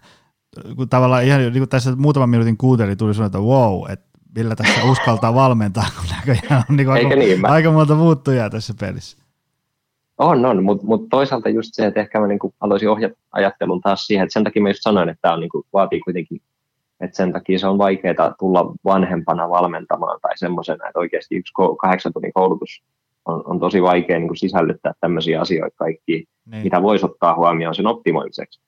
kun 0.78 0.89
tavallaan 0.89 1.24
ihan 1.24 1.41
niin 1.41 1.54
kuin 1.54 1.70
tässä 1.70 1.95
muutaman 1.95 2.30
minuutin 2.30 2.58
kuuntelin, 2.58 2.97
tuli 2.97 3.14
sellainen, 3.14 3.39
että 3.39 3.49
wow, 3.49 3.91
että 3.91 4.12
millä 4.36 4.55
tässä 4.55 4.84
uskaltaa 4.91 5.34
valmentaa, 5.34 5.86
kun 5.95 6.05
näköjään 6.15 6.63
on 6.69 6.77
niin 6.77 6.89
aika, 6.89 7.15
niin, 7.15 7.41
mä... 7.41 7.47
aika 7.47 7.71
monta 7.71 7.95
muuttujaa 7.95 8.49
tässä 8.49 8.73
pelissä. 8.79 9.17
On, 10.17 10.45
on, 10.45 10.63
mutta 10.63 10.86
mut 10.86 11.09
toisaalta 11.09 11.49
just 11.49 11.69
se, 11.73 11.86
että 11.86 11.99
ehkä 11.99 12.19
mä 12.19 12.27
niinku 12.27 12.53
aloisin 12.59 12.89
ohjata 12.89 13.15
ajattelun 13.31 13.81
taas 13.81 14.07
siihen, 14.07 14.23
että 14.23 14.34
sen 14.34 14.43
takia 14.43 14.61
mä 14.61 14.69
just 14.69 14.79
sanoin, 14.81 15.09
että 15.09 15.21
tämä 15.21 15.38
niinku, 15.38 15.65
vaatii 15.73 15.99
kuitenkin, 15.99 16.41
että 16.99 17.17
sen 17.17 17.34
takia 17.34 17.59
se 17.59 17.67
on 17.67 17.77
vaikeaa 17.77 18.34
tulla 18.39 18.73
vanhempana 18.86 19.49
valmentamaan 19.49 20.19
tai 20.21 20.38
semmoisena, 20.38 20.88
että 20.88 20.99
oikeasti 20.99 21.36
yksi 21.36 21.53
kahdeksan 21.81 22.13
tunnin 22.13 22.34
koulutus 22.34 22.84
on, 23.25 23.43
on 23.45 23.59
tosi 23.59 23.81
vaikea 23.81 24.19
niin 24.19 24.27
kuin 24.27 24.38
sisällyttää 24.38 24.93
tämmöisiä 24.99 25.41
asioita 25.41 25.75
kaikki, 25.75 26.25
niin. 26.45 26.63
mitä 26.63 26.81
voisi 26.81 27.05
ottaa 27.05 27.36
huomioon 27.36 27.75
sen 27.75 27.88
optimoimiseksi. 27.88 28.61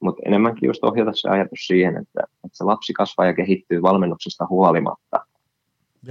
Mutta 0.00 0.22
enemmänkin 0.26 0.66
just 0.66 0.84
ohjata 0.84 1.10
se 1.14 1.28
ajatus 1.28 1.66
siihen, 1.66 1.96
että, 1.96 2.20
että 2.44 2.56
se 2.56 2.64
lapsi 2.64 2.92
kasvaa 2.92 3.26
ja 3.26 3.34
kehittyy 3.34 3.82
valmennuksesta 3.82 4.46
huolimatta. 4.50 5.26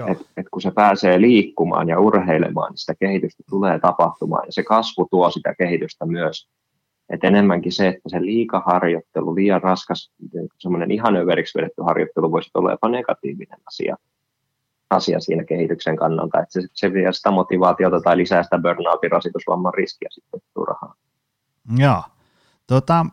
Et, 0.07 0.27
et 0.37 0.45
kun 0.51 0.61
se 0.61 0.71
pääsee 0.71 1.21
liikkumaan 1.21 1.89
ja 1.89 1.99
urheilemaan, 1.99 2.71
niin 2.71 2.77
sitä 2.77 2.95
kehitystä 2.99 3.43
tulee 3.49 3.79
tapahtumaan 3.79 4.43
ja 4.45 4.51
se 4.51 4.63
kasvu 4.63 5.07
tuo 5.11 5.31
sitä 5.31 5.55
kehitystä 5.55 6.05
myös. 6.05 6.49
Et 7.09 7.23
enemmänkin 7.23 7.71
se, 7.71 7.87
että 7.87 8.09
se 8.09 8.21
liikaharjoittelu, 8.21 9.35
liian 9.35 9.61
raskas, 9.61 10.11
semmoinen 10.59 10.91
ihan 10.91 11.15
överiksi 11.15 11.57
vedetty 11.57 11.81
harjoittelu 11.81 12.31
voisi 12.31 12.51
olla 12.53 12.71
jopa 12.71 12.89
negatiivinen 12.89 13.59
asia 13.67 13.95
asia 14.89 15.19
siinä 15.19 15.43
kehityksen 15.43 15.95
kannalta, 15.95 16.39
että 16.39 16.61
se, 16.61 16.67
se 16.73 16.93
vie 16.93 17.13
sitä 17.13 17.31
motivaatiota 17.31 18.01
tai 18.01 18.17
lisää 18.17 18.43
sitä 18.43 18.57
burnoutin 18.57 19.11
rasitusvamman 19.11 19.73
riskiä 19.73 20.07
sitten 20.11 20.41
turhaan. 20.53 20.95
Joo. 21.77 22.03
Tota, 22.67 23.05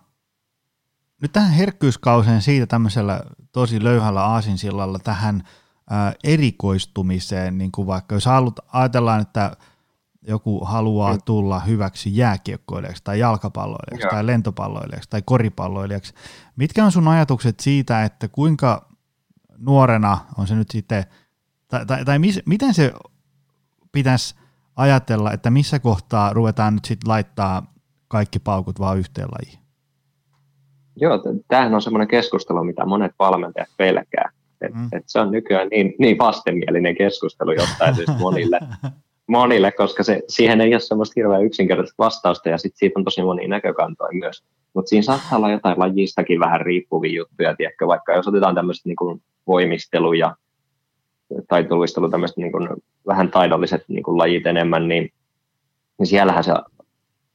nyt 1.23 1.33
tähän 1.33 1.51
herkkyyskauseen 1.53 2.43
siitä 2.43 2.67
tämmöisellä 2.67 3.21
tosi 3.53 3.85
löyhällä 3.85 4.25
aasinsillalla 4.25 4.99
tähän 4.99 5.43
ää, 5.91 6.13
erikoistumiseen, 6.25 7.59
niin 7.59 7.73
kuin 7.73 7.87
vaikka 7.87 8.15
jos 8.15 8.27
haluat, 8.27 8.61
ajatellaan, 8.73 9.21
että 9.21 9.57
joku 10.23 10.65
haluaa 10.65 11.13
mm. 11.13 11.21
tulla 11.25 11.61
hyväksi 11.61 12.17
jääkiekkoilijaksi 12.17 13.05
tai 13.05 13.19
jalkapalloilijaksi 13.19 14.09
tai 14.11 14.27
lentopalloilijaksi 14.27 15.11
tai 15.11 15.23
koripalloilijaksi. 15.25 16.15
Mitkä 16.57 16.85
on 16.85 16.93
sun 16.93 17.09
ajatukset 17.09 17.61
siitä, 17.61 18.05
että 18.05 18.29
kuinka 18.29 18.89
nuorena 19.59 20.19
on 20.39 20.47
se 20.47 20.55
nyt 20.55 20.71
sitten– 20.71 21.05
tai, 21.73 21.87
tai, 21.87 22.05
tai 22.05 22.19
mis, 22.19 22.41
miten 22.47 22.75
se 22.75 22.93
pitäisi 23.93 24.35
ajatella, 24.77 25.33
että 25.33 25.51
missä 25.51 25.79
kohtaa 25.79 26.33
ruvetaan 26.33 26.75
nyt 26.75 26.85
sitten 26.85 27.09
laittaa 27.09 27.75
kaikki 28.09 28.39
paukut 28.39 28.81
vaan 28.81 28.99
yhteen 28.99 29.29
lajiin? 29.29 29.62
Joo, 30.97 31.19
tämähän 31.49 31.75
on 31.75 31.83
semmoinen 31.83 32.09
keskustelu, 32.09 32.65
mitä 32.65 32.87
monet 32.87 33.13
valmentajat 33.19 33.69
pelkää. 33.77 34.31
Et, 34.61 34.75
mm. 34.75 34.89
et 34.93 35.03
se 35.07 35.21
on 35.21 35.31
nykyään 35.31 35.69
niin, 35.69 35.95
niin 35.99 36.19
vastenmielinen 36.19 36.97
keskustelu 36.97 37.53
jostain 37.53 37.95
syystä 37.95 38.17
monille, 38.21 38.61
monille, 39.27 39.73
koska 39.73 40.03
se, 40.03 40.23
siihen 40.29 40.61
ei 40.61 40.75
ole 40.75 40.81
semmoista 40.81 41.13
hirveän 41.17 41.45
yksinkertaista 41.45 41.95
vastausta 41.99 42.49
ja 42.49 42.59
sit 42.59 42.73
siitä 42.77 42.99
on 43.01 43.05
tosi 43.05 43.23
monia 43.23 43.49
näkökantoja 43.49 44.11
myös. 44.13 44.45
Mutta 44.75 44.89
siinä 44.89 45.03
saattaa 45.03 45.39
olla 45.39 45.51
jotain 45.51 45.79
lajistakin 45.79 46.41
vähän 46.41 46.61
riippuvia 46.61 47.17
juttuja, 47.17 47.57
tiedätkö, 47.57 47.87
vaikka 47.87 48.15
jos 48.15 48.29
otetaan 48.29 48.55
tämmöiset 48.55 48.85
niin 48.85 49.23
voimistelu 49.47 50.13
ja 50.13 50.37
taitoluistelu, 51.49 52.11
tämmöiset 52.11 52.37
niin 52.37 52.53
kuin 52.53 52.69
vähän 53.07 53.31
taidolliset 53.31 53.85
niin 53.89 54.03
kuin 54.03 54.19
lajit 54.19 54.47
enemmän, 54.47 54.89
niin, 54.89 55.13
niin 55.99 56.07
siellähän 56.07 56.45
se 56.45 56.53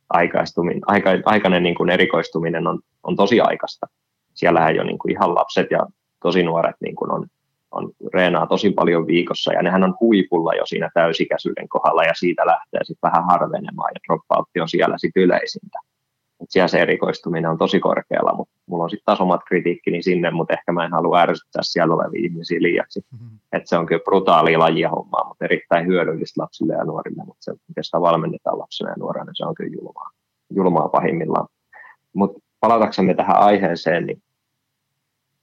aikaistuminen, 0.10 0.82
aika, 0.88 1.10
aikainen 1.26 1.64
niin 1.64 1.76
kuin 1.76 1.89
erikoistuminen 1.89 2.68
on, 2.68 2.80
on 3.03 3.16
tosi 3.16 3.41
aikaista. 3.41 3.88
Siellähän 4.34 4.76
jo 4.76 4.84
niin 4.84 4.97
kuin 4.97 5.12
ihan 5.12 5.36
lapset 5.36 5.68
ja 5.72 5.88
tosi 6.22 6.43
nuoret 6.43 6.76
niin 6.80 6.95
kuin 6.95 7.12
on, 7.12 7.28
on 7.72 7.91
reenaa 8.14 8.47
tosi 8.47 8.72
paljon 8.72 9.08
viikossa 9.08 9.53
ja 9.53 9.62
nehän 9.62 9.84
on 9.84 9.95
huipulla 9.99 10.53
jo 10.53 10.66
siinä 10.66 10.89
täysikäisyyden 10.93 11.70
kohdalla 11.70 12.03
ja 12.03 12.14
siitä 12.14 12.45
lähtee 12.45 12.84
sitten 12.84 13.12
vähän 13.12 13.26
harvenemaan 13.26 13.91
ja 13.93 13.99
droppoutti 14.08 14.60
on 14.60 14.70
siellä 14.70 14.97
sitten 14.97 15.24
yleisintä. 15.24 15.80
Siellä 16.50 16.68
se 16.68 16.80
erikoistuminen 16.80 17.52
on 17.52 17.58
tosi 17.58 17.80
korkealla, 17.80 18.34
mutta 18.34 18.54
mulla 18.66 18.84
on 18.84 18.90
sitten 18.90 19.06
taas 19.06 19.22
omat 19.22 19.42
kritiikkini 19.48 20.04
sinne, 20.04 20.32
mutta 20.32 20.54
ehkä 20.54 20.72
mä 20.72 20.86
en 20.86 20.92
halua 20.92 21.20
ärsyttää 21.20 21.62
siellä 21.64 21.96
olevia 21.96 22.22
ihmisiä 22.24 22.62
liiaksi. 22.62 23.02
Mm-hmm. 23.12 23.40
Et 23.54 23.68
se 23.68 23.78
on 23.78 23.86
kyllä 23.86 24.04
brutaali 24.04 24.58
lajia 24.58 24.90
hommaa, 24.90 25.28
mutta 25.28 25.46
erittäin 25.46 25.88
hyödyllistä 25.88 26.42
lapsille 26.42 26.74
ja 26.74 26.84
nuorille, 26.84 27.24
mutta 27.26 27.44
se, 27.44 27.54
miten 27.68 27.84
sitä 27.84 28.02
valmennetaan 28.02 28.60
lapsena 28.60 28.90
ja 28.90 28.96
nuorena, 29.00 29.26
niin 29.26 29.36
se 29.36 29.46
on 29.46 29.56
kyllä 29.56 29.76
julmaa, 29.82 30.10
julmaa 30.56 30.90
pahimmillaan. 30.90 31.48
Mutta 32.14 32.40
palataksemme 32.60 33.14
tähän 33.14 33.38
aiheeseen, 33.38 34.06
niin, 34.06 34.22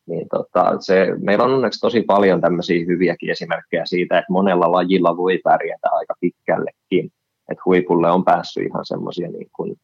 niin 0.06 0.28
tota, 0.28 0.76
se, 0.80 1.06
meillä 1.20 1.44
on 1.44 1.54
onneksi 1.54 1.80
tosi 1.80 2.02
paljon 2.02 2.40
tämmöisiä 2.40 2.84
hyviäkin 2.86 3.30
esimerkkejä 3.30 3.86
siitä, 3.86 4.18
että 4.18 4.32
monella 4.32 4.72
lajilla 4.72 5.16
voi 5.16 5.40
pärjätä 5.44 5.88
aika 5.92 6.14
pitkällekin. 6.20 7.10
Että 7.48 7.62
huipulle 7.64 8.10
on 8.10 8.24
päässyt 8.24 8.66
ihan 8.66 8.86
semmoisia 8.86 9.28
niin 9.28 9.48
kuin 9.56 9.76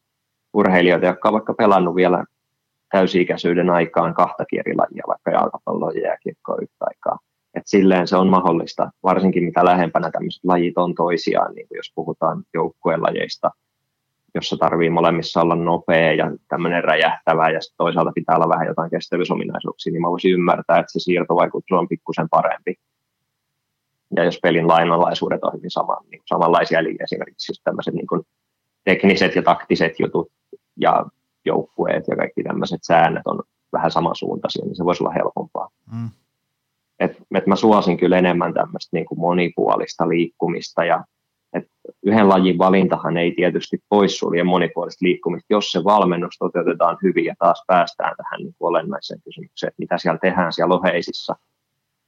urheilijoita, 0.53 1.05
jotka 1.05 1.29
ovat 1.29 1.39
vaikka 1.39 1.53
pelannut 1.53 1.95
vielä 1.95 2.23
täysi-ikäisyyden 2.91 3.69
aikaan 3.69 4.13
kahta 4.13 4.45
eri 4.53 4.75
lajia, 4.75 5.03
vaikka 5.07 5.31
jalkapalloa 5.31 5.91
ja 5.91 6.01
jääkiekkoa 6.01 6.57
yhtä 6.61 6.85
aikaa. 6.85 7.19
Et 7.53 7.63
silleen 7.65 8.07
se 8.07 8.15
on 8.15 8.27
mahdollista, 8.27 8.91
varsinkin 9.03 9.43
mitä 9.43 9.65
lähempänä 9.65 10.11
tämmöiset 10.11 10.43
lajit 10.43 10.77
on 10.77 10.95
toisiaan, 10.95 11.55
niin 11.55 11.67
jos 11.75 11.91
puhutaan 11.95 12.43
joukkuelajeista, 12.53 13.51
jossa 14.35 14.57
tarvii 14.57 14.89
molemmissa 14.89 15.41
olla 15.41 15.55
nopea 15.55 16.13
ja 16.13 16.31
tämmöinen 16.47 16.83
räjähtävä 16.83 17.49
ja 17.49 17.59
toisaalta 17.77 18.11
pitää 18.15 18.35
olla 18.35 18.49
vähän 18.49 18.67
jotain 18.67 18.91
kestävyysominaisuuksia, 18.91 19.93
niin 19.93 20.01
mä 20.01 20.09
voisin 20.09 20.33
ymmärtää, 20.33 20.79
että 20.79 20.91
se 20.91 20.99
siirtovaikutus 20.99 21.71
on 21.71 21.87
pikkusen 21.87 22.29
parempi. 22.29 22.75
Ja 24.15 24.23
jos 24.23 24.39
pelin 24.43 24.67
lainalaisuudet 24.67 25.43
on 25.43 25.53
hyvin 25.53 25.71
sama, 25.71 25.97
niin 26.11 26.21
samanlaisia, 26.25 26.79
eli 26.79 26.95
esimerkiksi 27.03 27.61
tämmöiset 27.63 27.93
niin 27.93 28.07
tekniset 28.83 29.35
ja 29.35 29.41
taktiset 29.41 29.99
jutut 29.99 30.31
ja 30.81 31.05
joukkueet 31.45 32.03
ja 32.07 32.15
kaikki 32.15 32.43
tämmöiset 32.43 32.79
säännöt 32.83 33.21
on 33.25 33.39
vähän 33.73 33.91
samansuuntaisia, 33.91 34.65
niin 34.65 34.75
se 34.75 34.85
voisi 34.85 35.03
olla 35.03 35.13
helpompaa. 35.13 35.69
Mm. 35.91 36.09
Et, 36.99 37.17
et 37.35 37.47
mä 37.47 37.55
suosin 37.55 37.97
kyllä 37.97 38.17
enemmän 38.17 38.53
tämmöistä 38.53 38.89
niin 38.97 39.05
kuin 39.05 39.19
monipuolista 39.19 40.09
liikkumista 40.09 40.85
ja 40.85 41.03
et 41.53 41.67
yhden 42.03 42.29
lajin 42.29 42.57
valintahan 42.57 43.17
ei 43.17 43.31
tietysti 43.31 43.77
poissulje 43.89 44.43
monipuolista 44.43 45.05
liikkumista, 45.05 45.53
jos 45.53 45.71
se 45.71 45.83
valmennus 45.83 46.37
toteutetaan 46.39 46.97
hyvin 47.03 47.25
ja 47.25 47.35
taas 47.39 47.63
päästään 47.67 48.15
tähän 48.17 48.39
niin 48.39 48.55
kuin 48.57 48.69
olennaiseen 48.69 49.21
kysymykseen, 49.25 49.67
että 49.67 49.81
mitä 49.81 49.97
siellä 49.97 50.19
tehdään 50.19 50.53
siellä 50.53 50.75
oheisissa 50.75 51.35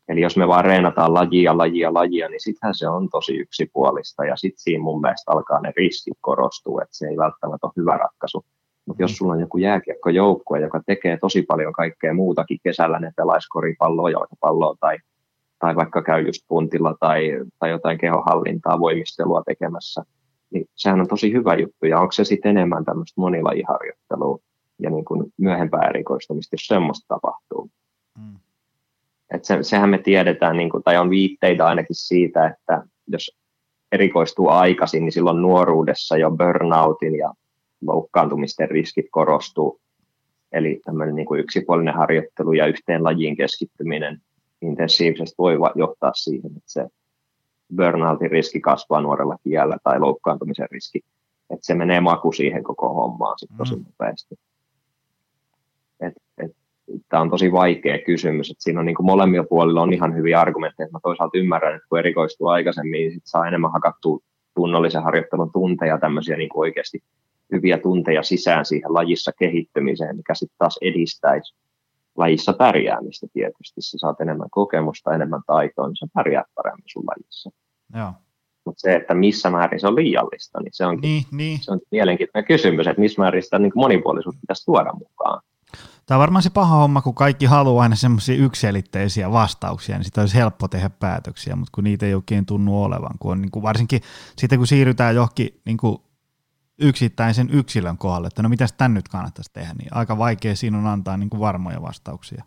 Eli 0.07 0.21
jos 0.21 0.37
me 0.37 0.47
vaan 0.47 0.65
reenataan 0.65 1.13
lajia, 1.13 1.57
lajia, 1.57 1.93
lajia, 1.93 2.29
niin 2.29 2.41
sittenhän 2.41 2.75
se 2.75 2.89
on 2.89 3.09
tosi 3.09 3.37
yksipuolista 3.37 4.25
ja 4.25 4.35
sitten 4.35 4.63
siinä 4.63 4.83
mun 4.83 5.01
mielestä 5.01 5.31
alkaa 5.31 5.61
ne 5.61 5.73
riskit 5.77 6.17
korostua, 6.21 6.81
että 6.81 6.97
se 6.97 7.07
ei 7.07 7.17
välttämättä 7.17 7.67
ole 7.67 7.73
hyvä 7.77 7.97
ratkaisu. 7.97 8.45
Mutta 8.85 9.03
jos 9.03 9.11
mm. 9.11 9.15
sulla 9.15 9.33
on 9.33 9.39
joku 9.39 9.57
jääkiekkojoukkue, 9.57 10.59
joka 10.59 10.81
tekee 10.85 11.17
tosi 11.17 11.41
paljon 11.41 11.73
kaikkea 11.73 12.13
muutakin 12.13 12.59
kesällä, 12.63 12.99
ne 12.99 13.11
pelaisi 13.15 13.49
koripalloa, 13.49 14.09
jalkapalloa 14.09 14.75
tai, 14.79 14.97
tai 15.59 15.75
vaikka 15.75 16.01
käy 16.01 16.21
just 16.21 16.41
puntilla 16.47 16.95
tai, 16.99 17.29
tai 17.59 17.69
jotain 17.69 17.97
kehohallintaa, 17.97 18.79
voimistelua 18.79 19.43
tekemässä, 19.45 20.03
niin 20.51 20.65
sehän 20.75 20.99
on 21.01 21.07
tosi 21.07 21.33
hyvä 21.33 21.55
juttu. 21.55 21.85
Ja 21.85 21.99
onko 21.99 22.11
se 22.11 22.23
sitten 22.23 22.57
enemmän 22.57 22.85
tämmöistä 22.85 23.21
monilajiharjoittelua 23.21 24.39
ja 24.79 24.89
niin 24.89 25.05
kuin 25.05 25.33
myöhempää 25.37 25.87
erikoistumista, 25.89 26.53
jos 26.53 26.67
semmoista 26.67 27.05
tapahtuu. 27.07 27.69
Mm. 28.17 28.39
Et 29.33 29.45
se, 29.45 29.57
sehän 29.61 29.89
me 29.89 29.97
tiedetään, 29.97 30.57
niin 30.57 30.69
kuin, 30.69 30.83
tai 30.83 30.97
on 30.97 31.09
viitteitä 31.09 31.65
ainakin 31.65 31.95
siitä, 31.95 32.47
että 32.47 32.83
jos 33.07 33.37
erikoistuu 33.91 34.49
aikaisin, 34.49 35.01
niin 35.01 35.11
silloin 35.11 35.41
nuoruudessa 35.41 36.17
jo 36.17 36.31
burnoutin 36.31 37.15
ja 37.15 37.33
loukkaantumisten 37.85 38.69
riskit 38.69 39.05
korostuu. 39.11 39.79
Eli 40.51 40.81
tämmöinen 40.85 41.15
niin 41.15 41.25
kuin 41.25 41.39
yksipuolinen 41.39 41.93
harjoittelu 41.93 42.53
ja 42.53 42.67
yhteen 42.67 43.03
lajiin 43.03 43.37
keskittyminen 43.37 44.21
intensiivisesti 44.61 45.35
voi 45.37 45.57
johtaa 45.75 46.13
siihen, 46.13 46.51
että 46.57 46.61
se 46.65 46.87
burnoutin 47.75 48.31
riski 48.31 48.59
kasvaa 48.59 49.01
nuorella 49.01 49.37
kiellä 49.43 49.77
tai 49.83 49.99
loukkaantumisen 49.99 50.67
riski. 50.71 51.01
Että 51.49 51.65
se 51.65 51.73
menee 51.73 52.01
maku 52.01 52.31
siihen 52.31 52.63
koko 52.63 52.93
hommaan 52.93 53.39
sitten 53.39 53.57
tosi 53.57 53.75
mm. 53.75 53.85
nopeasti. 53.85 54.35
Et, 55.99 56.13
et, 56.37 56.51
tämä 57.09 57.21
on 57.21 57.29
tosi 57.29 57.51
vaikea 57.51 57.97
kysymys, 58.05 58.51
että 58.51 58.63
siinä 58.63 58.79
on 58.79 58.85
niin 58.85 58.95
kuin 58.95 59.05
molemmilla 59.05 59.45
puolilla 59.49 59.81
on 59.81 59.93
ihan 59.93 60.15
hyviä 60.15 60.41
argumentteja. 60.41 60.89
Mä 60.91 60.99
toisaalta 61.03 61.37
ymmärrän, 61.37 61.75
että 61.75 61.87
kun 61.89 61.99
erikoistuu 61.99 62.47
aikaisemmin, 62.47 62.91
niin 62.91 63.11
sit 63.11 63.23
saa 63.25 63.47
enemmän 63.47 63.71
hakattua 63.71 64.19
tunnollisen 64.55 65.03
harjoittelun 65.03 65.51
tunteja, 65.51 65.97
tämmöisiä 65.97 66.37
niin 66.37 66.49
kuin 66.49 66.59
oikeasti 66.59 67.03
hyviä 67.53 67.77
tunteja 67.77 68.23
sisään 68.23 68.65
siihen 68.65 68.93
lajissa 68.93 69.31
kehittymiseen, 69.39 70.15
mikä 70.15 70.33
sitten 70.33 70.57
taas 70.57 70.77
edistäisi 70.81 71.55
lajissa 72.17 72.53
pärjäämistä 72.53 73.27
tietysti. 73.33 73.81
Sä 73.81 73.97
saat 73.97 74.21
enemmän 74.21 74.49
kokemusta, 74.51 75.15
enemmän 75.15 75.41
taitoa, 75.47 75.87
niin 75.87 75.95
sä 75.95 76.07
pärjäät 76.13 76.47
paremmin 76.55 76.83
sun 76.87 77.03
lajissa. 77.07 77.49
Mutta 78.65 78.81
se, 78.81 78.95
että 78.95 79.13
missä 79.13 79.49
määrin 79.49 79.79
se 79.79 79.87
on 79.87 79.95
liiallista, 79.95 80.61
niin 80.61 80.73
se 80.73 80.85
on, 80.85 80.97
niin, 81.01 81.23
niin. 81.31 81.59
Se 81.61 81.71
on 81.71 81.79
mielenkiintoinen 81.91 82.47
kysymys, 82.47 82.87
että 82.87 83.01
missä 83.01 83.21
määrin 83.21 83.43
sitä 83.43 83.59
niin 83.59 83.71
monipuolisuutta 83.75 84.41
pitäisi 84.41 84.65
tuoda 84.65 84.93
mukaan. 84.93 85.41
Tämä 86.05 86.17
on 86.17 86.21
varmaan 86.21 86.43
se 86.43 86.49
paha 86.49 86.75
homma, 86.75 87.01
kun 87.01 87.15
kaikki 87.15 87.45
haluaa 87.45 87.83
aina 87.83 87.95
semmoisia 87.95 88.35
yksilitteisiä 88.35 89.31
vastauksia, 89.31 89.97
niin 89.97 90.05
sitä 90.05 90.21
olisi 90.21 90.35
helppo 90.35 90.67
tehdä 90.67 90.89
päätöksiä, 90.89 91.55
mutta 91.55 91.71
kun 91.75 91.83
niitä 91.83 92.05
ei 92.05 92.13
oikein 92.13 92.45
tunnu 92.45 92.83
olevan, 92.83 93.17
kun 93.19 93.31
on 93.31 93.41
niin 93.41 93.51
kuin 93.51 93.63
varsinkin 93.63 94.01
sitten 94.37 94.59
kun 94.59 94.67
siirrytään 94.67 95.15
johonkin 95.15 95.61
niin 95.65 95.77
kuin 95.77 95.97
yksittäisen 96.81 97.49
yksilön 97.53 97.97
kohdalle, 97.97 98.27
että 98.27 98.43
no 98.43 98.49
mitäs 98.49 98.73
tän 98.73 98.93
nyt 98.93 99.07
kannattaisi 99.07 99.53
tehdä, 99.53 99.73
niin 99.77 99.89
aika 99.91 100.17
vaikea 100.17 100.55
siinä 100.55 100.77
on 100.77 100.87
antaa 100.87 101.17
niin 101.17 101.29
kuin 101.29 101.39
varmoja 101.39 101.81
vastauksia. 101.81 102.43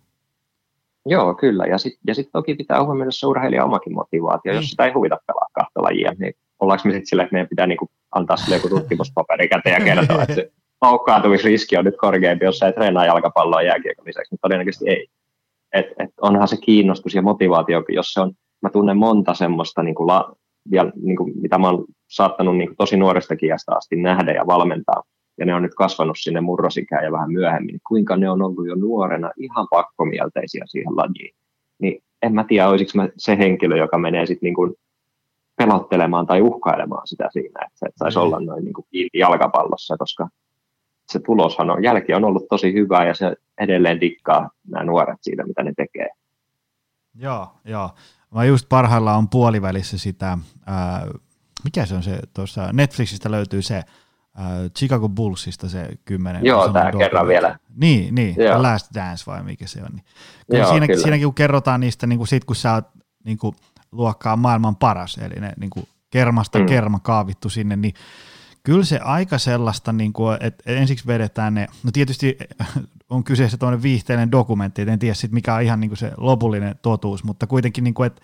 Joo, 1.07 1.35
kyllä. 1.35 1.65
Ja 1.65 1.79
sitten 1.79 2.01
ja 2.07 2.15
sit 2.15 2.29
toki 2.33 2.55
pitää 2.55 2.85
huomioida 2.85 3.11
se 3.11 3.27
urheilija 3.27 3.65
omakin 3.65 3.95
motivaatio. 3.95 4.53
Mm. 4.53 4.57
Jos 4.57 4.71
sitä 4.71 4.85
ei 4.85 4.93
huvita 4.93 5.19
pelaa 5.27 5.47
kahta 5.53 5.83
lajia, 5.83 6.13
niin 6.19 6.35
ollaanko 6.61 6.83
me 6.85 6.93
sitten 6.93 7.07
silleen, 7.07 7.25
että 7.25 7.35
meidän 7.35 7.49
pitää 7.49 7.67
niinku 7.67 7.91
antaa 8.15 8.37
sille 8.37 8.57
joku 8.57 8.69
tutkimuspaperi 8.69 9.49
käteen 9.49 9.81
ja 9.81 9.95
kertoa, 9.95 10.23
että 10.23 10.35
se 10.35 10.53
loukkaantumisriski 10.83 11.77
on 11.77 11.85
nyt 11.85 11.97
korkeampi, 11.97 12.45
jos 12.45 12.59
sä 12.59 12.67
ei 12.67 12.73
treenaa 12.73 13.07
jalkapalloa 13.07 13.63
jääkiekon 13.63 14.07
lisäksi, 14.07 14.33
mutta 14.33 14.49
todennäköisesti 14.49 14.89
ei. 14.89 15.07
Et, 15.73 15.87
et 15.99 16.11
onhan 16.21 16.49
se 16.49 16.57
kiinnostus 16.57 17.15
ja 17.15 17.23
motivaatio, 17.23 17.85
jos 17.89 18.13
se 18.13 18.21
on, 18.21 18.33
mä 18.63 18.71
tunnen 18.71 18.97
monta 18.97 19.35
semmoista, 19.35 19.83
niin 19.83 19.95
kuin 19.95 20.07
la, 20.07 20.37
ja, 20.71 20.93
niin 21.03 21.17
kuin, 21.17 21.33
mitä 21.43 21.59
mä 21.59 21.71
oon 21.71 21.85
saattanut 22.09 22.57
niin 22.57 22.69
kuin 22.69 22.77
tosi 22.77 22.97
nuoresta 22.97 23.37
kiästä 23.37 23.77
asti 23.77 23.97
nähdä 23.97 24.33
ja 24.33 24.47
valmentaa, 24.47 25.03
ja 25.39 25.47
ne 25.47 25.55
on 25.55 25.63
nyt 25.63 25.75
kasvanut 25.75 26.17
sinne 26.21 26.41
murrosikään 26.41 27.05
ja 27.05 27.13
vähän 27.13 27.33
myöhemmin, 27.33 27.73
niin 27.73 27.81
kuinka 27.89 28.17
ne 28.17 28.31
on 28.31 28.43
ollut 28.43 28.67
jo 28.67 28.75
nuorena 28.75 29.31
ihan 29.37 29.67
pakkomielteisiä 29.71 30.65
siihen 30.67 30.97
lajiin. 30.97 31.35
Niin 31.79 32.03
en 32.23 32.35
mä 32.35 32.45
tiedä, 32.45 32.69
olisiko 32.69 32.93
mä 32.95 33.09
se 33.17 33.39
henkilö, 33.39 33.77
joka 33.77 33.99
menee 33.99 34.27
sitten 34.27 34.47
niin 34.47 34.77
pelottelemaan 35.57 36.27
tai 36.27 36.41
uhkailemaan 36.41 37.07
sitä 37.07 37.29
siinä, 37.33 37.67
että 37.67 37.79
se 37.79 37.87
saisi 37.97 38.19
olla 38.19 38.41
noin 38.41 38.65
niin 38.65 38.75
kuin 38.75 38.87
jalkapallossa, 39.15 39.97
koska 39.97 40.29
se 41.09 41.21
tuloshan 41.21 41.71
on, 41.71 41.83
jälki 41.83 42.15
on 42.15 42.25
ollut 42.25 42.49
tosi 42.49 42.73
hyvä 42.73 43.05
ja 43.05 43.15
se 43.15 43.37
edelleen 43.61 44.01
dikkaa 44.01 44.51
nämä 44.69 44.85
nuoret 44.85 45.19
siitä, 45.21 45.47
mitä 45.47 45.63
ne 45.63 45.73
tekee. 45.77 46.09
Joo, 47.15 47.49
joo. 47.65 47.91
Mä 48.37 48.45
just 48.45 48.69
parhaillaan 48.69 49.19
on 49.19 49.29
puolivälissä 49.29 49.99
sitä, 49.99 50.39
ää, 50.67 51.07
mikä 51.65 51.87
se 51.87 51.95
on 51.95 52.03
se, 52.03 52.21
tuossa 52.35 52.73
Netflixistä 52.73 53.31
löytyy 53.31 53.63
se, 53.63 53.75
ää, 53.75 54.69
Chicago 54.79 55.09
Bullsista 55.09 55.69
se 55.69 55.89
kymmenen. 56.05 56.45
Joo, 56.45 56.73
tämä 56.73 56.93
kerran 56.93 57.29
vielä. 57.29 57.59
Niin, 57.77 58.15
niin 58.15 58.35
Joo. 58.39 58.63
Last 58.63 58.95
Dance 58.95 59.25
vai 59.27 59.43
mikä 59.43 59.67
se 59.67 59.83
on. 59.83 59.89
Niin. 59.93 60.05
Joo, 60.59 60.71
siinä, 60.71 60.87
kyllä. 60.87 61.03
Siinäkin 61.03 61.27
kun 61.27 61.35
kerrotaan 61.35 61.81
niistä, 61.81 62.07
niin 62.07 62.19
kuin 62.19 62.29
sit 62.29 62.45
kun 62.45 62.57
sä 62.57 62.75
oot 62.75 62.85
niin 63.25 63.39
kuin, 63.39 63.57
luokkaa 63.93 64.37
maailman 64.37 64.77
paras, 64.77 65.19
eli 65.19 65.35
ne 65.41 65.53
niin 65.61 65.71
kuin, 65.71 65.89
kermasta 66.11 66.59
mm. 66.59 66.67
kerma 66.67 66.99
kaavittu 66.99 67.49
sinne, 67.49 67.77
niin 67.77 67.95
kyllä 68.63 68.85
se 68.85 68.99
aika 68.99 69.39
sellaista, 69.39 69.93
niin 69.93 70.13
kuin, 70.13 70.39
että 70.41 70.73
ensiksi 70.73 71.07
vedetään 71.07 71.55
ne, 71.55 71.67
no 71.83 71.91
tietysti 71.93 72.39
on 73.11 73.25
kyseessä 73.25 73.57
tuollainen 73.57 73.83
viihteinen 73.83 74.33
dokumentti, 74.33 74.83
en 74.83 74.99
tiedä 74.99 75.15
sit 75.15 75.33
mikä 75.33 75.55
on 75.55 75.63
ihan 75.63 75.81
niin 75.81 75.91
kuin 75.91 75.99
se 75.99 76.13
lopullinen 76.17 76.79
totuus, 76.83 77.25
mutta 77.25 77.47
kuitenkin, 77.47 77.85
niin 77.85 77.95
kuin, 77.95 78.07
että 78.07 78.23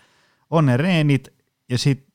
on 0.51 0.67
ne 0.67 0.77
reenit 0.77 1.29
ja 1.69 1.79
sitten 1.79 2.13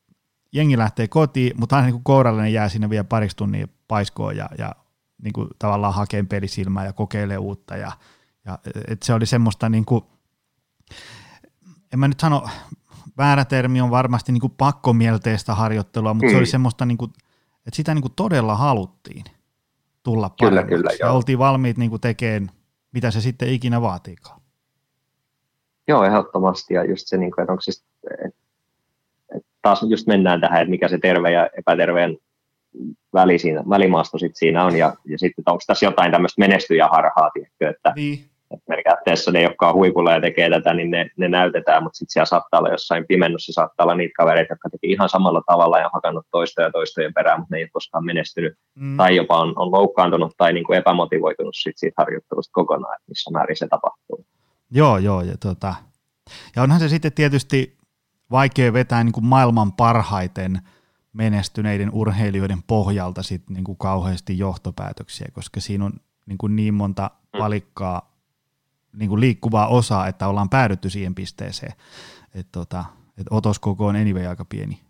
jengi 0.52 0.78
lähtee 0.78 1.08
kotiin, 1.08 1.52
mutta 1.60 1.76
aina 1.76 1.88
niin 1.88 2.04
kourallinen 2.04 2.52
jää 2.52 2.68
sinne 2.68 2.90
vielä 2.90 3.04
pariksi 3.04 3.36
tunnia 3.36 3.68
paiskoon 3.88 4.36
ja, 4.36 4.48
ja 4.58 4.72
niin 5.22 5.32
kuin 5.32 5.48
tavallaan 5.58 5.94
hakee 5.94 6.22
pelisilmää 6.22 6.84
ja 6.84 6.92
kokeilee 6.92 7.38
uutta. 7.38 7.76
Ja, 7.76 7.92
ja 8.44 8.58
et 8.88 9.02
se 9.02 9.14
oli 9.14 9.26
semmoista, 9.26 9.68
niin 9.68 9.84
kuin, 9.84 10.04
en 11.92 11.98
mä 11.98 12.08
nyt 12.08 12.20
sano, 12.20 12.48
väärä 13.18 13.44
termi 13.44 13.80
on 13.80 13.90
varmasti 13.90 14.32
niin 14.32 14.40
kuin 14.40 14.54
pakkomielteistä 14.58 15.54
harjoittelua, 15.54 16.14
mutta 16.14 16.26
mm. 16.26 16.30
se 16.30 16.36
oli 16.38 16.46
semmoista, 16.46 16.86
niin 16.86 16.98
kuin, 16.98 17.12
että 17.66 17.76
sitä 17.76 17.94
niin 17.94 18.02
kuin 18.02 18.12
todella 18.16 18.56
haluttiin 18.56 19.24
tulla 20.02 20.30
kyllä, 20.30 20.64
kyllä, 20.64 20.90
ja 21.00 21.12
oltiin 21.12 21.38
valmiit 21.38 21.78
niin 21.78 21.90
kuin 21.90 22.00
tekemään, 22.00 22.50
mitä 22.92 23.10
se 23.10 23.20
sitten 23.20 23.48
ikinä 23.48 23.80
vaatiikaan. 23.80 24.40
Joo, 25.88 26.04
ehdottomasti. 26.04 26.74
Ja 26.74 26.84
just 26.84 27.06
se, 27.06 27.16
niin 27.16 27.30
kuin, 27.30 27.42
että 27.42 27.52
onko 27.52 27.60
siis, 27.60 27.84
että, 28.24 28.38
taas 29.62 29.82
just 29.88 30.06
mennään 30.06 30.40
tähän, 30.40 30.60
että 30.60 30.70
mikä 30.70 30.88
se 30.88 30.98
terve 30.98 31.32
ja 31.32 31.48
epäterveen 31.58 32.18
väli 33.14 33.38
siinä, 33.38 33.64
välimaasto 33.68 34.18
sit 34.18 34.36
siinä 34.36 34.64
on, 34.64 34.76
ja, 34.76 34.94
ja 35.04 35.18
sitten 35.18 35.44
onko 35.46 35.62
tässä 35.66 35.86
jotain 35.86 36.12
tämmöistä 36.12 36.40
menestyjäharhaa, 36.40 37.30
tiedätkö, 37.30 37.70
että, 37.70 37.92
niin. 37.96 38.30
Että 38.54 38.64
periaatteessa 38.68 39.30
ne, 39.30 39.42
jotka 39.42 39.68
on 39.68 39.74
huipulla 39.74 40.12
ja 40.12 40.20
tekee 40.20 40.50
tätä, 40.50 40.74
niin 40.74 40.90
ne, 40.90 41.10
ne 41.16 41.28
näytetään, 41.28 41.82
mutta 41.82 41.96
sitten 41.96 42.12
siellä 42.12 42.26
saattaa 42.26 42.60
olla 42.60 42.70
jossain 42.70 43.06
pimennossa, 43.06 43.52
saattaa 43.52 43.84
olla 43.84 43.94
niitä 43.94 44.12
kavereita, 44.16 44.52
jotka 44.52 44.70
teki 44.70 44.92
ihan 44.92 45.08
samalla 45.08 45.42
tavalla 45.46 45.78
ja 45.78 45.84
on 45.84 45.90
hakannut 45.94 46.26
toista 46.30 46.62
ja 46.62 46.70
toistojen 46.70 47.14
perään, 47.14 47.40
mutta 47.40 47.54
ne 47.54 47.58
ei 47.58 47.64
ole 47.64 47.70
koskaan 47.72 48.04
menestynyt, 48.04 48.54
mm. 48.74 48.96
tai 48.96 49.16
jopa 49.16 49.38
on, 49.38 49.52
on 49.56 49.72
loukkaantunut 49.72 50.32
tai 50.36 50.52
niin 50.52 50.64
kuin 50.64 50.78
epämotivoitunut 50.78 51.54
sit 51.56 51.78
siitä 51.78 52.02
harjoittelusta 52.02 52.52
kokonaan, 52.52 52.94
että 52.94 53.08
missä 53.08 53.30
määrin 53.30 53.56
se 53.56 53.66
tapahtuu. 53.68 54.26
Joo, 54.70 54.98
joo, 54.98 55.22
ja, 55.22 55.36
tota, 55.40 55.74
ja 56.56 56.62
onhan 56.62 56.80
se 56.80 56.88
sitten 56.88 57.12
tietysti 57.12 57.76
vaikea 58.30 58.72
vetää 58.72 59.04
niin 59.04 59.12
kuin 59.12 59.26
maailman 59.26 59.72
parhaiten– 59.72 60.58
menestyneiden 61.12 61.90
urheilijoiden 61.92 62.62
pohjalta 62.66 63.22
sit 63.22 63.50
niin 63.50 63.64
kuin 63.64 63.78
kauheasti 63.78 64.38
johtopäätöksiä, 64.38 65.28
koska 65.32 65.60
siinä 65.60 65.84
on 65.84 65.92
niin, 66.26 66.38
kuin 66.38 66.56
niin 66.56 66.74
monta 66.74 67.10
mm. 67.34 67.38
Niin 68.98 69.08
kuin 69.08 69.20
liikkuvaa 69.20 69.68
osaa, 69.68 70.06
että 70.06 70.28
ollaan 70.28 70.48
päädytty 70.48 70.90
siihen 70.90 71.14
pisteeseen. 71.14 71.72
Että 72.34 72.52
tota, 72.52 72.84
et 73.20 73.26
otoskoko 73.30 73.86
on 73.86 73.96
anyway 73.96 74.26
aika 74.26 74.44
pieni. 74.44 74.80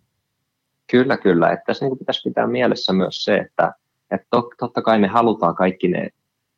Kyllä, 0.90 1.16
kyllä. 1.16 1.50
Että 1.50 1.64
tässä 1.66 1.84
niin 1.84 1.98
pitäisi 1.98 2.28
pitää 2.28 2.46
mielessä 2.46 2.92
myös 2.92 3.24
se, 3.24 3.36
että, 3.36 3.72
että 4.10 4.26
totta 4.58 4.82
kai 4.82 4.98
me 4.98 5.06
halutaan 5.06 5.54
kaikki 5.54 5.88
ne, 5.88 6.08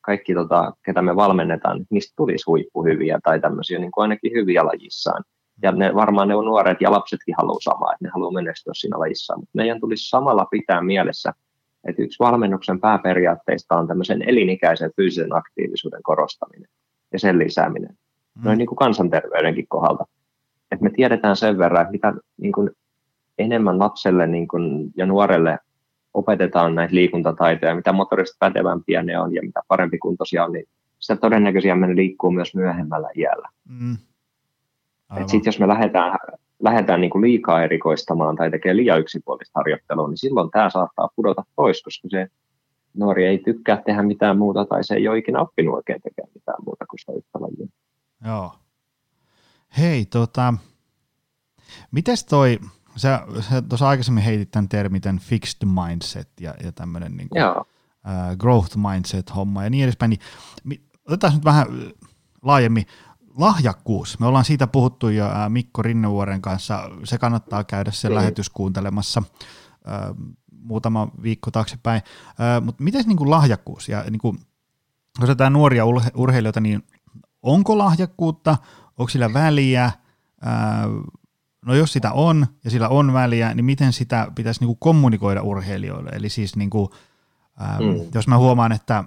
kaikki 0.00 0.34
tota, 0.34 0.72
ketä 0.84 1.02
me 1.02 1.16
valmennetaan, 1.16 1.86
niistä 1.90 2.12
tulisi 2.16 2.44
huippuhyviä 2.46 3.18
tai 3.24 3.40
tämmöisiä 3.40 3.78
niin 3.78 3.92
kuin 3.92 4.02
ainakin 4.02 4.32
hyviä 4.32 4.66
lajissaan. 4.66 5.24
Ja 5.62 5.72
ne, 5.72 5.94
varmaan 5.94 6.28
ne 6.28 6.34
on 6.34 6.44
nuoret 6.44 6.80
ja 6.80 6.90
lapsetkin 6.90 7.34
haluaa 7.38 7.60
samaa, 7.60 7.92
että 7.92 8.04
ne 8.04 8.10
haluaa 8.14 8.32
menestyä 8.32 8.72
siinä 8.76 8.98
lajissa. 8.98 9.36
Mutta 9.36 9.50
meidän 9.54 9.80
tulisi 9.80 10.08
samalla 10.08 10.44
pitää 10.44 10.82
mielessä, 10.82 11.32
että 11.88 12.02
yksi 12.02 12.18
valmennuksen 12.18 12.80
pääperiaatteista 12.80 13.76
on 13.76 13.88
tämmöisen 13.88 14.28
elinikäisen 14.28 14.90
fyysisen 14.96 15.36
aktiivisuuden 15.36 16.02
korostaminen 16.02 16.68
ja 17.12 17.18
sen 17.18 17.38
lisääminen. 17.38 17.90
Mm. 17.90 18.44
Noin 18.44 18.58
niin 18.58 18.68
kuin 18.68 18.76
kansanterveydenkin 18.76 19.66
kohdalta. 19.68 20.04
Että 20.70 20.84
me 20.84 20.90
tiedetään 20.90 21.36
sen 21.36 21.58
verran, 21.58 21.82
että 21.82 21.92
mitä 21.92 22.14
niin 22.36 22.52
kuin 22.52 22.70
enemmän 23.38 23.78
lapselle 23.78 24.26
niin 24.26 24.48
kuin, 24.48 24.92
ja 24.96 25.06
nuorelle 25.06 25.58
opetetaan 26.14 26.74
näitä 26.74 26.94
liikuntataitoja, 26.94 27.74
mitä 27.74 27.92
motorista 27.92 28.36
pätevämpiä 28.38 29.02
ne 29.02 29.18
on 29.18 29.34
ja 29.34 29.42
mitä 29.42 29.60
parempi 29.68 29.98
kuntoisia 29.98 30.44
on, 30.44 30.52
niin 30.52 30.64
sitä 30.98 31.20
todennäköisiä 31.20 31.76
ne 31.76 31.96
liikkuu 31.96 32.30
myös 32.30 32.54
myöhemmällä 32.54 33.08
iällä. 33.16 33.48
Mm. 33.68 33.96
Sitten 35.26 35.48
jos 35.48 35.60
me 35.60 35.68
lähdetään, 35.68 36.18
lähdetään 36.60 37.00
niin 37.00 37.10
kuin 37.10 37.22
liikaa 37.22 37.62
erikoistamaan 37.62 38.36
tai 38.36 38.50
tekee 38.50 38.76
liian 38.76 39.00
yksipuolista 39.00 39.60
harjoittelua, 39.60 40.08
niin 40.08 40.18
silloin 40.18 40.50
tämä 40.50 40.70
saattaa 40.70 41.08
pudota 41.16 41.44
pois, 41.56 41.82
koska 41.82 42.08
se 42.10 42.28
nuori 42.94 43.26
ei 43.26 43.38
tykkää 43.38 43.82
tehdä 43.86 44.02
mitään 44.02 44.38
muuta 44.38 44.64
tai 44.64 44.84
se 44.84 44.94
ei 44.94 45.08
ole 45.08 45.18
ikinä 45.18 45.40
oppinut 45.40 45.74
oikein 45.74 46.02
tekemään 46.02 46.32
mitään 46.34 46.58
muuta 46.64 46.86
kuin 46.86 46.98
sitä 46.98 47.12
yhtä 47.12 47.40
lajia. 47.40 47.66
Joo. 48.26 48.54
Hei, 49.78 50.06
tota, 50.06 50.54
mites 51.90 52.24
toi, 52.24 52.58
sä, 52.96 53.20
sä 53.40 53.62
tuossa 53.62 53.88
aikaisemmin 53.88 54.24
heitit 54.24 54.50
tämän 54.50 54.68
termin, 54.68 55.00
tämän 55.00 55.18
fixed 55.18 55.68
mindset 55.88 56.28
ja, 56.40 56.54
ja 56.64 56.72
tämmöinen 56.72 57.16
niin 57.16 57.28
kuin, 57.28 57.42
uh, 57.44 57.66
growth 58.38 58.76
mindset 58.76 59.34
homma 59.36 59.64
ja 59.64 59.70
niin 59.70 59.84
edespäin, 59.84 60.18
niin 60.64 60.80
otetaan 61.08 61.34
nyt 61.34 61.44
vähän 61.44 61.66
laajemmin, 62.42 62.86
lahjakkuus. 63.38 64.20
Me 64.20 64.26
ollaan 64.26 64.44
siitä 64.44 64.66
puhuttu 64.66 65.08
jo 65.08 65.26
Mikko 65.48 65.82
Rinnevuoren 65.82 66.42
kanssa. 66.42 66.90
Se 67.04 67.18
kannattaa 67.18 67.64
käydä 67.64 67.90
sen 67.90 68.10
mm. 68.10 68.14
lähetys 68.14 68.50
kuuntelemassa 68.50 69.22
muutama 70.62 71.08
viikko 71.22 71.50
taaksepäin. 71.50 72.02
Mutta 72.64 72.82
miten 72.82 73.04
niin 73.06 73.16
kuin 73.16 73.30
lahjakkuus? 73.30 73.88
Ja 73.88 74.04
niin 74.10 74.18
kuin, 74.18 74.38
jos 75.20 75.30
otetaan 75.30 75.52
nuoria 75.52 75.84
urheilijoita, 76.14 76.60
niin 76.60 76.82
onko 77.42 77.78
lahjakkuutta? 77.78 78.56
Onko 78.98 79.08
sillä 79.08 79.32
väliä? 79.32 79.92
No 81.66 81.74
jos 81.74 81.92
sitä 81.92 82.12
on 82.12 82.46
ja 82.64 82.70
sillä 82.70 82.88
on 82.88 83.12
väliä, 83.12 83.54
niin 83.54 83.64
miten 83.64 83.92
sitä 83.92 84.32
pitäisi 84.34 84.60
niin 84.60 84.68
kuin 84.68 84.78
kommunikoida 84.80 85.42
urheilijoille? 85.42 86.10
Eli 86.10 86.28
siis 86.28 86.56
niin 86.56 86.70
kuin, 86.70 86.88
mm. 87.78 88.10
jos 88.14 88.28
mä 88.28 88.38
huomaan, 88.38 88.72
että 88.72 89.04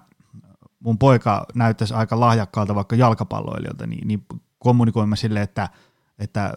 mun 0.80 0.97
poika 0.97 1.45
näyttäisi 1.56 1.93
aika 1.93 2.20
lahjakkaalta 2.20 2.76
vaikka 2.76 2.95
jalkapalloilijalta, 2.95 3.88
niin, 3.88 4.08
niin 4.08 4.26
kommunikoimme 4.60 5.16
sille, 5.16 5.41
että, 5.41 5.70
että 6.20 6.54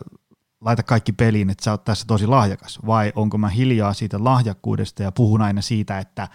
laita 0.61 0.83
kaikki 0.83 1.13
peliin, 1.13 1.51
että 1.51 1.65
sä 1.65 1.71
oot 1.71 1.85
tässä 1.85 2.05
tosi 2.07 2.27
lahjakas, 2.27 2.79
vai 2.87 3.13
onko 3.17 3.39
mä 3.39 3.49
hiljaa 3.49 3.93
siitä 3.93 4.25
lahjakkuudesta 4.25 5.03
ja 5.03 5.13
puhun 5.13 5.43
aina 5.43 5.61
siitä, 5.61 5.99
että 5.99 6.29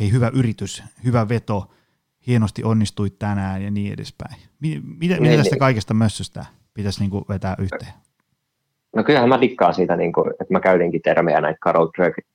hei 0.00 0.12
hyvä 0.12 0.30
yritys, 0.34 0.82
hyvä 1.04 1.28
veto, 1.28 1.70
hienosti 2.26 2.64
onnistuit 2.64 3.18
tänään 3.18 3.62
ja 3.62 3.70
niin 3.70 3.92
edespäin. 3.92 4.36
Miten, 4.60 4.82
miten 4.84 5.22
niin, 5.22 5.38
tästä 5.38 5.54
niin. 5.54 5.60
kaikesta 5.60 5.94
mössöstä 5.94 6.44
pitäisi 6.74 7.00
niin 7.00 7.10
kuin 7.10 7.24
vetää 7.28 7.56
yhteen? 7.58 7.92
No 8.96 9.04
kyllähän 9.04 9.28
mä 9.28 9.40
dikkaan 9.40 9.74
siitä, 9.74 9.96
niin 9.96 10.12
kuin, 10.12 10.30
että 10.30 10.52
mä 10.54 10.60
käytinkin 10.60 11.02
termejä, 11.02 11.40
näitä 11.40 11.58
Carol 11.64 11.88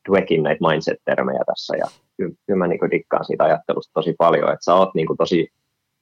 Dweckin 0.09 0.43
näitä 0.43 0.67
mindset-termejä 0.67 1.39
tässä, 1.45 1.77
ja 1.77 1.85
kyllä, 2.17 2.33
kyllä 2.45 2.57
mä 2.57 2.67
niin 2.67 2.79
kuin 2.79 2.91
dikkaan 2.91 3.25
siitä 3.25 3.43
ajattelusta 3.43 3.93
tosi 3.93 4.15
paljon, 4.17 4.53
että 4.53 4.63
sä 4.63 4.73
oot 4.73 4.95
niin 4.95 5.07
kuin 5.07 5.17
tosi, 5.17 5.49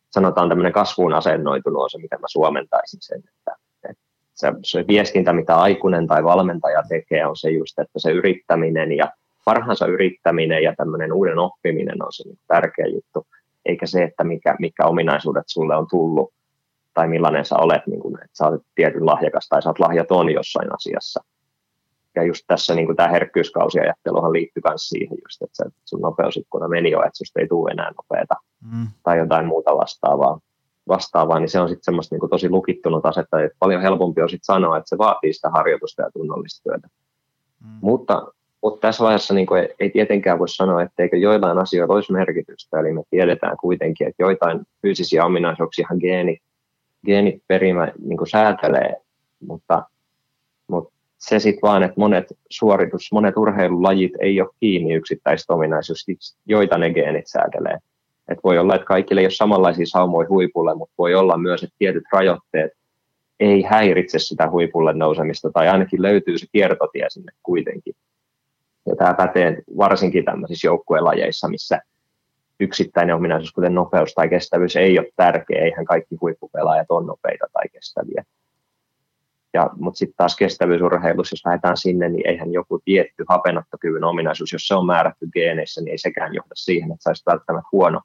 sanotaan 0.10 0.50
tämmöinen 0.50 0.74
kasvuun 0.74 1.14
asennoitunut 1.14 1.84
on 1.84 1.90
se, 1.90 1.98
miten 1.98 2.22
mä 2.22 2.28
suomentaisin 2.30 3.00
sen, 3.02 3.20
että 3.20 3.56
se, 4.40 4.54
se 4.64 4.86
viestintä, 4.88 5.34
mitä 5.34 5.56
aikuinen 5.56 6.08
tai 6.08 6.24
valmentaja 6.24 6.84
tekee, 6.90 7.26
on 7.26 7.38
se 7.38 7.50
just, 7.50 7.80
että 7.80 8.00
se 8.00 8.12
yrittäminen 8.12 8.92
ja 8.92 9.12
parhaansa 9.46 9.86
yrittäminen 9.88 10.64
ja 10.64 10.74
tämmöinen 10.78 11.14
uuden 11.14 11.40
oppiminen 11.40 12.04
on 12.04 12.14
se 12.14 12.24
tärkeä 12.48 12.86
juttu, 12.86 13.28
eikä 13.66 13.86
se, 13.86 14.04
että 14.04 14.24
mikä, 14.24 14.56
mikä 14.60 14.86
ominaisuudet 14.86 15.44
sulle 15.48 15.76
on 15.76 15.88
tullut 15.90 16.34
tai 16.94 17.08
millainen 17.08 17.46
sä 17.46 17.56
olet, 17.56 17.88
niin 17.88 18.00
kuin, 18.00 18.16
että 18.16 18.38
sä 18.38 18.48
olet 18.48 18.62
tietyn 18.76 19.06
lahjakas 19.06 19.48
tai 19.50 19.62
sä 19.62 19.70
oot 19.70 19.80
lahjaton 19.80 20.34
jossain 20.34 20.76
asiassa. 20.76 21.24
Ja 22.16 22.24
just 22.24 22.44
tässä 22.48 22.76
niin 22.76 22.96
tämä 22.96 23.10
herkkyyskausiajatteluhan 23.10 24.34
liittyy 24.34 24.62
myös 24.70 24.90
siihen, 24.90 25.18
just, 25.24 25.42
että 25.42 25.64
sun 25.86 26.02
nopeusikkuna 26.02 26.68
meni 26.68 26.92
jo, 26.92 27.00
että 27.00 27.18
susta 27.18 27.40
ei 27.40 27.48
tule 27.48 27.72
enää 27.72 27.92
nopeata 27.98 28.36
mm. 28.72 28.88
tai 29.04 29.18
jotain 29.18 29.46
muuta 29.46 29.78
vastaavaa, 29.78 30.40
vastaavaa 30.90 31.40
niin 31.40 31.50
se 31.50 31.60
on 31.60 31.70
sitten 31.70 31.84
semmoista 31.84 32.16
niin 32.16 32.30
tosi 32.30 32.50
lukittunut 32.50 33.06
asetta, 33.06 33.42
että 33.42 33.58
paljon 33.60 33.82
helpompi 33.82 34.22
on 34.22 34.30
sitten 34.30 34.46
sanoa, 34.46 34.78
että 34.78 34.90
se 34.90 34.98
vaatii 34.98 35.34
sitä 35.34 35.50
harjoitusta 35.50 36.02
ja 36.02 36.12
tunnollista 36.14 36.64
työtä. 36.64 36.88
Mm. 37.64 37.70
Mutta, 37.82 38.28
mutta 38.62 38.88
tässä 38.88 39.04
vaiheessa 39.04 39.34
niin 39.34 39.48
ei, 39.58 39.76
ei 39.80 39.90
tietenkään 39.90 40.40
voi 40.40 40.50
sanoa, 40.50 40.82
etteikö 40.82 41.18
joillain 41.18 41.58
asioilla 41.58 41.96
olisi 41.96 42.12
merkitystä, 42.12 42.80
eli 42.80 42.94
me 42.94 43.04
tiedetään 43.10 43.58
kuitenkin, 43.58 44.08
että 44.08 44.24
joitain 44.24 44.60
fyysisiä 44.82 45.26
ominaisuuksia 45.26 45.88
geeni 46.00 46.38
geeniperimä 47.06 47.92
niin 48.06 48.18
kuin 48.18 48.30
säätelee, 48.30 48.96
mutta, 49.48 49.84
mutta 50.68 50.94
se 51.18 51.40
sitten 51.40 51.62
vaan, 51.62 51.84
että 51.84 52.00
monet 52.00 52.26
suoritus, 52.50 53.12
monet 53.12 53.38
urheilulajit 53.38 54.12
ei 54.20 54.42
ole 54.42 54.50
kiinni 54.60 54.94
yksittäistä 54.94 55.54
ominaisuuksista, 55.54 56.40
joita 56.46 56.78
ne 56.78 56.94
geenit 56.94 57.28
säätelee. 57.28 57.78
Et 58.32 58.40
voi 58.44 58.58
olla, 58.58 58.76
että 58.76 58.86
kaikille 58.86 59.22
ei 59.22 59.26
ole 59.26 59.32
samanlaisia 59.32 59.86
saumoja 59.86 60.30
huipulle, 60.30 60.76
mutta 60.76 60.96
voi 60.98 61.16
olla 61.16 61.38
myös, 61.38 61.64
että 61.64 61.76
tietyt 61.80 62.04
rajoitteet 62.12 62.72
ei 63.40 63.62
häiritse 63.62 64.20
sitä 64.20 64.50
huipulle 64.50 64.94
nousemista, 64.94 65.50
tai 65.54 65.68
ainakin 65.68 66.02
löytyy 66.02 66.38
se 66.38 66.46
kiertotie 66.52 67.06
sinne 67.10 67.32
kuitenkin. 67.44 67.94
Ja 68.86 68.96
tämä 68.96 69.14
pätee 69.14 69.62
varsinkin 69.78 70.26
tämmöisissä 70.26 70.68
joukkuelajeissa, 70.68 71.48
missä 71.48 71.82
yksittäinen 72.60 73.16
ominaisuus, 73.16 73.52
kuten 73.52 73.76
nopeus 73.76 74.14
tai 74.14 74.30
kestävyys, 74.30 74.76
ei 74.76 75.00
ole 75.00 75.12
tärkeä. 75.16 75.62
Eihän 75.62 75.86
kaikki 75.86 76.16
huippupelaajat 76.22 76.92
ole 76.92 77.06
nopeita 77.06 77.46
tai 77.54 77.70
kestäviä. 77.74 78.24
Ja, 79.54 79.70
mutta 79.80 79.98
sitten 79.98 80.18
taas 80.18 80.36
kestävyysurheilussa, 80.36 81.34
jos 81.34 81.46
lähdetään 81.46 81.78
sinne, 81.78 82.10
niin 82.10 82.28
eihän 82.28 82.54
joku 82.54 82.80
tietty 82.86 83.26
hapenottokyvyn 83.30 84.04
ominaisuus, 84.04 84.54
jos 84.54 84.68
se 84.68 84.76
on 84.76 84.86
määrätty 84.86 85.28
geeneissä, 85.34 85.82
niin 85.82 85.92
ei 85.92 85.98
sekään 85.98 86.36
johda 86.36 86.56
siihen, 86.56 86.92
että 86.92 87.04
saisi 87.04 87.24
välttämättä 87.26 87.70
huono, 87.72 88.02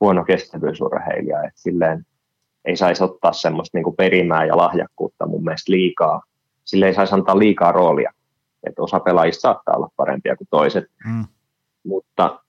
huono 0.00 0.24
kestävyysurheilija. 0.24 1.42
Et 1.42 1.52
silleen 1.54 2.06
ei 2.64 2.76
saisi 2.76 3.04
ottaa 3.04 3.32
semmoista 3.32 3.78
niinku 3.78 3.92
perimää 3.92 4.44
ja 4.44 4.56
lahjakkuutta 4.56 5.26
mun 5.26 5.44
mielestä 5.44 5.72
liikaa. 5.72 6.22
Sille 6.64 6.86
ei 6.86 6.94
saisi 6.94 7.14
antaa 7.14 7.38
liikaa 7.38 7.72
roolia. 7.72 8.12
Et 8.66 8.78
osa 8.78 9.00
pelaajista 9.00 9.40
saattaa 9.40 9.76
olla 9.76 9.88
parempia 9.96 10.36
kuin 10.36 10.48
toiset, 10.50 10.84
mm. 11.06 11.24
mutta 11.84 12.40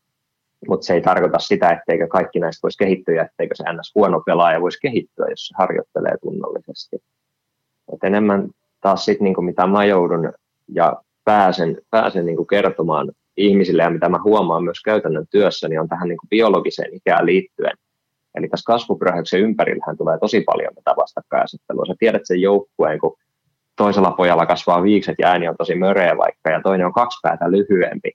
mutta 0.67 0.85
se 0.85 0.93
ei 0.93 1.01
tarkoita 1.01 1.39
sitä, 1.39 1.69
etteikö 1.69 2.07
kaikki 2.07 2.39
näistä 2.39 2.59
voisi 2.63 2.77
kehittyä, 2.77 3.23
etteikö 3.23 3.55
se 3.55 3.63
ns. 3.73 3.91
huono 3.95 4.21
pelaaja 4.25 4.61
voisi 4.61 4.79
kehittyä, 4.81 5.27
jos 5.29 5.47
se 5.47 5.55
harjoittelee 5.57 6.17
tunnollisesti. 6.21 6.95
Et 7.93 8.03
enemmän 8.03 8.49
taas 8.81 9.05
sit, 9.05 9.19
niin 9.19 9.45
mitä 9.45 9.67
mä 9.67 9.85
joudun 9.85 10.33
ja 10.67 11.01
pääsen, 11.25 11.77
pääsen 11.89 12.25
niin 12.25 12.35
kuin 12.35 12.47
kertomaan 12.47 13.11
ihmisille 13.37 13.83
ja 13.83 13.89
mitä 13.89 14.09
mä 14.09 14.19
huomaan 14.23 14.63
myös 14.63 14.81
käytännön 14.81 15.25
työssä, 15.31 15.67
niin 15.67 15.81
on 15.81 15.87
tähän 15.87 16.07
niin 16.07 16.17
kuin 16.17 16.29
biologiseen 16.29 16.93
ikään 16.93 17.25
liittyen. 17.25 17.77
Eli 18.35 18.47
tässä 18.47 18.63
kasvupyrähyksen 18.67 19.41
ympärillähän 19.41 19.97
tulee 19.97 20.17
tosi 20.19 20.41
paljon 20.41 20.75
tätä 20.75 20.93
vastakkainasettelua. 20.97 21.85
Sä 21.85 21.93
tiedät 21.99 22.21
sen 22.25 22.41
joukkueen, 22.41 22.99
kun 22.99 23.15
toisella 23.75 24.11
pojalla 24.11 24.45
kasvaa 24.45 24.83
viikset 24.83 25.15
ja 25.19 25.27
ääni 25.27 25.47
on 25.47 25.55
tosi 25.57 25.75
möreä 25.75 26.17
vaikka, 26.17 26.49
ja 26.49 26.61
toinen 26.61 26.87
on 26.87 26.93
kaksi 26.93 27.19
päätä 27.23 27.51
lyhyempi, 27.51 28.11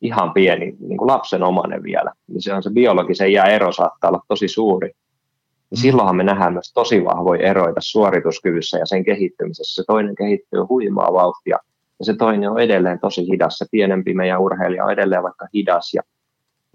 ihan 0.00 0.32
pieni, 0.32 0.76
niin 0.80 0.98
kuin 0.98 1.08
lapsen 1.08 1.42
omanen 1.42 1.82
vielä, 1.82 2.12
niin 2.28 2.42
se 2.42 2.54
on 2.54 2.62
se 2.62 2.70
biologisen 2.70 3.32
jää 3.32 3.46
ero 3.46 3.72
saattaa 3.72 4.10
olla 4.10 4.22
tosi 4.28 4.48
suuri. 4.48 4.88
Ja 4.88 5.76
mm. 5.76 5.80
silloinhan 5.80 6.16
me 6.16 6.24
nähdään 6.24 6.52
myös 6.52 6.72
tosi 6.72 7.04
vahvoja 7.04 7.48
eroita 7.48 7.80
suorituskyvyssä 7.80 8.78
ja 8.78 8.86
sen 8.86 9.04
kehittymisessä. 9.04 9.82
Se 9.82 9.86
toinen 9.86 10.14
kehittyy 10.14 10.60
huimaa 10.60 11.12
vauhtia 11.12 11.58
ja 12.02 12.06
se 12.06 12.16
toinen 12.16 12.50
on 12.50 12.60
edelleen 12.60 13.00
tosi 13.00 13.26
hidas. 13.28 13.58
Se 13.58 13.66
pienempi 13.70 14.14
meidän 14.14 14.40
urheilija 14.40 14.84
on 14.84 14.92
edelleen 14.92 15.22
vaikka 15.22 15.48
hidas 15.54 15.94
ja, 15.94 16.02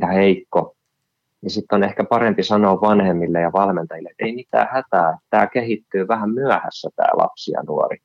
ja 0.01 0.07
heikko. 0.07 0.75
Ja 1.41 1.49
sitten 1.49 1.75
on 1.75 1.83
ehkä 1.83 2.03
parempi 2.03 2.43
sanoa 2.43 2.81
vanhemmille 2.81 3.41
ja 3.41 3.51
valmentajille, 3.53 4.09
että 4.09 4.25
ei 4.25 4.35
mitään 4.35 4.67
hätää, 4.71 5.17
tämä 5.29 5.47
kehittyy 5.47 6.07
vähän 6.07 6.33
myöhässä 6.33 6.89
tämä 6.95 7.09
lapsi 7.13 7.51
ja 7.51 7.63
nuori. 7.67 7.97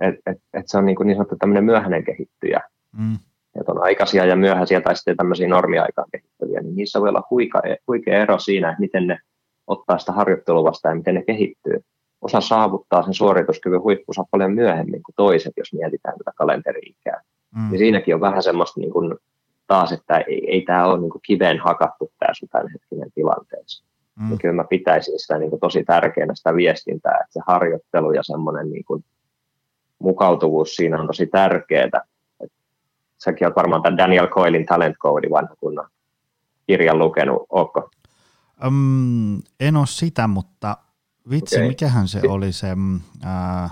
Et, 0.00 0.14
et, 0.26 0.38
et 0.54 0.64
se 0.66 0.78
on 0.78 0.86
niin, 0.86 0.96
kuin 0.96 1.06
niin 1.06 1.16
sanottu 1.16 1.36
tämmöinen 1.36 1.64
myöhäinen 1.64 2.04
kehittyjä. 2.04 2.60
Mm 2.98 3.18
että 3.60 3.72
on 3.72 3.82
aikaisia 3.82 4.24
ja 4.24 4.36
myöhäisiä 4.36 4.80
tai 4.80 4.96
sitten 4.96 5.16
tämmöisiä 5.16 5.48
normiaikaan 5.48 6.08
kehittäviä, 6.12 6.60
niin 6.60 6.76
niissä 6.76 7.00
voi 7.00 7.08
olla 7.08 7.26
huika, 7.30 7.62
huikea 7.88 8.22
ero 8.22 8.38
siinä, 8.38 8.68
että 8.68 8.80
miten 8.80 9.06
ne 9.06 9.18
ottaa 9.66 9.98
sitä 9.98 10.12
harjoittelua 10.12 10.64
vastaan 10.64 10.92
ja 10.92 10.96
miten 10.96 11.14
ne 11.14 11.22
kehittyy. 11.22 11.84
Osa 12.24 12.40
saavuttaa 12.40 13.02
sen 13.02 13.14
suorituskyvyn 13.14 13.82
huippunsa 13.82 14.24
paljon 14.30 14.52
myöhemmin 14.52 15.02
kuin 15.02 15.14
toiset, 15.16 15.52
jos 15.56 15.72
mietitään 15.72 16.18
tätä 16.18 16.30
kalenteri-ikää. 16.36 17.20
Mm. 17.56 17.72
Ja 17.72 17.78
siinäkin 17.78 18.14
on 18.14 18.20
vähän 18.20 18.42
semmoista 18.42 18.80
niin 18.80 18.92
kuin, 18.92 19.14
taas, 19.66 19.92
että 19.92 20.18
ei, 20.18 20.50
ei 20.50 20.62
tämä 20.62 20.86
ole 20.86 21.00
niin 21.00 21.10
kuin 21.10 21.22
kiveen 21.22 21.58
hakattu 21.58 22.12
tämä 22.18 22.34
sun 22.34 22.48
tämänhetkinen 22.48 23.12
tilanteessa. 23.14 23.84
Mm. 24.20 24.30
Ja 24.30 24.36
kyllä 24.36 24.54
mä 24.54 24.64
pitäisin 24.64 25.18
sitä 25.18 25.38
niin 25.38 25.50
kuin 25.50 25.60
tosi 25.60 25.84
tärkeänä 25.84 26.34
sitä 26.34 26.54
viestintää, 26.54 27.12
että 27.12 27.32
se 27.32 27.40
harjoittelu 27.46 28.12
ja 28.12 28.22
semmoinen 28.22 28.70
niin 28.70 28.84
kuin 28.84 29.04
mukautuvuus 29.98 30.76
siinä 30.76 31.00
on 31.00 31.06
tosi 31.06 31.26
tärkeää 31.26 32.04
säkin 33.24 33.46
olet 33.46 33.56
varmaan 33.56 33.82
tämän 33.82 33.98
Daniel 33.98 34.26
Coilin 34.26 34.66
Talent 34.66 34.96
Code 34.96 35.30
vanha 35.30 35.56
kunnon 35.60 35.88
kirjan 36.66 36.98
lukenut, 36.98 37.46
ootko? 37.50 37.90
Um, 38.66 39.42
en 39.60 39.76
ole 39.76 39.86
sitä, 39.86 40.26
mutta 40.26 40.76
vitsi, 41.30 41.56
okay. 41.56 41.68
mikähän 41.68 42.08
se 42.08 42.20
oli 42.28 42.52
se... 42.52 42.66
Uh... 42.72 43.70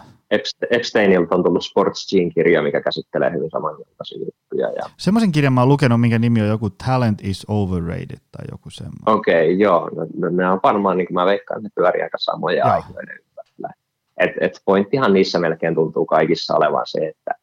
Epsteinilta 0.70 1.34
on 1.34 1.42
tullut 1.42 1.64
Sports 1.64 2.10
Gene-kirja, 2.10 2.62
mikä 2.62 2.80
käsittelee 2.80 3.32
hyvin 3.32 3.50
samanlaisia 3.50 4.18
juttuja. 4.18 4.68
Ja... 4.68 4.90
Semmoisen 4.96 5.32
kirjan 5.32 5.52
mä 5.52 5.60
oon 5.60 5.68
lukenut, 5.68 6.00
minkä 6.00 6.18
nimi 6.18 6.42
on 6.42 6.48
joku 6.48 6.70
Talent 6.70 7.24
is 7.24 7.44
Overrated 7.48 8.18
tai 8.30 8.44
joku 8.50 8.70
semmoinen. 8.70 9.02
Okei, 9.06 9.46
okay, 9.46 9.62
joo. 9.62 9.90
No, 9.96 10.06
no, 10.16 10.28
ne 10.28 10.48
on 10.48 10.60
varmaan, 10.62 10.96
niin 10.96 11.06
kuin 11.06 11.14
mä 11.14 11.26
veikkaan, 11.26 11.62
ne 11.62 11.68
pyörii 11.74 12.02
aika 12.02 12.18
samoja 12.20 12.64
aikoina 12.64 13.12
ympärillä. 13.12 13.70
et, 14.16 14.30
et 14.40 14.62
pointtihan 14.64 15.12
niissä 15.12 15.38
melkein 15.38 15.74
tuntuu 15.74 16.06
kaikissa 16.06 16.56
olevan 16.56 16.86
se, 16.86 16.98
että 16.98 17.34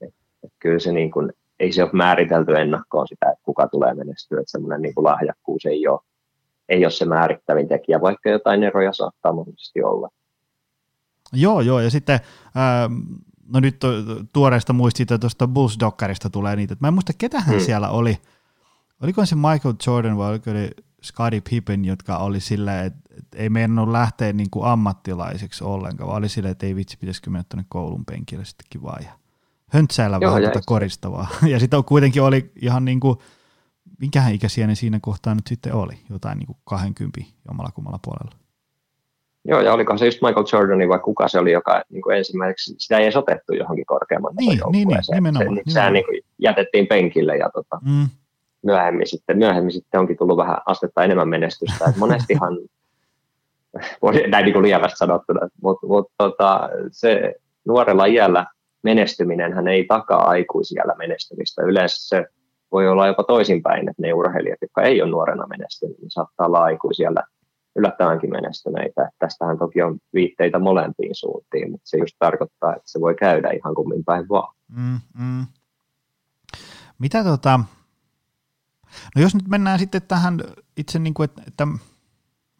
et, 0.00 0.14
et 0.44 0.52
kyllä 0.58 0.78
se 0.78 0.92
niin 0.92 1.10
kuin, 1.10 1.32
ei 1.60 1.72
se 1.72 1.82
ole 1.82 1.90
määritelty 1.92 2.54
ennakkoon 2.54 3.08
sitä, 3.08 3.30
että 3.30 3.44
kuka 3.44 3.68
tulee 3.68 3.94
menestyä, 3.94 4.40
että 4.40 4.50
semmoinen 4.50 4.82
niin 4.82 4.94
kuin 4.94 5.04
lahjakkuus 5.04 5.66
ei 5.66 5.88
ole, 5.88 6.00
ei 6.68 6.84
ole 6.84 6.90
se 6.90 7.04
määrittävin 7.04 7.68
tekijä, 7.68 8.00
vaikka 8.00 8.30
jotain 8.30 8.62
eroja 8.62 8.92
saattaa 8.92 9.32
mahdollisesti 9.32 9.82
olla. 9.82 10.08
Joo, 11.32 11.60
joo, 11.60 11.80
ja 11.80 11.90
sitten 11.90 12.20
ää, 12.54 12.90
no 13.52 13.60
nyt 13.60 13.80
tuoreesta 14.32 14.72
muistista 14.72 15.18
tuosta 15.18 15.48
Bulls 15.48 15.76
Dockerista 15.80 16.30
tulee 16.30 16.56
niitä, 16.56 16.76
mä 16.80 16.88
en 16.88 16.94
muista 16.94 17.12
ketähän 17.18 17.54
hmm. 17.54 17.64
siellä 17.64 17.88
oli, 17.88 18.18
oliko 19.02 19.26
se 19.26 19.34
Michael 19.34 19.74
Jordan 19.86 20.18
vai 20.18 20.30
oliko 20.30 20.50
se 20.50 20.70
Scottie 21.02 21.42
Pippen, 21.50 21.84
jotka 21.84 22.18
oli 22.18 22.40
silleen, 22.40 22.86
että, 22.86 22.98
että 23.18 23.38
ei 23.38 23.50
meidän 23.50 23.92
lähteä 23.92 24.32
niin 24.32 24.50
kuin 24.50 24.66
ammattilaiseksi 24.66 25.64
ollenkaan, 25.64 26.08
vaan 26.08 26.18
oli 26.18 26.28
silleen, 26.28 26.52
että 26.52 26.66
ei 26.66 26.76
vitsi, 26.76 26.98
pitäisikö 26.98 27.30
mennä 27.30 27.44
tuonne 27.48 27.64
koulun 27.68 28.04
penkille 28.04 28.44
sittenkin 28.44 28.82
vaan 28.82 29.04
ja 29.04 29.10
höntsäillä 29.66 30.20
vähän 30.20 30.42
tuota 30.42 30.60
koristavaa. 30.66 31.28
Ja 31.52 31.60
sitten 31.60 31.84
kuitenkin 31.84 32.22
oli 32.22 32.50
ihan 32.62 32.84
niin 32.84 33.00
kuin, 33.00 33.18
minkähän 34.00 34.34
ikäisiä 34.34 34.66
ne 34.66 34.74
siinä 34.74 34.98
kohtaa 35.02 35.34
nyt 35.34 35.46
sitten 35.46 35.74
oli, 35.74 35.94
jotain 36.10 36.38
niin 36.38 36.46
kuin 36.46 36.58
20 36.64 37.20
jomalla 37.48 37.70
kummalla 37.74 37.98
puolella. 38.04 38.46
Joo, 39.48 39.60
ja 39.60 39.72
oliko 39.72 39.98
se 39.98 40.04
just 40.04 40.22
Michael 40.22 40.46
Jordan 40.52 40.88
vai 40.88 40.98
kuka 40.98 41.28
se 41.28 41.38
oli, 41.38 41.52
joka 41.52 41.82
niin 41.90 42.02
kuin 42.02 42.16
ensimmäiseksi, 42.16 42.74
sitä 42.78 42.98
ei 42.98 43.04
edes 43.04 43.16
otettu 43.16 43.54
johonkin 43.54 43.86
korkeamman 43.86 44.34
niin, 44.36 44.48
niin, 44.48 44.58
niin, 44.58 44.72
nimenomaan. 44.72 45.04
Se, 45.04 45.14
nimenomaan. 45.14 45.58
Sehän 45.68 45.92
niin 45.92 46.04
kuin 46.04 46.20
jätettiin 46.38 46.86
penkille 46.86 47.36
ja 47.36 47.50
tota, 47.54 47.78
mm. 47.84 48.08
myöhemmin, 48.62 49.06
sitten, 49.06 49.38
myöhemmin 49.38 49.72
sitten 49.72 50.00
onkin 50.00 50.16
tullut 50.16 50.36
vähän 50.36 50.56
astetta 50.66 51.04
enemmän 51.04 51.28
menestystä. 51.28 51.84
Et 51.84 51.96
monestihan, 51.96 52.58
näin 54.30 54.44
niin 54.44 54.52
kuin 54.52 54.62
lievästi 54.62 54.98
sanottuna, 54.98 55.40
mutta 55.62 55.86
mut, 55.86 56.06
tota, 56.18 56.68
se 56.90 57.34
nuorella 57.66 58.06
iällä 58.06 58.46
menestyminen 58.82 59.52
hän 59.52 59.68
ei 59.68 59.84
takaa 59.84 60.28
aikuisiellä 60.28 60.94
menestymistä. 60.98 61.62
Yleensä 61.62 62.08
se 62.08 62.24
voi 62.72 62.88
olla 62.88 63.06
jopa 63.06 63.24
toisinpäin, 63.24 63.88
että 63.88 64.02
ne 64.02 64.12
urheilijat, 64.12 64.58
jotka 64.62 64.82
ei 64.82 65.02
ole 65.02 65.10
nuorena 65.10 65.46
menestynyt, 65.46 65.98
niin 65.98 66.10
saattaa 66.10 66.46
olla 66.46 66.64
aikuisiellä 66.64 67.22
yllättävänkin 67.76 68.30
menestyneitä. 68.30 69.10
Tästähän 69.18 69.58
toki 69.58 69.82
on 69.82 69.98
viitteitä 70.14 70.58
molempiin 70.58 71.14
suuntiin, 71.14 71.70
mutta 71.70 71.88
se 71.88 71.98
just 71.98 72.16
tarkoittaa, 72.18 72.76
että 72.76 72.90
se 72.90 73.00
voi 73.00 73.14
käydä 73.14 73.50
ihan 73.50 73.74
kummin 73.74 74.04
päin 74.04 74.28
vaan. 74.28 74.54
Mm, 74.68 75.00
mm. 75.18 75.46
Mitä 76.98 77.24
tota, 77.24 77.60
no 79.16 79.22
jos 79.22 79.34
nyt 79.34 79.48
mennään 79.48 79.78
sitten 79.78 80.02
tähän 80.02 80.40
itse, 80.76 80.98
niin 80.98 81.14
kuin, 81.14 81.24
että, 81.24 81.42
että 81.46 81.66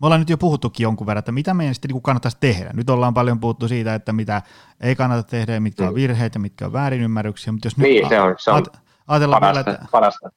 me 0.00 0.06
ollaan 0.06 0.20
nyt 0.20 0.30
jo 0.30 0.38
puhuttukin 0.38 0.84
jonkun 0.84 1.06
verran, 1.06 1.18
että 1.18 1.32
mitä 1.32 1.54
meidän 1.54 1.74
sitten 1.74 1.90
niin 1.90 2.02
kannattaisi 2.02 2.36
tehdä. 2.40 2.70
Nyt 2.74 2.90
ollaan 2.90 3.14
paljon 3.14 3.40
puhuttu 3.40 3.68
siitä, 3.68 3.94
että 3.94 4.12
mitä 4.12 4.42
ei 4.80 4.96
kannata 4.96 5.22
tehdä 5.22 5.60
mitkä 5.60 5.84
on 5.84 5.90
mm. 5.90 5.94
virheitä, 5.94 6.38
mitkä 6.38 6.66
on 6.66 6.72
väärinymmärryksiä, 6.72 7.52
mutta 7.52 7.66
jos 7.66 7.76
niin, 7.76 8.02
nyt 8.02 8.08
se 8.08 8.20
on, 8.20 8.34
se 8.38 8.50
on 8.50 8.64
ajatellaan 9.06 9.40
parasta, 9.40 9.64
vielä, 9.64 9.74
että, 9.74 9.88
parasta. 9.92 10.30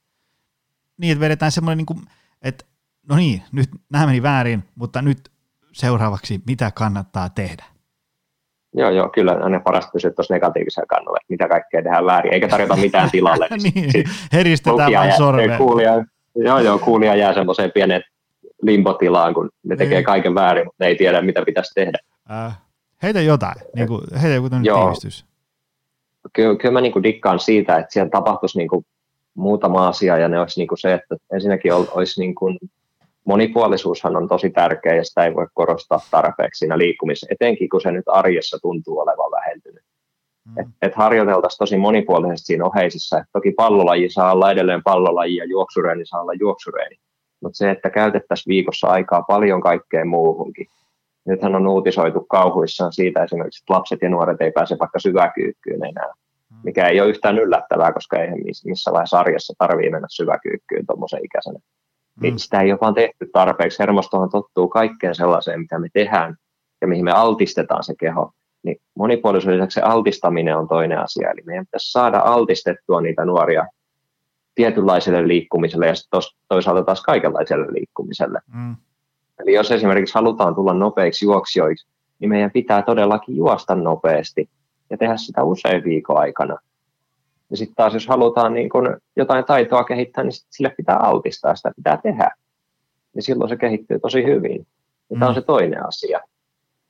Niin, 0.97 1.11
että 1.11 1.20
vedetään 1.20 1.51
semmoinen, 1.51 1.78
niin 1.78 1.86
kuin, 1.86 1.99
että 2.41 2.65
no 3.09 3.15
niin, 3.15 3.41
nyt 3.51 3.70
nämä 3.89 4.05
meni 4.05 4.24
väärin, 4.24 4.63
mutta 4.76 5.01
nyt 5.01 5.32
seuraavaksi 5.72 6.41
mitä 6.47 6.72
kannattaa 6.72 7.30
tehdä? 7.30 7.63
Joo, 8.74 8.89
joo, 8.89 9.09
kyllä 9.09 9.32
on 9.32 9.61
parasta 9.63 9.91
pysyä 9.93 10.11
tuossa 10.11 10.34
negatiivisella 10.34 10.88
kannalla, 10.88 11.17
että 11.17 11.34
mitä 11.34 11.47
kaikkea 11.47 11.84
tehdään 11.84 12.05
väärin, 12.05 12.34
eikä 12.34 12.47
tarjota 12.47 12.76
mitään 12.76 13.11
tilalle. 13.15 13.47
niin, 13.63 13.91
heristetään 14.34 14.93
vain 14.93 15.17
sormea. 15.17 15.57
Kuulija, 15.57 16.05
joo, 16.36 16.59
joo, 16.59 16.80
kuulija 16.80 17.15
jää 17.15 17.34
semmoiseen 17.34 17.72
pieneen 17.72 18.03
limpotilaan, 18.61 19.34
kun 19.34 19.49
ne 19.63 19.76
tekee 19.76 19.97
niin. 19.97 20.05
kaiken 20.05 20.36
väärin, 20.36 20.65
mutta 20.65 20.84
ne 20.84 20.88
ei 20.88 20.95
tiedä, 20.95 21.22
mitä 21.22 21.41
pitäisi 21.45 21.74
tehdä. 21.74 21.97
Äh, 22.32 22.57
heitä 23.03 23.22
jotain, 23.22 23.55
niin 23.76 23.88
kuin, 23.88 24.01
heitä 24.22 24.36
joku 24.36 24.49
tiivistys. 24.49 25.28
Kyllä, 26.34 26.55
kyllä 26.55 26.74
mä 26.74 26.82
niin 26.82 26.93
kuin 26.93 27.03
dikkaan 27.03 27.39
siitä, 27.39 27.78
että 27.78 27.93
siellä 27.93 28.09
tapahtuisi 28.09 28.57
niin 28.57 28.67
kuin 28.67 28.86
muutama 29.34 29.88
asia, 29.88 30.17
ja 30.17 30.28
ne 30.28 30.39
olisi 30.39 30.59
niin 30.59 30.67
kuin 30.67 30.80
se, 30.80 30.93
että 30.93 31.15
ensinnäkin 31.34 31.74
olisi 31.74 32.22
niin 32.22 32.36
kuin 32.36 32.57
monipuolisuushan 33.26 34.17
on 34.17 34.28
tosi 34.28 34.49
tärkeä 34.49 34.95
ja 34.95 35.03
sitä 35.03 35.26
ei 35.26 35.36
voi 35.36 35.47
korostaa 35.53 35.99
tarpeeksi 36.11 36.59
siinä 36.59 36.78
liikkumisessa, 36.78 37.28
etenkin 37.30 37.70
kun 37.70 37.82
se 37.82 37.91
nyt 37.91 38.05
arjessa 38.07 38.57
tuntuu 38.61 38.99
olevan 38.99 39.32
vähentynyt. 39.32 39.84
Mm. 40.45 40.59
Et, 40.59 40.67
et 40.82 40.95
harjoiteltaisiin 40.95 41.57
tosi 41.57 41.78
monipuolisesti 41.78 42.45
siinä 42.45 42.65
oheisissa. 42.65 43.17
Et 43.17 43.26
toki 43.34 43.51
pallolaji 43.51 44.09
saa 44.09 44.32
olla 44.32 44.51
edelleen 44.51 44.84
pallolaji 44.84 45.36
ja 45.36 45.45
juoksureeni 45.45 46.05
saa 46.05 46.22
olla 46.22 46.34
juoksureeni. 46.34 46.95
Mutta 47.41 47.57
se, 47.57 47.72
että 47.72 47.89
käytettäisiin 47.89 48.51
viikossa 48.51 48.88
aikaa 48.88 49.22
paljon 49.22 49.61
kaikkeen 49.61 50.07
muuhunkin. 50.07 50.67
Nythän 51.30 51.55
on 51.55 51.67
uutisoitu 51.67 52.25
kauhuissaan 52.30 52.93
siitä 52.93 53.23
esimerkiksi, 53.23 53.63
että 53.63 53.73
lapset 53.73 53.99
ja 54.01 54.09
nuoret 54.09 54.41
ei 54.41 54.51
pääse 54.51 54.77
vaikka 54.80 54.99
syväkyykkyyn 54.99 55.86
enää. 55.86 56.13
Mm. 56.49 56.57
Mikä 56.63 56.88
ei 56.88 57.01
ole 57.01 57.09
yhtään 57.09 57.39
yllättävää, 57.39 57.93
koska 57.93 58.17
ei 58.17 58.30
missä 58.65 58.91
vaiheessa 58.91 59.19
arjessa 59.19 59.53
tarvii 59.57 59.89
mennä 59.89 60.07
syväkyykkyyn 60.09 60.86
tuommoisen 60.86 61.25
ikäisenä 61.25 61.59
niin 62.21 62.34
mm. 62.34 62.38
sitä 62.38 62.61
ei 62.61 62.71
ole 62.71 62.80
vaan 62.82 62.93
tehty 62.93 63.30
tarpeeksi. 63.34 63.80
Hermostohan 63.80 64.30
tottuu 64.30 64.67
kaikkeen 64.67 65.15
sellaiseen, 65.15 65.59
mitä 65.59 65.80
me 65.80 65.88
tehdään 65.93 66.36
ja 66.82 66.88
mihin 66.88 67.05
me 67.05 67.11
altistetaan 67.11 67.84
se 67.84 67.93
keho. 67.99 68.32
Niin 68.63 68.77
monipuolisuuden 68.95 69.57
lisäksi 69.57 69.75
se 69.75 69.82
altistaminen 69.82 70.57
on 70.57 70.67
toinen 70.67 70.99
asia. 70.99 71.32
Eli 71.32 71.41
meidän 71.45 71.65
pitäisi 71.65 71.91
saada 71.91 72.19
altistettua 72.19 73.01
niitä 73.01 73.25
nuoria 73.25 73.67
tietynlaiselle 74.55 75.27
liikkumiselle 75.27 75.88
ja 75.88 75.93
toisaalta 76.47 76.84
taas 76.84 77.03
kaikenlaiselle 77.03 77.67
liikkumiselle. 77.73 78.39
Mm. 78.53 78.75
Eli 79.39 79.53
jos 79.53 79.71
esimerkiksi 79.71 80.15
halutaan 80.15 80.55
tulla 80.55 80.73
nopeiksi 80.73 81.25
juoksijoiksi, 81.25 81.87
niin 82.19 82.29
meidän 82.29 82.51
pitää 82.51 82.81
todellakin 82.81 83.37
juosta 83.37 83.75
nopeasti 83.75 84.49
ja 84.89 84.97
tehdä 84.97 85.17
sitä 85.17 85.43
usein 85.43 85.83
viikon 85.83 86.17
aikana. 86.17 86.57
Ja 87.51 87.57
sitten 87.57 87.75
taas 87.75 87.93
jos 87.93 88.07
halutaan 88.07 88.53
niin 88.53 88.69
kun 88.69 88.97
jotain 89.15 89.45
taitoa 89.45 89.83
kehittää, 89.83 90.23
niin 90.23 90.33
sille 90.49 90.73
pitää 90.77 90.97
altistaa, 90.97 91.55
sitä 91.55 91.71
pitää 91.75 91.99
tehdä. 92.03 92.31
Niin 93.15 93.23
silloin 93.23 93.49
se 93.49 93.57
kehittyy 93.57 93.99
tosi 93.99 94.23
hyvin. 94.23 94.67
Ja 95.09 95.15
mm. 95.15 95.19
tämä 95.19 95.29
on 95.29 95.35
se 95.35 95.41
toinen 95.41 95.87
asia. 95.87 96.19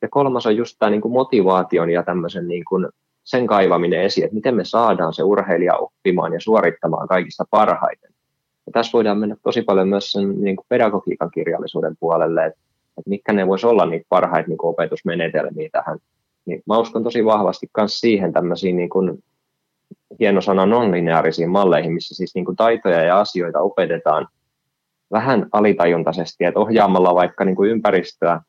Ja 0.02 0.10
kolmas 0.10 0.46
on 0.46 0.58
just 0.58 0.76
tämä 0.80 0.90
niin 0.90 1.02
kuin 1.02 1.12
motivaation 1.12 1.90
ja 1.90 2.04
tämmöisen 2.04 2.48
niin 2.48 2.66
kuin 2.66 2.88
sen 3.24 3.48
kaivaminen 3.48 4.02
esiin, 4.02 4.26
että 4.26 4.36
miten 4.36 4.56
me 4.56 4.66
saadaan 4.66 5.14
se 5.14 5.24
urheilija 5.24 5.76
oppimaan 5.76 6.34
ja 6.34 6.40
suorittamaan 6.40 7.08
kaikista 7.08 7.46
parhaiten. 7.50 8.14
Ja 8.70 8.74
tässä 8.74 8.92
voidaan 8.94 9.18
mennä 9.18 9.36
tosi 9.44 9.62
paljon 9.62 9.90
myös 9.90 10.12
sen 10.12 10.42
niin 10.42 10.56
kuin 10.56 10.66
pedagogiikan 10.70 11.32
kirjallisuuden 11.32 11.98
puolelle, 12.00 12.46
että, 12.46 12.60
että 12.98 13.10
mitkä 13.10 13.34
ne 13.34 13.48
voisi 13.48 13.68
olla 13.68 13.86
niitä 13.86 14.06
parhaita 14.10 14.50
niin 14.50 14.58
opetusmenetelmiä 14.62 15.70
tähän. 15.72 16.00
Niin 16.46 16.64
mä 16.68 16.78
uskon 16.78 17.04
tosi 17.04 17.26
vahvasti 17.26 17.70
myös 17.78 18.00
siihen 18.00 18.34
tämmöisiin 18.34 18.78
niin 18.78 18.90
kuin 18.90 19.24
hieno 20.20 20.42
sana 20.42 20.66
non-lineaarisiin 20.66 21.50
malleihin, 21.50 21.94
missä 21.94 22.16
siis 22.16 22.36
niin 22.36 22.46
kuin 22.46 22.56
taitoja 22.56 23.04
ja 23.04 23.20
asioita 23.20 23.60
opetetaan 23.60 24.28
vähän 25.12 25.48
alitajuntaisesti, 25.52 26.46
että 26.46 26.60
ohjaamalla 26.60 27.16
vaikka 27.16 27.46
niin 27.46 27.56
kuin 27.56 27.72
ympäristöä 27.72 28.42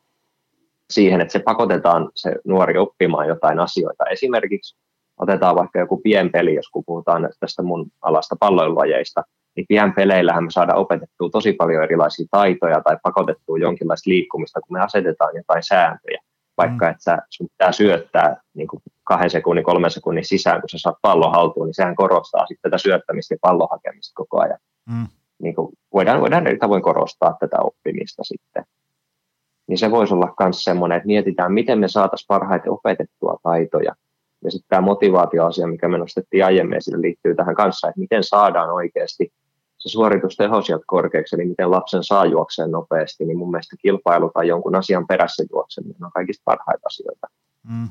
siihen, 0.91 1.21
että 1.21 1.33
se 1.33 1.39
pakotetaan 1.39 2.11
se 2.15 2.35
nuori 2.45 2.79
oppimaan 2.79 3.29
jotain 3.29 3.61
asioita. 3.61 4.05
Esimerkiksi 4.05 4.77
otetaan 5.19 5.57
vaikka 5.57 5.79
joku 5.79 5.97
pienpeli, 5.97 6.55
jos 6.55 6.71
puhutaan 6.87 7.29
tästä 7.41 7.63
mun 7.63 7.87
alasta 8.03 8.37
palloilulajeista, 8.41 9.25
niin 9.57 9.67
pienpeleillähän 9.69 10.45
me 10.45 10.51
saadaan 10.51 10.79
opetettua 10.79 11.31
tosi 11.33 11.53
paljon 11.53 11.85
erilaisia 11.85 12.27
taitoja 12.31 12.81
tai 12.81 12.97
pakotettua 13.03 13.59
jonkinlaista 13.59 14.11
liikkumista, 14.11 14.61
kun 14.61 14.77
me 14.77 14.81
asetetaan 14.81 15.37
jotain 15.37 15.63
sääntöjä 15.63 16.21
vaikka 16.61 16.87
mm. 16.87 16.91
että 16.91 17.03
sä, 17.03 17.19
sun 17.31 17.49
pitää 17.49 17.73
syöttää 17.73 18.37
niin 18.55 18.69
kuin 18.69 18.83
kahden 19.05 19.31
sekunnin, 19.31 19.65
kolmen 19.65 19.91
sekunnin 19.91 20.25
sisään, 20.25 20.61
kun 20.61 20.69
sä 20.69 20.79
saat 20.79 20.97
pallon 21.03 21.33
haltuun, 21.33 21.67
niin 21.67 21.75
sehän 21.75 21.97
korostaa 21.97 22.47
sitten 22.47 22.71
tätä 22.71 22.79
syöttämistä 22.79 23.35
ja 23.35 23.39
pallon 23.41 23.69
hakemista 23.71 24.13
koko 24.15 24.41
ajan. 24.41 24.59
Mm. 24.91 25.07
Niin 25.43 25.55
kuin 25.55 25.73
voidaan, 25.95 26.21
voidaan 26.21 26.47
eri 26.47 26.59
tavoin 26.59 26.83
korostaa 26.83 27.37
tätä 27.41 27.57
oppimista 27.61 28.25
sitten. 28.25 28.65
Niin 29.69 29.79
se 29.79 29.91
voisi 29.91 30.15
olla 30.15 30.35
myös 30.41 30.65
semmoinen, 30.65 30.97
että 30.97 31.07
mietitään, 31.07 31.53
miten 31.53 31.79
me 31.79 31.89
saataisiin 31.89 32.27
parhaiten 32.29 32.73
opetettua 32.73 33.37
taitoja. 33.43 33.95
Ja 34.45 34.51
sitten 34.51 34.69
tämä 34.69 34.81
motivaatioasia, 34.81 35.67
mikä 35.67 35.89
me 35.89 35.99
nostettiin 35.99 36.45
aiemmin 36.45 36.77
esille, 36.77 37.01
liittyy 37.01 37.35
tähän 37.35 37.55
kanssa, 37.55 37.89
että 37.89 38.01
miten 38.01 38.25
saadaan 38.25 38.71
oikeasti 38.71 39.33
se 39.81 39.89
suoritusteho 39.89 40.63
sieltä 40.63 40.85
korkeaksi, 40.87 41.37
eli 41.37 41.45
miten 41.45 41.71
lapsen 41.71 42.05
saa 42.05 42.27
juokseen 42.27 42.71
nopeasti, 42.71 43.25
niin 43.25 43.39
mun 43.39 43.51
mielestä 43.51 43.77
kilpailu 43.83 44.31
tai 44.35 44.49
jonkun 44.49 44.75
asian 44.75 45.07
perässä 45.07 45.45
juokseminen 45.53 46.05
on 46.05 46.13
kaikista 46.13 46.43
parhaita 46.45 46.87
asioita. 46.87 47.27
Mm. 47.69 47.89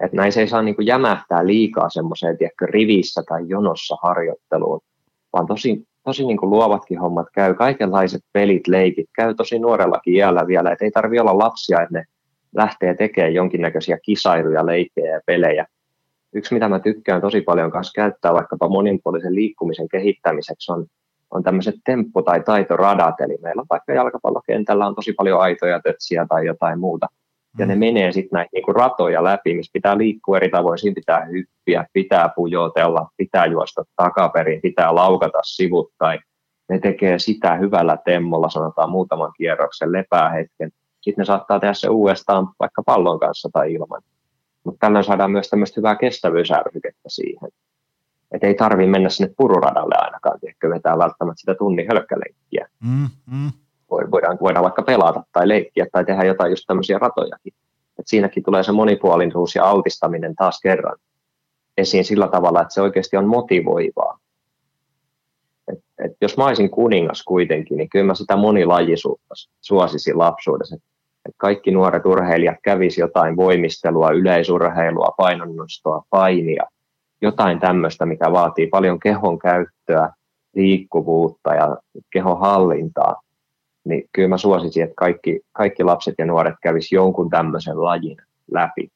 Et 0.00 0.12
näin 0.12 0.38
ei 0.38 0.48
saa 0.48 0.62
niinku 0.62 0.82
jämähtää 0.82 1.46
liikaa 1.46 1.90
semmoiseen 1.90 2.36
rivissä 2.62 3.22
tai 3.28 3.42
jonossa 3.48 3.96
harjoitteluun, 4.02 4.80
vaan 5.32 5.46
tosi, 5.46 5.86
tosi 6.04 6.24
niinku 6.24 6.50
luovatkin 6.50 6.98
hommat 6.98 7.26
käy, 7.34 7.54
kaikenlaiset 7.54 8.22
pelit, 8.32 8.68
leikit, 8.68 9.06
käy 9.14 9.34
tosi 9.34 9.58
nuorellakin 9.58 10.14
iällä 10.14 10.46
vielä, 10.46 10.72
että 10.72 10.84
ei 10.84 10.90
tarvitse 10.90 11.20
olla 11.20 11.38
lapsia, 11.38 11.82
että 11.82 11.98
ne 11.98 12.04
lähtee 12.56 12.94
tekemään 12.94 13.34
jonkinnäköisiä 13.34 13.98
kisailuja, 14.02 14.66
leikkejä 14.66 15.14
ja 15.14 15.20
pelejä, 15.26 15.66
yksi, 16.36 16.54
mitä 16.54 16.68
mä 16.68 16.78
tykkään 16.78 17.20
tosi 17.20 17.40
paljon 17.40 17.70
kanssa 17.70 17.92
käyttää 18.02 18.34
vaikkapa 18.34 18.68
monipuolisen 18.68 19.34
liikkumisen 19.34 19.88
kehittämiseksi, 19.88 20.72
on, 20.72 20.86
on 21.30 21.42
tämmöiset 21.42 21.74
temppu- 21.84 22.22
tai 22.22 22.42
taitoradat. 22.42 23.20
Eli 23.20 23.38
meillä 23.42 23.60
on 23.60 23.66
vaikka 23.70 23.92
jalkapallokentällä 23.92 24.86
on 24.86 24.94
tosi 24.94 25.12
paljon 25.12 25.40
aitoja, 25.40 25.80
tötsiä 25.80 26.26
tai 26.28 26.46
jotain 26.46 26.78
muuta. 26.78 27.06
ja 27.58 27.66
ne 27.66 27.74
mm. 27.74 27.78
menee 27.78 28.12
sitten 28.12 28.36
näitä 28.36 28.50
niinku 28.52 28.72
ratoja 28.72 29.24
läpi, 29.24 29.54
missä 29.54 29.70
pitää 29.72 29.98
liikkua 29.98 30.36
eri 30.36 30.48
tavoin, 30.48 30.78
siinä 30.78 30.94
pitää 30.94 31.24
hyppiä, 31.24 31.86
pitää 31.92 32.30
pujotella, 32.36 33.08
pitää 33.16 33.46
juosta 33.46 33.84
takaperin, 33.96 34.60
pitää 34.62 34.94
laukata 34.94 35.38
sivuttain. 35.42 36.20
Ne 36.68 36.78
tekee 36.78 37.18
sitä 37.18 37.54
hyvällä 37.54 37.98
temmolla, 38.04 38.50
sanotaan 38.50 38.90
muutaman 38.90 39.32
kierroksen, 39.36 39.92
lepää 39.92 40.30
hetken. 40.30 40.70
Sitten 41.00 41.22
ne 41.22 41.24
saattaa 41.24 41.60
tehdä 41.60 41.74
se 41.74 41.88
uudestaan 41.88 42.48
vaikka 42.60 42.82
pallon 42.86 43.18
kanssa 43.18 43.48
tai 43.52 43.72
ilman. 43.72 44.02
Mutta 44.66 44.86
tällöin 44.86 45.04
saadaan 45.04 45.30
myös 45.30 45.50
tämmöistä 45.50 45.80
hyvää 45.80 45.96
kestävyysärvykettä 45.96 47.08
siihen. 47.08 47.50
Että 48.32 48.46
ei 48.46 48.54
tarvitse 48.54 48.90
mennä 48.90 49.08
sinne 49.08 49.34
pururadalle 49.36 49.94
ainakaan, 49.98 50.40
tiedätkö, 50.40 50.70
vetää 50.70 50.98
välttämättä 50.98 51.40
sitä 51.40 51.54
tunnin 51.54 51.86
hölkkälenkkiä. 51.88 52.68
Mm, 52.80 53.08
mm 53.26 53.52
voidaan, 53.90 54.38
voidaan 54.40 54.62
vaikka 54.62 54.82
pelata 54.82 55.24
tai 55.32 55.48
leikkiä 55.48 55.86
tai 55.92 56.04
tehdä 56.04 56.24
jotain 56.24 56.50
just 56.50 56.64
tämmöisiä 56.66 56.98
ratojakin. 56.98 57.52
Et 57.98 58.06
siinäkin 58.06 58.42
tulee 58.42 58.62
se 58.62 58.72
monipuolisuus 58.72 59.54
ja 59.54 59.70
altistaminen 59.70 60.34
taas 60.34 60.60
kerran 60.62 60.96
esiin 61.76 62.04
sillä 62.04 62.28
tavalla, 62.28 62.62
että 62.62 62.74
se 62.74 62.82
oikeasti 62.82 63.16
on 63.16 63.26
motivoivaa. 63.26 64.18
Et, 65.72 65.78
et 66.04 66.12
jos 66.20 66.36
mä 66.36 66.46
olisin 66.46 66.70
kuningas 66.70 67.22
kuitenkin, 67.22 67.76
niin 67.76 67.88
kyllä 67.88 68.04
mä 68.04 68.14
sitä 68.14 68.36
monilajisuutta 68.36 69.34
suosisin 69.60 70.18
lapsuudessa. 70.18 70.76
Et 70.76 70.82
kaikki 71.36 71.70
nuoret 71.70 72.06
urheilijat 72.06 72.56
kävisi 72.62 73.00
jotain 73.00 73.36
voimistelua, 73.36 74.10
yleisurheilua, 74.10 75.14
painonnostoa, 75.16 76.02
painia, 76.10 76.64
jotain 77.22 77.60
tämmöistä, 77.60 78.06
mikä 78.06 78.32
vaatii 78.32 78.66
paljon 78.66 79.00
kehon 79.00 79.38
käyttöä, 79.38 80.10
liikkuvuutta 80.54 81.54
ja 81.54 81.76
kehon 82.12 82.40
hallintaa 82.40 83.20
niin 83.86 84.04
kyllä 84.12 84.28
mä 84.28 84.38
suosisin, 84.38 84.82
että 84.82 84.94
kaikki, 84.96 85.40
kaikki 85.52 85.84
lapset 85.84 86.14
ja 86.18 86.26
nuoret 86.26 86.54
kävis 86.62 86.92
jonkun 86.92 87.30
tämmöisen 87.30 87.82
lajin 87.82 88.16
läpi. 88.50 88.88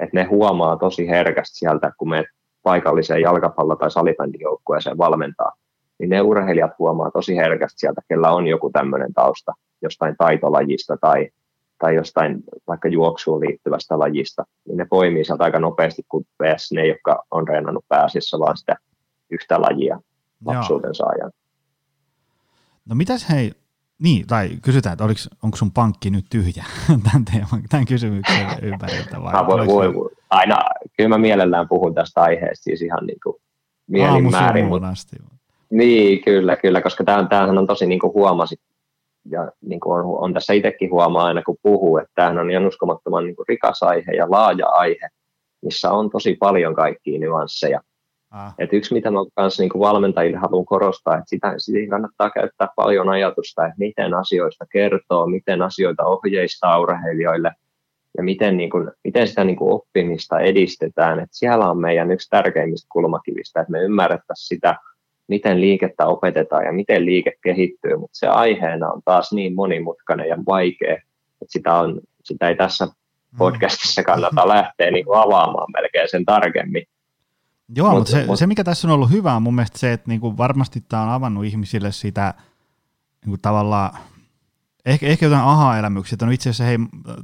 Että 0.00 0.16
ne 0.16 0.24
huomaa 0.24 0.76
tosi 0.76 1.08
herkästi 1.08 1.58
sieltä, 1.58 1.92
kun 1.98 2.08
me 2.10 2.24
paikalliseen 2.62 3.22
jalkapallo- 3.22 3.76
tai 3.76 3.90
salibändijoukkueeseen 3.90 4.98
valmentaa, 4.98 5.52
niin 5.98 6.10
ne 6.10 6.20
urheilijat 6.20 6.78
huomaa 6.78 7.10
tosi 7.10 7.36
herkästi 7.36 7.78
sieltä, 7.78 8.00
kellä 8.08 8.30
on 8.30 8.46
joku 8.46 8.70
tämmöinen 8.70 9.14
tausta 9.14 9.52
jostain 9.82 10.14
taitolajista 10.18 10.96
tai, 11.00 11.28
tai 11.78 11.94
jostain 11.94 12.42
vaikka 12.68 12.88
juoksuun 12.88 13.40
liittyvästä 13.40 13.98
lajista, 13.98 14.44
niin 14.68 14.76
ne 14.76 14.86
poimii 14.90 15.24
sieltä 15.24 15.44
aika 15.44 15.58
nopeasti, 15.58 16.02
kun 16.08 16.24
PS 16.24 16.72
ne, 16.72 16.86
jotka 16.86 17.22
on 17.30 17.48
reenannut 17.48 17.84
pääasiassa 17.88 18.38
vaan 18.38 18.56
sitä 18.56 18.76
yhtä 19.30 19.60
lajia 19.60 20.00
lapsuuden 20.44 20.94
saajan. 20.94 21.32
No 22.86 22.94
mitäs 22.94 23.28
hei, 23.30 23.52
niin, 23.98 24.26
tai 24.26 24.50
kysytään, 24.62 24.92
että 24.92 25.04
oliks, 25.04 25.28
onko 25.42 25.56
sun 25.56 25.72
pankki 25.72 26.10
nyt 26.10 26.24
tyhjä 26.30 26.64
tämän, 27.04 27.24
teeman, 27.24 27.62
tämän 27.68 27.86
kysymyksen 27.86 28.46
ympäriltä? 28.72 29.22
Vai 29.22 29.46
voi, 29.46 29.66
voi, 29.66 29.94
voi. 29.94 30.10
Aina, 30.30 30.56
kyllä 30.96 31.08
mä 31.08 31.18
mielellään 31.18 31.68
puhun 31.68 31.94
tästä 31.94 32.22
aiheesta 32.22 32.64
siis 32.64 32.82
ihan 32.82 33.06
niin 33.06 33.18
kuin 33.22 33.36
mielin 33.86 34.30
määrin. 34.30 34.66
Mutta. 34.66 34.88
Niin, 35.70 36.24
kyllä, 36.24 36.56
kyllä, 36.56 36.80
koska 36.80 37.04
tämähän 37.04 37.58
on 37.58 37.66
tosi 37.66 37.86
niin 37.86 38.00
kuin 38.00 38.14
huomasit, 38.14 38.60
ja 39.30 39.52
niin 39.60 39.80
kuin 39.80 39.98
on, 39.98 40.04
on 40.18 40.34
tässä 40.34 40.52
itsekin 40.52 40.90
huomaa 40.90 41.24
aina 41.24 41.42
kun 41.42 41.56
puhuu, 41.62 41.98
että 41.98 42.12
tämähän 42.14 42.38
on 42.38 42.50
ihan 42.50 42.66
uskomattoman 42.66 43.24
niin 43.24 43.36
kuin 43.36 43.46
rikas 43.48 43.82
aihe 43.82 44.12
ja 44.12 44.30
laaja 44.30 44.66
aihe, 44.66 45.08
missä 45.62 45.90
on 45.90 46.10
tosi 46.10 46.36
paljon 46.40 46.74
kaikkia 46.74 47.18
nyansseja. 47.18 47.80
Ah. 48.30 48.54
Et 48.58 48.72
yksi, 48.72 48.94
mitä 48.94 49.10
mä 49.10 49.18
kanssa 49.34 49.62
niin 49.62 49.70
valmentajille 49.78 50.38
haluan 50.38 50.64
korostaa, 50.64 51.14
että 51.14 51.28
sitä, 51.28 51.54
siihen 51.58 51.90
kannattaa 51.90 52.30
käyttää 52.30 52.68
paljon 52.76 53.08
ajatusta, 53.08 53.66
että 53.66 53.78
miten 53.78 54.14
asioista 54.14 54.66
kertoo, 54.72 55.26
miten 55.26 55.62
asioita 55.62 56.04
ohjeistaa 56.04 56.80
urheilijoille 56.80 57.52
ja 58.16 58.22
miten, 58.22 58.56
niin 58.56 58.70
kuin, 58.70 58.90
miten 59.04 59.28
sitä 59.28 59.44
niin 59.44 59.56
kuin 59.56 59.72
oppimista 59.72 60.40
edistetään. 60.40 61.20
Et 61.20 61.28
siellä 61.32 61.70
on 61.70 61.78
meidän 61.78 62.10
yksi 62.10 62.30
tärkeimmistä 62.30 62.86
kulmakivistä, 62.92 63.60
että 63.60 63.72
me 63.72 63.82
ymmärrettäisiin 63.82 64.46
sitä, 64.46 64.76
miten 65.28 65.60
liikettä 65.60 66.06
opetetaan 66.06 66.64
ja 66.64 66.72
miten 66.72 67.06
liike 67.06 67.32
kehittyy, 67.44 67.96
mutta 67.96 68.18
se 68.18 68.26
aiheena 68.26 68.88
on 68.88 69.02
taas 69.04 69.32
niin 69.32 69.54
monimutkainen 69.54 70.28
ja 70.28 70.36
vaikea, 70.46 70.94
että 70.94 71.52
sitä, 71.52 71.74
on, 71.74 72.00
sitä 72.24 72.48
ei 72.48 72.56
tässä 72.56 72.86
mm. 72.86 72.92
podcastissa 73.38 74.02
kannata 74.02 74.48
lähteä 74.54 74.90
niin 74.90 75.06
avaamaan 75.14 75.72
melkein 75.72 76.08
sen 76.10 76.24
tarkemmin. 76.24 76.86
Joo, 77.76 77.92
mutta 77.92 78.10
se, 78.10 78.26
se, 78.34 78.46
mikä 78.46 78.64
tässä 78.64 78.88
on 78.88 78.94
ollut 78.94 79.10
hyvä 79.10 79.34
on 79.34 79.42
mun 79.42 79.54
mielestä 79.54 79.78
se, 79.78 79.92
että 79.92 80.08
niinku 80.08 80.36
varmasti 80.36 80.84
tämä 80.88 81.02
on 81.02 81.08
avannut 81.08 81.44
ihmisille 81.44 81.92
sitä 81.92 82.34
niinku 83.24 83.38
tavallaan, 83.42 83.98
ehkä, 84.86 85.06
ehkä 85.06 85.26
jotain 85.26 85.42
aha-elämyksiä, 85.42 86.14
että 86.14 86.26
no 86.26 86.32
itse 86.32 86.50
asiassa 86.50 86.64
hei, 86.64 86.78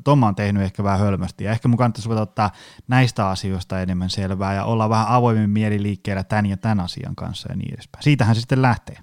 Tomma 0.05 0.27
on 0.27 0.35
tehnyt 0.35 0.63
ehkä 0.63 0.85
vähän 0.85 1.01
hölmästi, 1.01 1.45
ja 1.45 1.51
ehkä 1.51 1.69
mun 1.69 1.79
kannattaisi 1.79 2.13
ottaa 2.13 2.51
näistä 2.89 3.29
asioista 3.29 3.81
enemmän 3.81 4.11
selvää, 4.11 4.55
ja 4.55 4.65
olla 4.65 4.89
vähän 4.89 5.07
avoimin 5.09 5.51
mieliliikkeellä 5.51 6.25
tämän 6.25 6.47
ja 6.47 6.57
tämän 6.57 6.81
asian 6.81 7.17
kanssa 7.17 7.49
ja 7.53 7.57
niin 7.57 7.75
edespäin. 7.75 8.03
Siitähän 8.03 8.35
se 8.35 8.41
sitten 8.41 8.63
lähtee. 8.63 8.97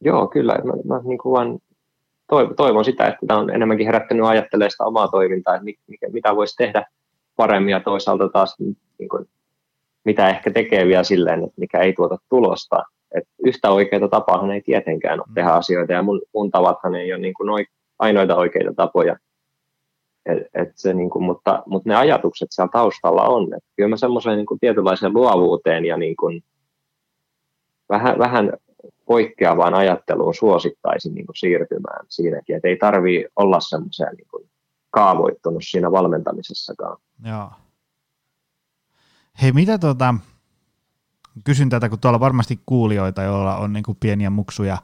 Joo, 0.00 0.26
kyllä. 0.26 0.54
Mä, 0.64 0.72
mä 0.96 1.00
niin 1.04 1.18
kuin 1.18 1.32
vaan 1.32 1.58
toivon, 2.28 2.56
toivon 2.56 2.84
sitä, 2.84 3.06
että 3.06 3.26
tämä 3.26 3.40
on 3.40 3.50
enemmänkin 3.50 3.86
herättänyt 3.86 4.26
ajattelemaan 4.26 4.70
sitä 4.70 4.84
omaa 4.84 5.08
toimintaa, 5.08 5.54
että 5.54 5.64
mikä, 5.86 6.06
mitä 6.12 6.36
voisi 6.36 6.56
tehdä 6.56 6.84
paremmin, 7.36 7.72
ja 7.72 7.80
toisaalta 7.80 8.28
taas 8.28 8.56
niin 8.58 9.08
kuin 9.10 9.28
mitä 10.04 10.28
ehkä 10.28 10.50
tekee 10.50 10.86
vielä 10.86 11.04
silleen, 11.04 11.44
että 11.44 11.54
mikä 11.56 11.78
ei 11.78 11.92
tuota 11.92 12.16
tulosta. 12.28 12.82
Et 13.14 13.24
yhtä 13.46 13.70
oikeita 13.70 14.08
tapaa 14.08 14.52
ei 14.52 14.60
tietenkään 14.60 15.20
ole 15.20 15.34
tehdä 15.34 15.50
asioita, 15.50 15.92
ja 15.92 16.02
mun, 16.02 16.20
mun 16.34 16.50
tavathan 16.50 16.94
ei 16.94 17.12
ole 17.12 17.20
niin 17.20 17.34
kuin 17.34 17.66
ainoita 17.98 18.36
oikeita 18.36 18.74
tapoja. 18.76 19.16
Et, 20.26 20.38
et 20.54 20.68
se, 20.74 20.94
niin 20.94 21.10
kuin, 21.10 21.24
mutta, 21.24 21.62
mutta 21.66 21.88
ne 21.88 21.96
ajatukset 21.96 22.48
siellä 22.50 22.70
taustalla 22.72 23.22
on. 23.22 23.54
Et 23.54 23.64
kyllä 23.76 23.88
mä 23.88 23.96
semmoiseen 23.96 24.36
niin 24.36 24.60
tietynlaiseen 24.60 25.14
luovuuteen 25.14 25.84
ja 25.84 25.96
niin 25.96 26.16
kuin 26.16 26.42
vähän, 27.88 28.18
vähän 28.18 28.52
poikkeavaan 29.06 29.74
ajatteluun 29.74 30.34
suosittaisin 30.34 31.14
niin 31.14 31.26
kuin 31.26 31.36
siirtymään 31.36 32.06
siinäkin, 32.08 32.56
että 32.56 32.68
ei 32.68 32.76
tarvii 32.76 33.26
olla 33.36 33.60
semmoiseen 33.60 34.14
niin 34.16 34.50
kaavoittunut 34.90 35.62
siinä 35.66 35.92
valmentamisessakaan. 35.92 36.98
Joo. 37.26 37.50
Hei, 39.42 39.52
mitä 39.52 39.78
tota, 39.78 40.14
kysyn 41.44 41.68
tätä, 41.68 41.88
kun 41.88 41.98
tuolla 41.98 42.20
varmasti 42.20 42.62
kuulijoita, 42.66 43.22
joilla 43.22 43.56
on 43.56 43.72
niin 43.72 43.84
pieniä 44.00 44.30
muksuja, 44.30 44.78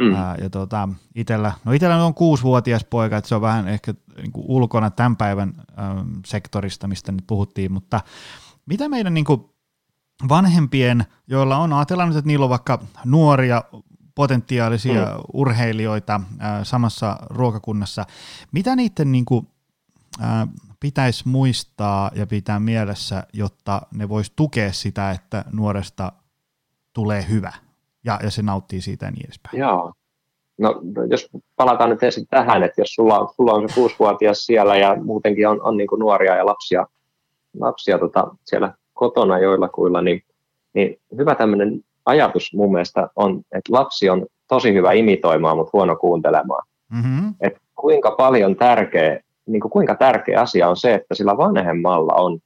mm. 0.00 0.14
ää, 0.14 0.36
ja 0.40 0.50
tota, 0.50 0.88
itellä, 1.14 1.52
no 1.64 1.72
itellä 1.72 2.04
on 2.04 2.14
kuusivuotias 2.14 2.84
poika, 2.84 3.16
että 3.16 3.28
se 3.28 3.34
on 3.34 3.40
vähän 3.40 3.68
ehkä 3.68 3.94
niin 4.16 4.32
ulkona 4.34 4.90
tämän 4.90 5.16
päivän 5.16 5.54
äm, 5.58 6.06
sektorista, 6.26 6.88
mistä 6.88 7.12
nyt 7.12 7.24
puhuttiin, 7.26 7.72
mutta 7.72 8.00
mitä 8.66 8.88
meidän 8.88 9.14
niin 9.14 9.24
vanhempien, 10.28 11.04
joilla 11.26 11.56
on, 11.56 11.72
ajatellaan 11.72 12.08
nyt, 12.08 12.18
että 12.18 12.26
niillä 12.26 12.44
on 12.44 12.50
vaikka 12.50 12.82
nuoria 13.04 13.62
potentiaalisia 14.14 15.04
mm. 15.04 15.22
urheilijoita 15.32 16.20
ää, 16.38 16.64
samassa 16.64 17.16
ruokakunnassa, 17.30 18.04
mitä 18.52 18.76
niiden 18.76 19.12
niin 19.12 19.24
kuin, 19.24 19.48
ää, 20.20 20.46
pitäisi 20.80 21.28
muistaa 21.28 22.10
ja 22.14 22.26
pitää 22.26 22.60
mielessä, 22.60 23.22
jotta 23.32 23.82
ne 23.94 24.08
vois 24.08 24.32
tukea 24.36 24.72
sitä, 24.72 25.10
että 25.10 25.44
nuoresta 25.52 26.12
tulee 26.92 27.24
hyvä 27.30 27.52
ja, 28.04 28.20
ja 28.22 28.30
se 28.30 28.42
nauttii 28.42 28.80
siitä 28.80 29.06
ja 29.06 29.10
niin 29.10 29.26
edespäin. 29.26 29.58
Joo. 29.58 29.92
No, 30.58 30.80
jos 31.10 31.28
palataan 31.56 31.90
nyt 31.90 32.02
ensin 32.02 32.26
tähän, 32.30 32.62
että 32.62 32.80
jos 32.80 32.94
sulla, 32.94 33.18
on, 33.18 33.28
sulla 33.36 33.52
on 33.52 33.68
se 33.68 33.74
kuusivuotias 33.74 34.46
siellä 34.46 34.76
ja 34.76 34.96
muutenkin 35.04 35.48
on, 35.48 35.62
on 35.62 35.76
niin 35.76 35.86
kuin 35.86 35.98
nuoria 35.98 36.36
ja 36.36 36.46
lapsia, 36.46 36.86
lapsia 37.60 37.98
tota, 37.98 38.36
siellä 38.44 38.74
kotona 38.94 39.38
joillakuilla, 39.38 40.02
niin, 40.02 40.22
niin 40.74 41.00
hyvä 41.18 41.34
tämmöinen 41.34 41.80
ajatus 42.06 42.54
mun 42.54 42.72
mielestä 42.72 43.08
on, 43.16 43.38
että 43.52 43.72
lapsi 43.72 44.10
on 44.10 44.26
tosi 44.48 44.74
hyvä 44.74 44.92
imitoimaan, 44.92 45.56
mutta 45.56 45.70
huono 45.72 45.96
kuuntelemaan. 45.96 46.66
Mm-hmm. 46.92 47.34
Et 47.40 47.56
kuinka 47.74 48.10
paljon 48.10 48.56
tärkeä 48.56 49.20
niin 49.48 49.60
kuin 49.60 49.72
kuinka 49.72 49.94
tärkeä 49.94 50.40
asia 50.40 50.68
on 50.68 50.76
se, 50.76 50.94
että 50.94 51.14
sillä 51.14 51.36
vanhemmalla 51.36 52.14
on, 52.14 52.38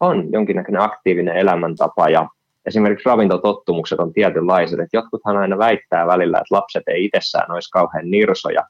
on 0.00 0.32
jonkinnäköinen 0.32 0.82
aktiivinen 0.82 1.36
elämäntapa 1.36 2.08
ja 2.08 2.28
esimerkiksi 2.66 3.08
ravintotottumukset 3.08 4.00
on 4.00 4.12
tietynlaiset, 4.12 4.80
että 4.80 4.96
jotkuthan 4.96 5.36
aina 5.36 5.58
väittää 5.58 6.06
välillä, 6.06 6.38
että 6.38 6.54
lapset 6.54 6.82
ei 6.86 7.04
itsessään 7.04 7.52
olisi 7.52 7.70
kauhean 7.70 8.10
nirsoja, 8.10 8.62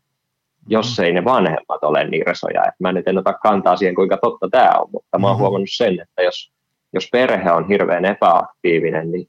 jos 0.69 0.87
mm-hmm. 0.87 1.05
ei 1.05 1.13
ne 1.13 1.25
vanhemmat 1.25 1.85
ole 1.85 2.05
nirsoja. 2.05 2.65
Et 2.69 2.75
mä 2.79 2.93
nyt 2.93 3.09
en 3.09 3.19
ota 3.19 3.33
kantaa 3.33 3.77
siihen, 3.77 3.95
kuinka 3.95 4.17
totta 4.17 4.49
tämä 4.51 4.73
on, 4.79 4.89
mutta 4.93 5.19
mä 5.19 5.27
oon 5.27 5.35
mm-hmm. 5.35 5.41
huomannut 5.41 5.69
sen, 5.73 6.01
että 6.01 6.23
jos, 6.23 6.53
jos 6.93 7.09
perhe 7.13 7.53
on 7.53 7.69
hirveän 7.69 8.05
epäaktiivinen, 8.05 9.11
niin 9.11 9.27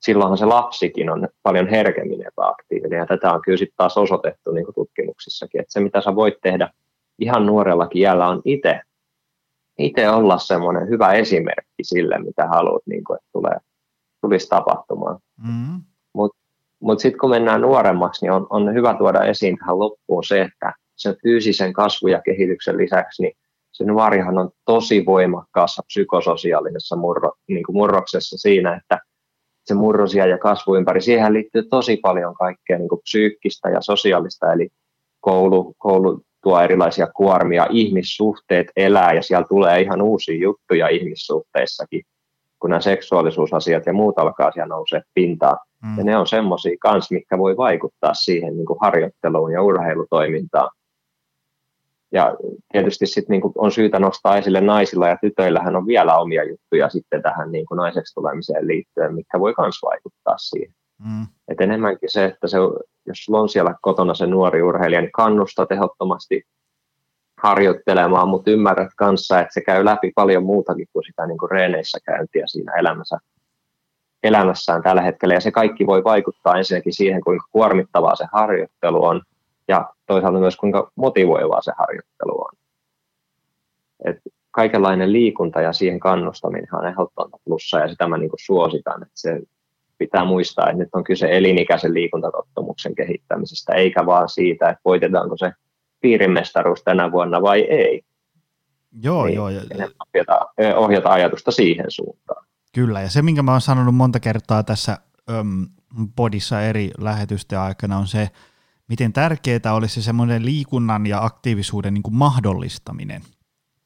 silloinhan 0.00 0.38
se 0.38 0.44
lapsikin 0.44 1.10
on 1.10 1.28
paljon 1.42 1.68
herkemmin 1.68 2.26
epäaktiivinen, 2.26 2.98
ja 2.98 3.06
tätä 3.06 3.32
on 3.32 3.42
kyllä 3.42 3.58
sitten 3.58 3.76
taas 3.76 3.98
osoitettu 3.98 4.52
niin 4.52 4.66
tutkimuksissakin, 4.74 5.60
että 5.60 5.72
se 5.72 5.80
mitä 5.80 6.00
sä 6.00 6.14
voit 6.14 6.34
tehdä– 6.42 6.68
ihan 7.18 7.46
nuorellakin 7.46 8.02
iällä 8.02 8.28
on 8.28 8.42
itse, 8.44 8.80
itse 9.78 10.10
olla 10.10 10.38
semmoinen 10.38 10.88
hyvä 10.88 11.12
esimerkki 11.12 11.82
sille, 11.82 12.18
mitä 12.18 12.46
haluat, 12.48 12.82
niin 12.86 13.04
kuin, 13.04 13.16
että 13.16 13.28
tulee, 13.32 13.56
tulisi 14.20 14.48
tapahtumaan. 14.48 15.18
Mm-hmm. 15.46 15.82
Mutta 16.12 16.38
mut 16.80 17.00
sitten 17.00 17.20
kun 17.20 17.30
mennään 17.30 17.60
nuoremmaksi, 17.60 18.24
niin 18.24 18.32
on, 18.32 18.46
on 18.50 18.74
hyvä 18.74 18.94
tuoda 18.98 19.24
esiin 19.24 19.58
tähän 19.58 19.78
loppuun 19.78 20.24
se, 20.24 20.42
että 20.42 20.72
sen 20.96 21.16
fyysisen 21.22 21.72
kasvun 21.72 22.10
ja 22.10 22.22
kehityksen 22.22 22.76
lisäksi, 22.76 23.22
niin 23.22 23.36
se 23.72 23.84
nuorihan 23.84 24.38
on 24.38 24.50
tosi 24.64 25.06
voimakkaassa 25.06 25.82
psykososiaalisessa 25.86 26.96
murro, 26.96 27.32
niin 27.48 27.62
kuin 27.62 27.76
murroksessa 27.76 28.38
siinä, 28.38 28.76
että 28.76 28.98
se 29.64 29.74
murrosia 29.74 30.26
ja 30.26 30.38
kasvuympäri, 30.38 31.00
siihen 31.00 31.32
liittyy 31.32 31.62
tosi 31.62 31.96
paljon 31.96 32.34
kaikkea 32.34 32.78
niin 32.78 32.88
kuin 32.88 33.00
psyykkistä 33.02 33.68
ja 33.68 33.80
sosiaalista, 33.80 34.52
eli 34.52 34.68
koulu, 35.20 35.74
koulu 35.78 36.20
tuo 36.44 36.60
erilaisia 36.60 37.06
kuormia, 37.06 37.66
ihmissuhteet 37.70 38.66
elää 38.76 39.12
ja 39.12 39.22
siellä 39.22 39.46
tulee 39.48 39.80
ihan 39.80 40.02
uusia 40.02 40.42
juttuja 40.42 40.88
ihmissuhteissakin, 40.88 42.02
kun 42.60 42.70
nämä 42.70 42.80
seksuaalisuusasiat 42.80 43.86
ja 43.86 43.92
muut 43.92 44.18
alkaa 44.18 44.52
siellä 44.52 44.74
nousee 44.74 45.02
pintaan. 45.14 45.58
Mm. 45.82 45.98
Ja 45.98 46.04
ne 46.04 46.16
on 46.16 46.26
semmoisia 46.26 46.76
kans, 46.80 47.10
mitkä 47.10 47.38
voi 47.38 47.56
vaikuttaa 47.56 48.14
siihen 48.14 48.56
niin 48.56 48.66
kuin 48.66 48.78
harjoitteluun 48.82 49.52
ja 49.52 49.62
urheilutoimintaan. 49.62 50.70
Ja 52.12 52.36
tietysti 52.72 53.06
sit 53.06 53.28
niin 53.28 53.40
kuin 53.40 53.52
on 53.56 53.72
syytä 53.72 53.98
nostaa 53.98 54.36
esille 54.36 54.60
naisilla 54.60 55.08
ja 55.08 55.18
tytöillähän 55.20 55.76
on 55.76 55.86
vielä 55.86 56.18
omia 56.18 56.44
juttuja 56.44 56.88
sitten 56.88 57.22
tähän 57.22 57.52
niin 57.52 57.66
kuin 57.66 57.76
naiseksi 57.76 58.14
tulemiseen 58.14 58.66
liittyen, 58.66 59.14
mikä 59.14 59.40
voi 59.40 59.54
myös 59.58 59.76
vaikuttaa 59.82 60.38
siihen. 60.38 60.74
Mm. 60.98 61.26
Et 61.48 61.60
enemmänkin 61.60 62.10
se, 62.12 62.24
että 62.24 62.46
se, 62.46 62.58
jos 63.06 63.24
sulla 63.24 63.40
on 63.40 63.48
siellä 63.48 63.74
kotona 63.80 64.14
se 64.14 64.26
nuori 64.26 64.62
urheilija, 64.62 65.00
niin 65.00 65.12
kannusta 65.12 65.66
tehottomasti 65.66 66.42
harjoittelemaan, 67.42 68.28
mutta 68.28 68.50
ymmärrät 68.50 68.90
kanssa, 68.96 69.40
että 69.40 69.54
se 69.54 69.60
käy 69.60 69.84
läpi 69.84 70.12
paljon 70.14 70.44
muutakin 70.44 70.86
kuin 70.92 71.04
sitä 71.04 71.26
niin 71.26 71.38
kuin 71.38 71.50
reeneissä 71.50 71.98
käyntiä 72.04 72.46
siinä 72.46 72.72
elämässä, 72.72 73.18
elämässään 74.22 74.82
tällä 74.82 75.02
hetkellä. 75.02 75.34
Ja 75.34 75.40
se 75.40 75.50
kaikki 75.50 75.86
voi 75.86 76.04
vaikuttaa 76.04 76.56
ensinnäkin 76.56 76.92
siihen, 76.92 77.20
kuinka 77.20 77.46
kuormittavaa 77.52 78.16
se 78.16 78.26
harjoittelu 78.32 79.04
on, 79.04 79.22
ja 79.68 79.90
toisaalta 80.06 80.38
myös 80.38 80.56
kuinka 80.56 80.90
motivoivaa 80.94 81.62
se 81.62 81.72
harjoittelu 81.78 82.40
on. 82.40 82.58
Et 84.04 84.16
kaikenlainen 84.50 85.12
liikunta 85.12 85.60
ja 85.60 85.72
siihen 85.72 86.00
kannustaminen 86.00 86.74
on 86.74 86.86
ehdottomasti 86.86 87.36
plussa, 87.44 87.78
ja 87.78 87.88
sitä 87.88 88.06
mä 88.06 88.18
niin 88.18 88.30
suositan, 88.44 89.02
että 89.02 89.14
se 89.14 89.40
pitää 89.98 90.24
muistaa, 90.24 90.70
että 90.70 90.78
nyt 90.78 90.88
on 90.92 91.04
kyse 91.04 91.36
elinikäisen 91.36 91.94
liikuntatottumuksen 91.94 92.94
kehittämisestä, 92.94 93.72
eikä 93.72 94.06
vaan 94.06 94.28
siitä, 94.28 94.68
että 94.68 94.80
voitetaanko 94.84 95.36
se 95.36 95.52
piirimestaruus 96.00 96.82
tänä 96.82 97.12
vuonna 97.12 97.42
vai 97.42 97.60
ei. 97.60 98.02
Joo, 99.02 99.24
niin, 99.24 99.34
joo. 99.34 99.48
Ja... 99.48 99.60
Ohjata, 100.06 100.46
ohjata 100.76 101.10
ajatusta 101.10 101.50
siihen 101.50 101.86
suuntaan. 101.88 102.46
Kyllä, 102.74 103.00
ja 103.00 103.10
se, 103.10 103.22
minkä 103.22 103.42
mä 103.42 103.52
oon 103.52 103.60
sanonut 103.60 103.94
monta 103.94 104.20
kertaa 104.20 104.62
tässä 104.62 104.98
öm, 105.30 105.66
podissa 106.16 106.62
eri 106.62 106.90
lähetysten 106.98 107.58
aikana, 107.58 107.98
on 107.98 108.06
se, 108.06 108.30
miten 108.88 109.12
tärkeää 109.12 109.74
olisi 109.74 109.94
se 109.94 110.02
semmoinen 110.02 110.44
liikunnan 110.44 111.06
ja 111.06 111.24
aktiivisuuden 111.24 111.94
niin 111.94 112.02
kuin 112.02 112.14
mahdollistaminen. 112.14 113.22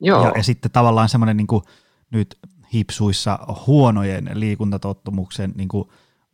Joo. 0.01 0.25
Ja, 0.25 0.33
ja 0.37 0.43
sitten 0.43 0.71
tavallaan 0.71 1.09
semmoinen 1.09 1.37
niin 1.37 1.47
kuin 1.47 1.63
nyt 2.11 2.39
hipsuissa 2.75 3.39
huonojen 3.67 4.31
liikuntatottumuksen 4.35 5.53
niin 5.57 5.69
kuin 5.69 5.89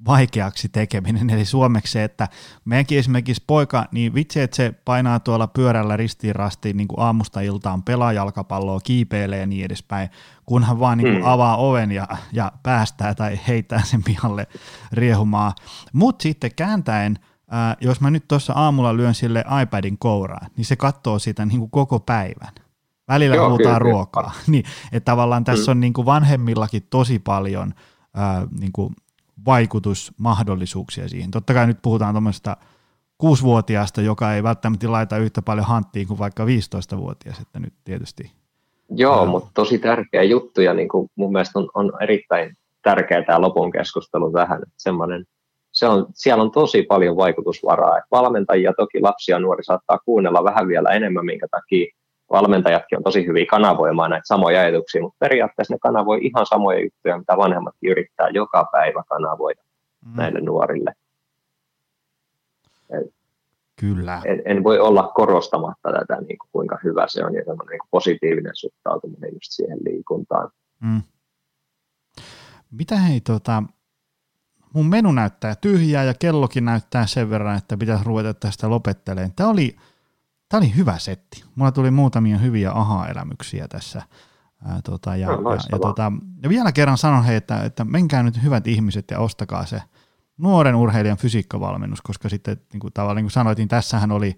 vaikeaksi 0.07 0.68
tekeminen, 0.68 1.30
eli 1.30 1.45
suomeksi 1.45 1.93
se, 1.93 2.05
että 2.05 2.28
meidänkin 2.64 2.99
esimerkiksi 2.99 3.45
poika, 3.47 3.87
niin 3.93 4.14
vitsi, 4.14 4.41
että 4.41 4.57
se 4.57 4.74
painaa 4.85 5.20
tuolla 5.20 5.47
pyörällä 5.47 5.97
ristiin 5.97 6.35
rastiin 6.35 6.76
niin 6.76 6.89
kuin 6.89 7.01
aamusta 7.01 7.41
iltaan, 7.41 7.82
pelaa 7.82 8.12
jalkapalloa, 8.12 8.80
kiipeilee 8.80 9.41
ja 9.41 9.47
niin 9.47 9.64
edespäin, 9.64 10.09
kunhan 10.47 10.80
vaan 10.80 10.99
niin 10.99 11.12
kuin 11.12 11.22
mm. 11.22 11.28
avaa 11.28 11.57
oven 11.57 11.93
ja, 11.93 12.09
ja 12.32 12.53
päästää 12.62 13.14
tai 13.14 13.41
heittää 13.49 13.82
sen 13.85 14.03
pihalle 14.03 14.47
riehumaa. 14.93 15.55
Mutta 15.93 16.22
sitten 16.22 16.51
kääntäen, 16.57 17.18
ää, 17.51 17.76
jos 17.80 18.01
mä 18.01 18.11
nyt 18.11 18.28
tuossa 18.28 18.53
aamulla 18.53 18.97
lyön 18.97 19.14
sille 19.14 19.45
iPadin 19.62 19.99
kouraan, 19.99 20.51
niin 20.57 20.64
se 20.64 20.76
katsoo 20.76 21.18
sitä 21.18 21.47
niin 21.47 21.59
kuin 21.59 21.70
koko 21.70 22.01
päivän. 22.01 22.64
Välillä 23.09 23.37
Joo, 23.37 23.45
halutaan 23.45 23.79
kyllä, 23.83 23.93
ruokaa. 23.93 24.33
niin, 24.47 24.65
että 24.93 25.13
tavallaan 25.13 25.45
tässä 25.45 25.71
mm. 25.71 25.77
on 25.77 25.81
niin 25.81 25.93
kuin 25.93 26.07
vanhemmillakin 26.07 26.83
tosi 26.91 27.19
paljon 27.19 27.75
ää, 28.15 28.47
niin 28.61 28.73
kuin 28.73 28.95
vaikutusmahdollisuuksia 29.47 31.09
siihen. 31.09 31.31
Totta 31.31 31.55
kai 31.55 31.67
nyt 31.67 31.79
puhutaan 31.83 32.15
tuommoista 32.15 32.57
kuusivuotiaasta, 33.19 34.01
joka 34.01 34.35
ei 34.35 34.43
välttämättä 34.43 34.93
laita 34.93 35.19
yhtä 35.19 35.43
paljon 35.43 35.67
hanttiin 35.67 36.09
kuin 36.09 36.19
vaikka 36.19 36.45
15-vuotias, 36.45 37.41
että 37.41 37.61
nyt 37.61 37.75
tietysti. 37.85 38.33
Joo, 38.91 39.19
ää... 39.19 39.27
mutta 39.27 39.51
tosi 39.55 39.79
tärkeä 39.79 40.23
juttu 40.23 40.61
ja 40.61 40.75
niin 40.75 40.89
kuin 40.89 41.11
mun 41.15 41.33
mielestä 41.33 41.59
on, 41.59 41.71
on 41.75 41.93
erittäin 42.01 42.57
tärkeä 42.83 43.23
tämä 43.23 43.41
lopun 43.41 43.73
keskustelu 43.73 44.33
tähän, 44.33 44.63
että 44.63 44.75
semmoinen 44.77 45.25
se 45.73 45.87
on, 45.87 46.07
siellä 46.15 46.43
on 46.43 46.51
tosi 46.51 46.83
paljon 46.83 47.17
vaikutusvaraa. 47.17 48.01
Valmentajia 48.11 48.73
toki 48.77 49.01
lapsia 49.01 49.35
ja 49.37 49.41
nuori 49.41 49.65
saattaa 49.65 49.99
kuunnella 50.05 50.45
vähän 50.45 50.69
vielä 50.69 50.89
enemmän, 50.91 51.25
minkä 51.25 51.47
takia 51.51 51.95
valmentajatkin 52.35 52.99
on 52.99 53.05
tosi 53.05 53.26
hyviä 53.26 53.47
kanavoimaan 53.51 54.11
näitä 54.11 54.26
samoja 54.26 54.61
ajatuksia, 54.61 55.03
mutta 55.03 55.16
periaatteessa 55.18 55.74
ne 55.74 55.78
kanavoi 55.78 56.26
ihan 56.26 56.47
samoja 56.47 56.80
juttuja, 56.85 57.18
mitä 57.18 57.37
vanhemmatkin 57.37 57.91
yrittää 57.91 58.28
joka 58.28 58.68
päivä 58.72 59.03
kanavoida 59.09 59.62
mm. 60.07 60.16
näille 60.16 60.41
nuorille. 60.41 60.93
Kyllä. 63.80 64.22
En, 64.24 64.43
en 64.45 64.64
voi 64.64 64.78
olla 64.78 65.12
korostamatta 65.14 65.93
tätä, 65.93 66.20
niin 66.20 66.39
kuin 66.39 66.49
kuinka 66.53 66.78
hyvä 66.85 67.05
se 67.09 67.24
on 67.24 67.35
ja 67.35 67.43
niin 67.47 67.57
kuin 67.57 67.89
positiivinen 67.91 68.57
suhtautuminen 68.57 69.30
just 69.32 69.53
siihen 69.53 69.78
liikuntaan. 69.85 70.51
Mm. 70.80 71.03
Mitä 72.70 72.97
hei, 72.97 73.20
tota, 73.20 73.62
mun 74.74 74.87
menu 74.87 75.12
näyttää 75.12 75.55
tyhjää 75.55 76.05
ja 76.05 76.14
kellokin 76.14 76.64
näyttää 76.64 77.07
sen 77.07 77.30
verran, 77.30 77.59
että 77.59 77.76
pitäisi 77.76 78.05
ruveta 78.05 78.35
tästä 78.35 78.70
lopettelemaan. 78.70 79.32
Tämä 79.37 79.51
oli 79.51 79.76
Tämä 80.55 80.65
oli 80.65 80.77
hyvä 80.77 80.99
setti. 80.99 81.45
Mulla 81.55 81.73
tuli 81.73 81.91
muutamia 81.91 82.39
hyviä 82.39 82.73
aha-elämyksiä 82.73 83.69
tässä. 83.69 84.03
Ää, 84.65 84.81
tota, 84.85 85.17
ja, 85.17 85.29
ja, 85.31 85.37
ja, 85.73 85.79
tota, 85.79 86.13
ja, 86.43 86.49
vielä 86.49 86.73
kerran 86.73 86.99
sanon 86.99 87.25
hei, 87.25 87.37
että, 87.37 87.65
että 87.65 87.85
menkää 87.85 88.23
nyt 88.23 88.43
hyvät 88.43 88.67
ihmiset 88.67 89.11
ja 89.11 89.19
ostakaa 89.19 89.67
se 89.67 89.83
nuoren 90.39 90.75
urheilijan 90.75 91.17
fysiikkavalmennus, 91.17 92.03
koska 92.03 92.29
sitten 92.29 92.57
niin 92.73 92.81
kuin, 92.81 92.93
tavallaan 92.93 93.17
niin 93.17 93.25
kuin 93.25 93.31
sanoitin, 93.31 93.63
niin 93.63 93.69
tässähän 93.69 94.13
oli 94.13 94.37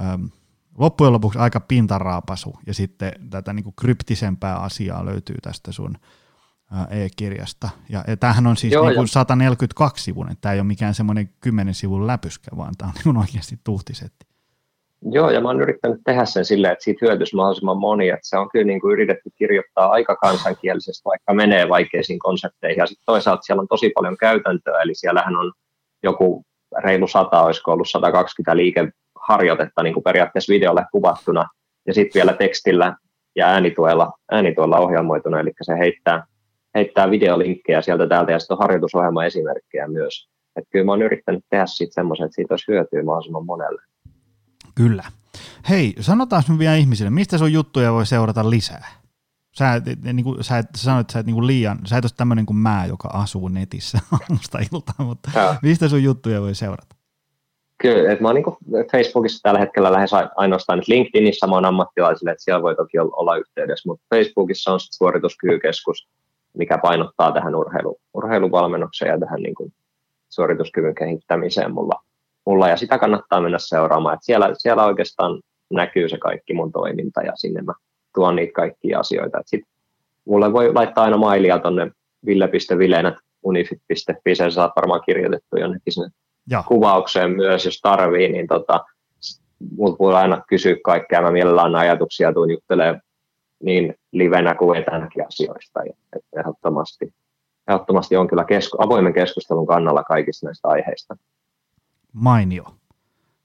äm, 0.00 0.30
loppujen 0.78 1.12
lopuksi 1.12 1.38
aika 1.38 1.60
pintaraapasu 1.60 2.58
ja 2.66 2.74
sitten 2.74 3.12
tätä 3.30 3.52
niin 3.52 3.64
kuin 3.64 3.74
kryptisempää 3.76 4.56
asiaa 4.56 5.04
löytyy 5.04 5.36
tästä 5.42 5.72
sun 5.72 5.98
e-kirjasta. 6.90 7.68
Ja, 7.88 8.04
ja 8.06 8.16
tämähän 8.16 8.46
on 8.46 8.56
siis 8.56 8.72
Joo, 8.72 8.86
niin 8.86 8.96
kuin 8.96 9.08
142 9.08 10.04
sivun, 10.04 10.30
että 10.30 10.40
tämä 10.40 10.52
ei 10.52 10.60
ole 10.60 10.66
mikään 10.66 10.94
semmoinen 10.94 11.28
10 11.40 11.74
sivun 11.74 12.06
läpyskä, 12.06 12.50
vaan 12.56 12.74
tämä 12.78 12.88
on 12.88 12.94
niin 12.94 13.02
kuin 13.04 13.16
oikeasti 13.16 13.60
tuhtisetti. 13.64 14.35
Joo, 15.10 15.30
ja 15.30 15.40
mä 15.40 15.48
oon 15.48 15.60
yrittänyt 15.60 16.00
tehdä 16.04 16.24
sen 16.24 16.44
silleen, 16.44 16.72
että 16.72 16.84
siitä 16.84 17.06
hyötyisi 17.06 17.36
mahdollisimman 17.36 17.78
moni, 17.78 18.08
että 18.08 18.28
se 18.28 18.38
on 18.38 18.48
kyllä 18.52 18.64
niin 18.64 18.80
kuin 18.80 18.92
yritetty 18.92 19.30
kirjoittaa 19.38 19.90
aika 19.90 20.16
kansankielisesti, 20.16 21.04
vaikka 21.04 21.34
menee 21.34 21.68
vaikeisiin 21.68 22.18
konsepteihin, 22.18 22.78
ja 22.78 22.86
sitten 22.86 23.06
toisaalta 23.06 23.42
siellä 23.42 23.60
on 23.60 23.68
tosi 23.68 23.90
paljon 23.94 24.16
käytäntöä, 24.16 24.80
eli 24.82 24.94
siellähän 24.94 25.36
on 25.36 25.52
joku 26.02 26.44
reilu 26.78 27.06
sata, 27.06 27.42
olisiko 27.42 27.72
ollut 27.72 27.88
120 27.88 28.56
liikeharjoitetta 28.56 29.82
niin 29.82 29.94
kuin 29.94 30.04
periaatteessa 30.04 30.52
videolle 30.52 30.84
kuvattuna, 30.92 31.44
ja 31.86 31.94
sitten 31.94 32.20
vielä 32.20 32.32
tekstillä 32.32 32.96
ja 33.36 33.46
äänituella, 33.46 34.12
äänituella 34.32 34.78
ohjelmoituna, 34.78 35.40
eli 35.40 35.52
se 35.62 35.78
heittää, 35.78 36.26
heittää 36.74 37.10
videolinkkejä 37.10 37.82
sieltä 37.82 38.06
täältä, 38.06 38.32
ja 38.32 38.38
sitten 38.38 38.54
on 38.54 38.62
harjoitusohjelma 38.62 39.24
esimerkkejä 39.24 39.88
myös. 39.88 40.28
Että 40.56 40.68
kyllä 40.70 40.84
mä 40.84 40.92
oon 40.92 41.02
yrittänyt 41.02 41.44
tehdä 41.50 41.66
siitä 41.66 41.94
semmoisen, 41.94 42.24
että 42.24 42.34
siitä 42.34 42.54
olisi 42.54 42.68
hyötyä 42.68 43.02
mahdollisimman 43.02 43.46
monelle. 43.46 43.82
Kyllä. 44.76 45.04
Hei, 45.68 45.94
sanotaan 46.00 46.42
nyt 46.48 46.58
vielä 46.58 46.74
ihmisille, 46.74 47.10
mistä 47.10 47.38
sun 47.38 47.52
juttuja 47.52 47.92
voi 47.92 48.06
seurata 48.06 48.50
lisää? 48.50 48.88
Sä, 49.58 49.74
et, 49.74 49.84
niin 50.12 50.24
kuin, 50.24 50.44
sä, 50.44 50.58
et, 50.58 50.66
sä 50.76 50.82
sanoit, 50.82 51.00
että 51.00 51.12
sä 51.12 51.18
et 51.18 51.26
niin 51.26 51.34
kuin 51.34 51.46
liian, 51.46 51.78
sä 51.84 51.96
et 51.96 52.04
ole 52.04 52.10
tämmöinen 52.16 52.46
kuin 52.46 52.56
mä, 52.56 52.86
joka 52.88 53.08
asuu 53.08 53.48
netissä 53.48 53.98
aamusta 54.12 54.58
iltaan, 54.72 55.06
mutta 55.06 55.30
ja. 55.34 55.56
mistä 55.62 55.88
sun 55.88 56.02
juttuja 56.02 56.40
voi 56.40 56.54
seurata? 56.54 56.96
Kyllä, 57.82 58.12
että 58.12 58.22
mä 58.22 58.28
oon 58.28 58.34
niin 58.34 58.86
Facebookissa 58.92 59.42
tällä 59.42 59.60
hetkellä 59.60 59.92
lähes 59.92 60.10
ainoastaan, 60.36 60.78
että 60.78 60.92
LinkedInissä 60.92 61.46
mä 61.46 61.54
oon 61.54 61.64
ammattilaisille, 61.64 62.30
että 62.30 62.44
siellä 62.44 62.62
voi 62.62 62.76
toki 62.76 62.98
olla 62.98 63.36
yhteydessä, 63.36 63.88
mutta 63.88 64.06
Facebookissa 64.14 64.72
on 64.72 64.80
suorituskyvykeskus, 64.80 66.08
mikä 66.58 66.78
painottaa 66.78 67.32
tähän 67.32 67.54
urheilu, 67.54 68.00
urheiluvalmennukseen 68.14 69.10
ja 69.10 69.20
tähän 69.20 69.40
niin 69.40 69.54
kuin 69.54 69.72
suorituskyvyn 70.28 70.94
kehittämiseen 70.94 71.74
mulla 71.74 72.05
mulla 72.46 72.68
ja 72.68 72.76
sitä 72.76 72.98
kannattaa 72.98 73.40
mennä 73.40 73.58
seuraamaan. 73.58 74.14
Et 74.14 74.22
siellä, 74.22 74.50
siellä 74.58 74.84
oikeastaan 74.84 75.40
näkyy 75.72 76.08
se 76.08 76.18
kaikki 76.18 76.54
mun 76.54 76.72
toiminta 76.72 77.22
ja 77.22 77.32
sinne 77.34 77.62
mä 77.62 77.72
tuon 78.14 78.36
niitä 78.36 78.52
kaikkia 78.52 79.00
asioita. 79.00 79.38
Et 79.38 79.48
sit 79.48 79.64
mulle 80.24 80.52
voi 80.52 80.74
laittaa 80.74 81.04
aina 81.04 81.16
mailia 81.16 81.58
tonne 81.58 81.90
ville.vilenät.unifit.fi, 82.26 84.34
sen 84.34 84.52
saat 84.52 84.72
varmaan 84.76 85.02
kirjoitettu 85.06 85.56
jonnekin 85.56 85.92
sinne 85.92 86.08
ja. 86.50 86.62
kuvaukseen 86.68 87.30
myös, 87.30 87.64
jos 87.64 87.80
tarvii, 87.80 88.32
niin 88.32 88.46
tota, 88.46 88.84
multa 89.76 89.98
voi 89.98 90.14
aina 90.14 90.42
kysyä 90.48 90.76
kaikkea, 90.84 91.22
mä 91.22 91.30
mielellään 91.30 91.76
ajatuksia 91.76 92.32
tuun 92.32 92.50
juttelemaan 92.50 93.00
niin 93.62 93.94
livenä 94.12 94.54
kuin 94.54 94.78
etänäkin 94.78 95.26
asioista. 95.26 95.84
Ja, 95.84 95.92
et 96.16 96.22
ehdottomasti, 96.38 97.14
ehdottomasti 97.68 98.16
on 98.16 98.28
kyllä 98.28 98.44
kesku, 98.44 98.76
avoimen 98.80 99.12
keskustelun 99.12 99.66
kannalla 99.66 100.04
kaikista 100.04 100.46
näistä 100.46 100.68
aiheista 100.68 101.16
mainio. 102.16 102.64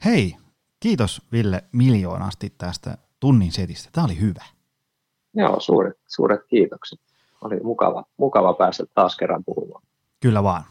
Hei, 0.06 0.36
kiitos 0.80 1.22
Ville 1.32 1.64
miljoonasti 1.72 2.54
tästä 2.58 2.98
tunnin 3.20 3.52
setistä. 3.52 3.90
Tämä 3.92 4.06
oli 4.06 4.20
hyvä. 4.20 4.46
Joo, 5.34 5.60
suuret, 5.60 5.98
suuret 6.08 6.42
kiitokset. 6.50 7.00
Oli 7.42 7.60
mukava, 7.60 8.04
mukava 8.18 8.54
päästä 8.54 8.84
taas 8.96 9.18
kerran 9.18 9.44
puhumaan. 9.44 9.84
Kyllä 10.20 10.44
vaan. 10.44 10.64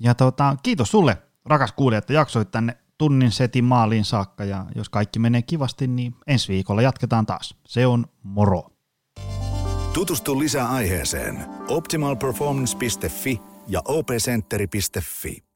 Ja 0.00 0.14
tota, 0.14 0.56
kiitos 0.62 0.90
sulle, 0.90 1.16
rakas 1.44 1.72
kuulija, 1.72 1.98
että 1.98 2.12
jaksoit 2.12 2.50
tänne 2.50 2.76
tunnin 2.98 3.30
setin 3.30 3.64
maaliin 3.64 4.04
saakka. 4.04 4.44
Ja 4.44 4.66
jos 4.74 4.88
kaikki 4.88 5.18
menee 5.18 5.42
kivasti, 5.42 5.86
niin 5.86 6.14
ensi 6.26 6.52
viikolla 6.52 6.82
jatketaan 6.82 7.26
taas. 7.26 7.56
Se 7.66 7.86
on 7.86 8.06
moro. 8.22 8.62
Tutustu 9.92 10.38
lisää 10.38 10.68
aiheeseen 10.68 11.44
optimalperformance.fi 11.68 13.40
ja 13.66 13.82
opcenteri.fi. 13.88 15.53